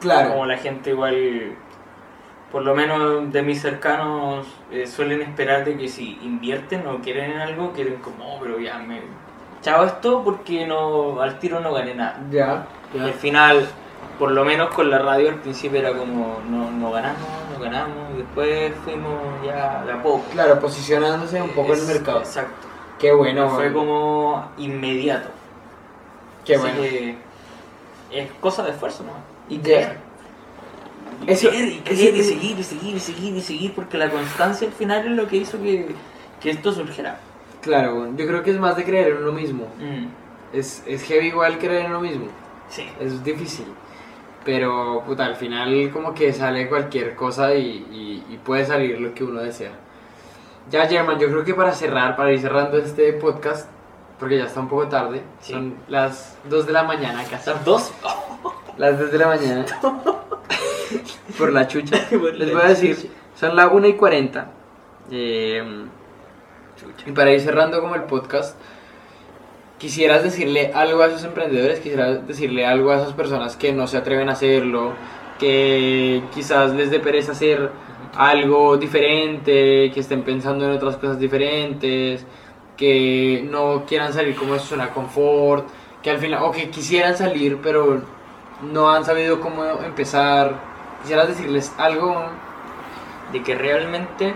claro, 0.00 0.30
Como 0.30 0.44
la 0.46 0.58
gente 0.58 0.90
igual, 0.90 1.52
por 2.52 2.62
lo 2.62 2.74
menos 2.74 3.32
de 3.32 3.42
mis 3.42 3.62
cercanos, 3.62 4.46
eh, 4.70 4.86
suelen 4.86 5.22
esperar 5.22 5.64
de 5.64 5.78
que 5.78 5.88
si 5.88 6.18
invierten 6.22 6.86
o 6.86 7.00
quieren 7.00 7.30
en 7.32 7.38
algo, 7.38 7.72
quieren 7.72 7.96
como, 7.96 8.36
"Oh, 8.36 8.40
pero 8.40 8.58
ya 8.60 8.78
me... 8.78 9.00
Chao 9.62 9.84
esto 9.84 10.22
porque 10.22 10.66
no 10.66 11.22
al 11.22 11.38
tiro 11.38 11.60
no 11.60 11.72
gané 11.72 11.94
nada. 11.94 12.20
ya, 12.30 12.66
Y 12.92 12.98
al 12.98 13.14
final, 13.14 13.66
por 14.18 14.30
lo 14.30 14.44
menos 14.44 14.74
con 14.74 14.90
la 14.90 14.98
radio 14.98 15.28
al 15.30 15.36
principio 15.36 15.80
era 15.80 15.96
como, 15.96 16.40
no, 16.48 16.70
no 16.70 16.90
ganamos, 16.92 17.18
no 17.52 17.62
ganamos, 17.62 17.96
y 18.14 18.18
después 18.18 18.72
fuimos 18.84 19.18
ya 19.44 19.84
de 19.84 19.92
a 19.92 20.02
poco. 20.02 20.24
Claro, 20.32 20.58
posicionándose 20.60 21.40
un 21.40 21.50
poco 21.50 21.74
en 21.74 21.80
el 21.80 21.86
mercado. 21.86 22.18
Exacto. 22.20 22.66
Qué 22.98 23.12
bueno, 23.12 23.48
Fue 23.50 23.72
como 23.72 24.50
inmediato. 24.58 25.28
qué 26.44 26.54
Así 26.54 26.62
bueno. 26.62 26.80
que 26.80 27.16
es 28.12 28.30
cosa 28.40 28.62
de 28.62 28.70
esfuerzo, 28.70 29.02
¿no? 29.04 29.12
Y 29.54 29.58
creer. 29.58 29.98
Eso- 31.26 31.48
y 31.52 31.80
creer, 31.84 32.16
y 32.16 32.22
seguir, 32.22 32.58
y 32.58 32.62
seguir, 32.64 32.96
y 32.96 33.00
seguir, 33.00 33.36
y 33.36 33.40
seguir, 33.40 33.74
porque 33.74 33.96
la 33.98 34.10
constancia 34.10 34.66
al 34.66 34.72
final 34.74 35.06
es 35.06 35.12
lo 35.16 35.26
que 35.26 35.36
hizo 35.36 35.60
que, 35.60 35.94
que 36.40 36.50
esto 36.50 36.72
surgiera. 36.72 37.18
Claro, 37.62 38.08
yo 38.16 38.26
creo 38.26 38.42
que 38.42 38.50
es 38.50 38.58
más 38.58 38.76
de 38.76 38.84
creer 38.84 39.08
en 39.08 39.18
uno 39.22 39.32
mismo. 39.32 39.64
Mm, 39.78 40.06
Es, 40.52 40.82
es 40.86 41.02
heavy 41.04 41.28
igual 41.28 41.58
creer 41.58 41.86
en 41.86 41.90
uno 41.90 42.00
mismo. 42.00 42.26
Sí. 42.68 42.86
Es 43.00 43.22
difícil. 43.24 43.66
Pero, 44.44 45.02
puta, 45.06 45.24
al 45.24 45.36
final 45.36 45.90
como 45.92 46.12
que 46.14 46.32
sale 46.32 46.68
cualquier 46.68 47.14
cosa 47.16 47.54
y, 47.54 47.86
y- 47.90 48.34
y 48.34 48.36
puede 48.38 48.64
salir 48.66 49.00
lo 49.00 49.14
que 49.14 49.24
uno 49.24 49.40
desea. 49.40 49.72
Ya, 50.70 50.86
German, 50.86 51.18
yo 51.18 51.28
creo 51.28 51.44
que 51.44 51.54
para 51.54 51.72
cerrar, 51.72 52.16
para 52.16 52.32
ir 52.32 52.40
cerrando 52.40 52.76
este 52.78 53.12
podcast, 53.14 53.68
porque 54.18 54.38
ya 54.38 54.44
está 54.44 54.60
un 54.60 54.68
poco 54.68 54.86
tarde, 54.88 55.22
Sí. 55.40 55.52
son 55.52 55.74
las 55.88 56.36
2 56.48 56.66
de 56.66 56.72
la 56.72 56.82
mañana 56.84 57.22
casi. 57.30 57.50
¿Las 57.50 57.64
dos? 57.64 57.92
Las 58.76 58.98
2 58.98 59.10
de 59.12 59.18
la 59.18 59.26
mañana. 59.28 59.64
Por 61.38 61.52
la 61.52 61.66
chucha. 61.66 61.96
Les 62.10 62.52
voy 62.52 62.62
a 62.62 62.68
decir, 62.68 63.10
son 63.34 63.56
las 63.56 63.70
1 63.72 63.86
y 63.88 63.94
40. 63.94 64.46
Eh, 65.10 65.84
y 67.06 67.12
para 67.12 67.32
ir 67.32 67.40
cerrando 67.40 67.80
como 67.80 67.94
el 67.94 68.02
podcast, 68.04 68.56
quisieras 69.84 70.22
decirle 70.22 70.72
algo 70.72 71.02
a 71.02 71.08
esos 71.08 71.24
emprendedores, 71.24 71.78
quisieras 71.78 72.26
decirle 72.26 72.64
algo 72.64 72.90
a 72.90 72.96
esas 72.96 73.12
personas 73.12 73.54
que 73.54 73.70
no 73.70 73.86
se 73.86 73.98
atreven 73.98 74.30
a 74.30 74.32
hacerlo, 74.32 74.94
que 75.38 76.22
quizás 76.32 76.72
les 76.72 76.90
dé 76.90 77.00
pereza 77.00 77.32
hacer 77.32 77.70
algo 78.16 78.78
diferente, 78.78 79.90
que 79.92 80.00
estén 80.00 80.22
pensando 80.22 80.64
en 80.64 80.70
otras 80.70 80.96
cosas 80.96 81.18
diferentes, 81.18 82.24
que 82.78 83.46
no 83.50 83.84
quieran 83.86 84.14
salir 84.14 84.34
como 84.36 84.54
de 84.54 84.60
su 84.60 84.68
zona 84.68 84.86
de 84.86 84.92
confort, 84.92 85.68
que 86.02 86.10
al 86.10 86.16
final, 86.16 86.44
o 86.44 86.50
que 86.50 86.70
quisieran 86.70 87.14
salir, 87.14 87.58
pero 87.62 88.00
no 88.62 88.90
han 88.90 89.04
sabido 89.04 89.38
cómo 89.38 89.64
empezar. 89.84 90.62
¿Quisieras 91.02 91.28
decirles 91.28 91.74
algo? 91.76 92.24
De 93.32 93.42
que 93.42 93.54
realmente, 93.54 94.34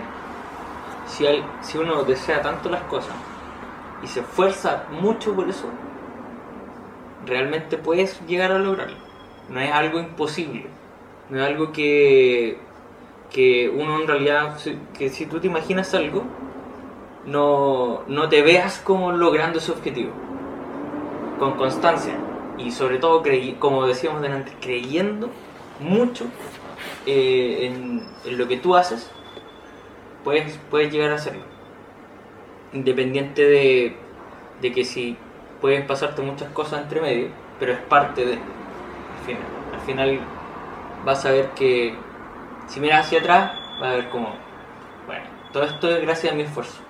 si, 1.07 1.25
si 1.61 1.79
uno 1.79 2.03
desea 2.03 2.39
tanto 2.43 2.69
las 2.69 2.83
cosas 2.83 3.15
y 4.03 4.07
se 4.07 4.21
esfuerza 4.21 4.85
mucho 4.91 5.35
por 5.35 5.49
eso, 5.49 5.67
realmente 7.25 7.77
puedes 7.77 8.19
llegar 8.27 8.51
a 8.51 8.59
lograrlo. 8.59 8.97
No 9.49 9.59
es 9.59 9.71
algo 9.71 9.99
imposible. 9.99 10.67
No 11.29 11.39
es 11.39 11.47
algo 11.47 11.71
que, 11.71 12.57
que 13.31 13.69
uno 13.69 14.01
en 14.01 14.07
realidad, 14.07 14.57
que 14.97 15.09
si 15.09 15.25
tú 15.25 15.39
te 15.39 15.47
imaginas 15.47 15.93
algo, 15.93 16.23
no, 17.25 18.01
no 18.07 18.29
te 18.29 18.41
veas 18.41 18.79
como 18.79 19.11
logrando 19.11 19.59
ese 19.59 19.71
objetivo. 19.71 20.11
Con 21.37 21.53
constancia. 21.53 22.15
Y 22.57 22.71
sobre 22.71 22.97
todo, 22.97 23.23
como 23.59 23.85
decíamos 23.87 24.21
delante, 24.21 24.53
creyendo 24.59 25.29
mucho 25.79 26.25
eh, 27.05 27.67
en, 27.67 28.03
en 28.25 28.37
lo 28.37 28.47
que 28.47 28.57
tú 28.57 28.75
haces, 28.75 29.09
puedes, 30.23 30.59
puedes 30.69 30.91
llegar 30.91 31.11
a 31.11 31.15
hacerlo. 31.15 31.48
Independiente 32.73 33.43
de, 33.43 33.95
de 34.61 34.71
que 34.71 34.83
si 34.85 35.17
puedes 35.61 35.83
pasarte 35.85 36.21
muchas 36.21 36.51
cosas 36.51 36.81
entre 36.83 37.01
medio, 37.01 37.29
pero 37.59 37.73
es 37.73 37.79
parte 37.79 38.25
de. 38.25 38.33
Al 38.33 39.25
final, 39.25 39.43
al 39.73 39.81
final 39.81 40.19
vas 41.05 41.25
a 41.25 41.31
ver 41.31 41.49
que 41.49 41.95
si 42.67 42.79
miras 42.79 43.05
hacia 43.05 43.19
atrás, 43.19 43.51
vas 43.79 43.93
a 43.93 43.95
ver 43.95 44.09
como, 44.09 44.33
bueno, 45.07 45.25
todo 45.51 45.63
esto 45.63 45.89
es 45.89 46.01
gracias 46.01 46.33
a 46.33 46.35
mi 46.35 46.43
esfuerzo. 46.43 46.81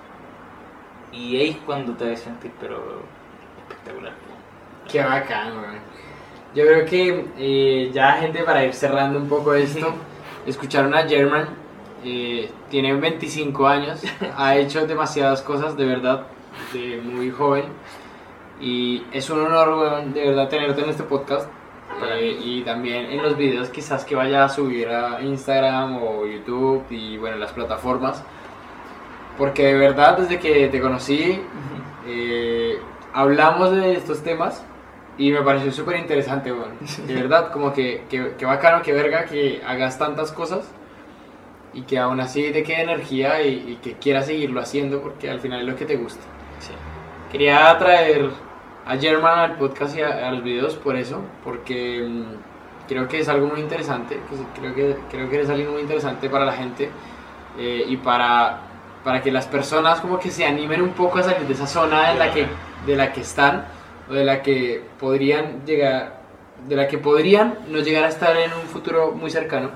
Y 1.12 1.36
ahí 1.36 1.50
es 1.50 1.56
cuando 1.58 1.94
te 1.94 2.08
vas 2.08 2.20
a 2.20 2.24
sentir, 2.24 2.52
pero 2.60 3.02
espectacular. 3.58 4.12
Qué 4.90 5.02
bacán, 5.02 5.58
weón. 5.58 5.78
Yo 6.54 6.64
creo 6.66 6.84
que 6.84 7.26
eh, 7.38 7.90
ya 7.92 8.12
gente 8.14 8.42
para 8.42 8.64
ir 8.64 8.74
cerrando 8.74 9.18
un 9.18 9.28
poco 9.28 9.54
esto, 9.54 9.94
escucharon 10.46 10.94
a 10.94 11.02
German, 11.08 11.48
eh, 12.04 12.50
tiene 12.70 12.94
25 12.94 13.66
años, 13.66 14.00
ha 14.36 14.56
hecho 14.56 14.86
demasiadas 14.86 15.42
cosas 15.42 15.76
de 15.76 15.84
verdad, 15.84 16.26
de 16.72 17.00
muy 17.02 17.30
joven, 17.30 17.64
y 18.60 19.02
es 19.12 19.30
un 19.30 19.40
honor, 19.40 20.04
de 20.04 20.28
verdad 20.28 20.48
tenerte 20.48 20.82
en 20.82 20.90
este 20.90 21.02
podcast. 21.02 21.48
Eh, 22.08 22.38
y 22.42 22.62
también 22.62 23.06
en 23.06 23.20
los 23.22 23.36
videos 23.36 23.68
quizás 23.68 24.04
que 24.04 24.14
vaya 24.14 24.44
a 24.44 24.48
subir 24.48 24.88
a 24.88 25.20
Instagram 25.20 26.02
o 26.02 26.24
YouTube 26.24 26.84
y 26.90 27.18
bueno, 27.18 27.36
las 27.36 27.52
plataformas. 27.52 28.22
Porque 29.36 29.66
de 29.66 29.74
verdad 29.74 30.16
desde 30.16 30.38
que 30.38 30.68
te 30.68 30.80
conocí 30.80 31.40
eh, 32.06 32.78
hablamos 33.12 33.72
de 33.72 33.94
estos 33.94 34.22
temas 34.22 34.64
y 35.18 35.30
me 35.32 35.42
pareció 35.42 35.72
súper 35.72 35.96
interesante, 35.98 36.52
weón. 36.52 36.78
De 37.06 37.14
verdad, 37.14 37.52
como 37.52 37.72
que, 37.72 38.04
que 38.08 38.46
bacano, 38.46 38.82
que 38.82 38.92
verga 38.92 39.26
que 39.26 39.60
hagas 39.66 39.98
tantas 39.98 40.32
cosas 40.32 40.70
y 41.72 41.82
que 41.82 41.98
aún 41.98 42.20
así 42.20 42.50
te 42.52 42.62
quede 42.62 42.82
energía 42.82 43.42
y, 43.42 43.72
y 43.72 43.78
que 43.82 43.94
quieras 43.94 44.26
seguirlo 44.26 44.60
haciendo 44.60 45.00
porque 45.00 45.30
al 45.30 45.40
final 45.40 45.60
es 45.60 45.66
lo 45.66 45.76
que 45.76 45.84
te 45.86 45.96
gusta. 45.96 46.22
Sí. 46.58 46.72
Quería 47.30 47.76
traer 47.78 48.30
a 48.86 48.96
German 48.96 49.38
al 49.38 49.56
podcast 49.56 49.96
y 49.96 50.02
a, 50.02 50.28
a 50.28 50.32
los 50.32 50.42
videos 50.42 50.74
por 50.76 50.96
eso, 50.96 51.20
porque 51.44 52.04
mm, 52.08 52.88
creo 52.88 53.06
que 53.06 53.20
es 53.20 53.28
algo 53.28 53.46
muy 53.46 53.60
interesante, 53.60 54.18
que 54.28 54.36
se- 54.36 54.60
creo 54.60 54.74
que, 54.74 54.96
creo 55.10 55.30
que 55.30 55.40
es 55.42 55.48
algo 55.48 55.72
muy 55.72 55.82
interesante 55.82 56.28
para 56.28 56.44
la 56.44 56.52
gente 56.52 56.90
eh, 57.58 57.84
y 57.86 57.96
para, 57.98 58.60
para 59.04 59.22
que 59.22 59.30
las 59.30 59.46
personas 59.46 60.00
como 60.00 60.18
que 60.18 60.30
se 60.30 60.44
animen 60.44 60.82
un 60.82 60.90
poco 60.90 61.18
a 61.18 61.22
salir 61.22 61.46
de 61.46 61.52
esa 61.54 61.66
zona 61.68 62.10
en 62.12 62.18
la 62.18 62.32
que, 62.32 62.46
de 62.86 62.96
la 62.96 63.12
que 63.12 63.20
están 63.20 63.64
o 64.08 64.12
de 64.12 64.24
la 64.24 64.42
que 64.42 64.82
podrían 64.98 65.64
llegar, 65.64 66.20
de 66.66 66.74
la 66.76 66.88
que 66.88 66.98
podrían 66.98 67.58
no 67.68 67.78
llegar 67.78 68.04
a 68.04 68.08
estar 68.08 68.36
en 68.36 68.52
un 68.52 68.62
futuro 68.62 69.12
muy 69.12 69.30
cercano 69.30 69.70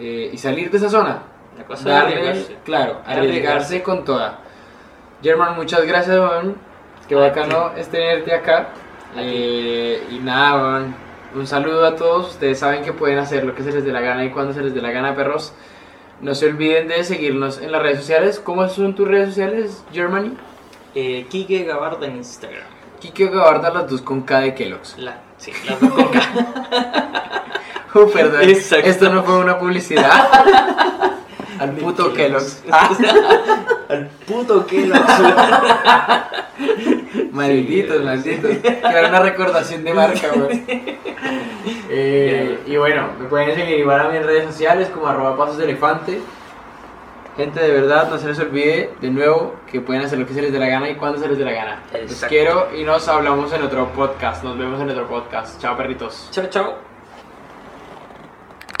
eh, 0.00 0.30
y 0.32 0.38
salir 0.38 0.70
de 0.70 0.78
esa 0.78 0.88
zona. 0.88 1.22
La 1.58 1.64
cosa 1.64 1.88
Darle- 1.88 2.14
arriesgarse. 2.14 2.56
Claro, 2.64 2.92
Arriesgarse. 3.04 3.18
arriesgarse 3.28 3.82
con 3.82 4.04
toda. 4.04 4.38
German, 5.22 5.54
muchas 5.56 5.84
gracias, 5.86 6.16
weón. 6.18 6.56
Qué 7.08 7.14
A 7.14 7.18
bacano 7.18 7.72
es 7.76 7.88
tenerte 7.88 8.32
acá. 8.34 8.68
Eh, 9.16 10.02
y 10.10 10.18
nada, 10.18 10.56
weón. 10.62 10.94
Un 11.34 11.46
saludo 11.46 11.86
a 11.86 11.94
todos. 11.96 12.30
Ustedes 12.30 12.58
saben 12.58 12.82
que 12.82 12.92
pueden 12.92 13.18
hacer 13.18 13.44
lo 13.44 13.54
que 13.54 13.62
se 13.62 13.72
les 13.72 13.84
dé 13.84 13.92
la 13.92 14.00
gana 14.00 14.24
y 14.24 14.30
cuando 14.30 14.52
se 14.52 14.62
les 14.62 14.74
dé 14.74 14.80
la 14.80 14.90
gana, 14.90 15.14
perros. 15.14 15.52
No 16.20 16.34
se 16.34 16.46
olviden 16.46 16.88
de 16.88 17.02
seguirnos 17.04 17.60
en 17.60 17.72
las 17.72 17.82
redes 17.82 17.98
sociales. 17.98 18.40
¿Cómo 18.44 18.68
son 18.68 18.94
tus 18.94 19.06
redes 19.08 19.28
sociales, 19.30 19.84
Germany? 19.92 20.32
Eh, 20.94 21.26
Kike 21.30 21.64
Gabarda 21.64 22.06
en 22.06 22.16
Instagram. 22.16 22.64
Kike 23.00 23.28
Gabarda, 23.28 23.70
las 23.70 23.88
dos 23.90 24.02
con 24.02 24.22
K 24.22 24.40
de 24.40 24.54
Kellogg's. 24.54 24.98
La, 24.98 25.18
sí, 25.38 25.52
las 25.68 25.80
dos 25.80 25.90
con 25.92 26.08
K. 26.08 26.20
Oh, 27.94 28.06
perdón. 28.06 28.42
Exacto. 28.42 28.88
Esto 28.88 29.08
no 29.10 29.22
fue 29.24 29.38
una 29.38 29.58
publicidad. 29.58 30.10
Al 31.60 31.72
puto 31.72 32.12
Kellogg's. 32.14 32.62
Al 33.88 34.06
puto 34.26 34.66
Kellogg. 34.66 34.98
Malditos, 37.32 37.98
Sí, 37.98 38.04
malditos. 38.04 38.56
Que 38.58 38.78
era 38.82 39.08
una 39.08 39.20
recordación 39.20 39.84
de 39.84 39.94
marca, 39.94 40.28
güey. 40.34 40.98
Eh, 41.92 42.60
y 42.66 42.76
bueno, 42.76 43.08
me 43.18 43.26
pueden 43.26 43.54
seguir 43.54 43.80
igual 43.80 44.00
a 44.00 44.08
mis 44.08 44.24
redes 44.24 44.46
sociales 44.46 44.88
como 44.88 45.08
arroba 45.08 45.36
pasos 45.36 45.58
de 45.58 45.64
elefante. 45.64 46.20
Gente, 47.36 47.60
de 47.60 47.72
verdad, 47.72 48.08
no 48.08 48.16
se 48.16 48.28
les 48.28 48.38
olvide 48.38 48.90
de 49.00 49.10
nuevo 49.10 49.56
que 49.70 49.80
pueden 49.80 50.04
hacer 50.04 50.18
lo 50.18 50.26
que 50.26 50.32
se 50.32 50.40
les 50.40 50.52
dé 50.52 50.58
la 50.58 50.68
gana 50.68 50.88
y 50.88 50.94
cuando 50.94 51.18
se 51.18 51.28
les 51.28 51.36
dé 51.36 51.44
la 51.44 51.52
gana. 51.52 51.82
Los 51.92 52.02
Exacto. 52.12 52.28
quiero 52.28 52.68
y 52.74 52.84
nos 52.84 53.06
hablamos 53.08 53.52
en 53.52 53.62
otro 53.62 53.88
podcast. 53.88 54.42
Nos 54.44 54.56
vemos 54.56 54.80
en 54.80 54.88
otro 54.90 55.06
podcast. 55.08 55.60
Chao, 55.60 55.76
perritos. 55.76 56.28
chao, 56.30 56.46
chao. 56.48 56.89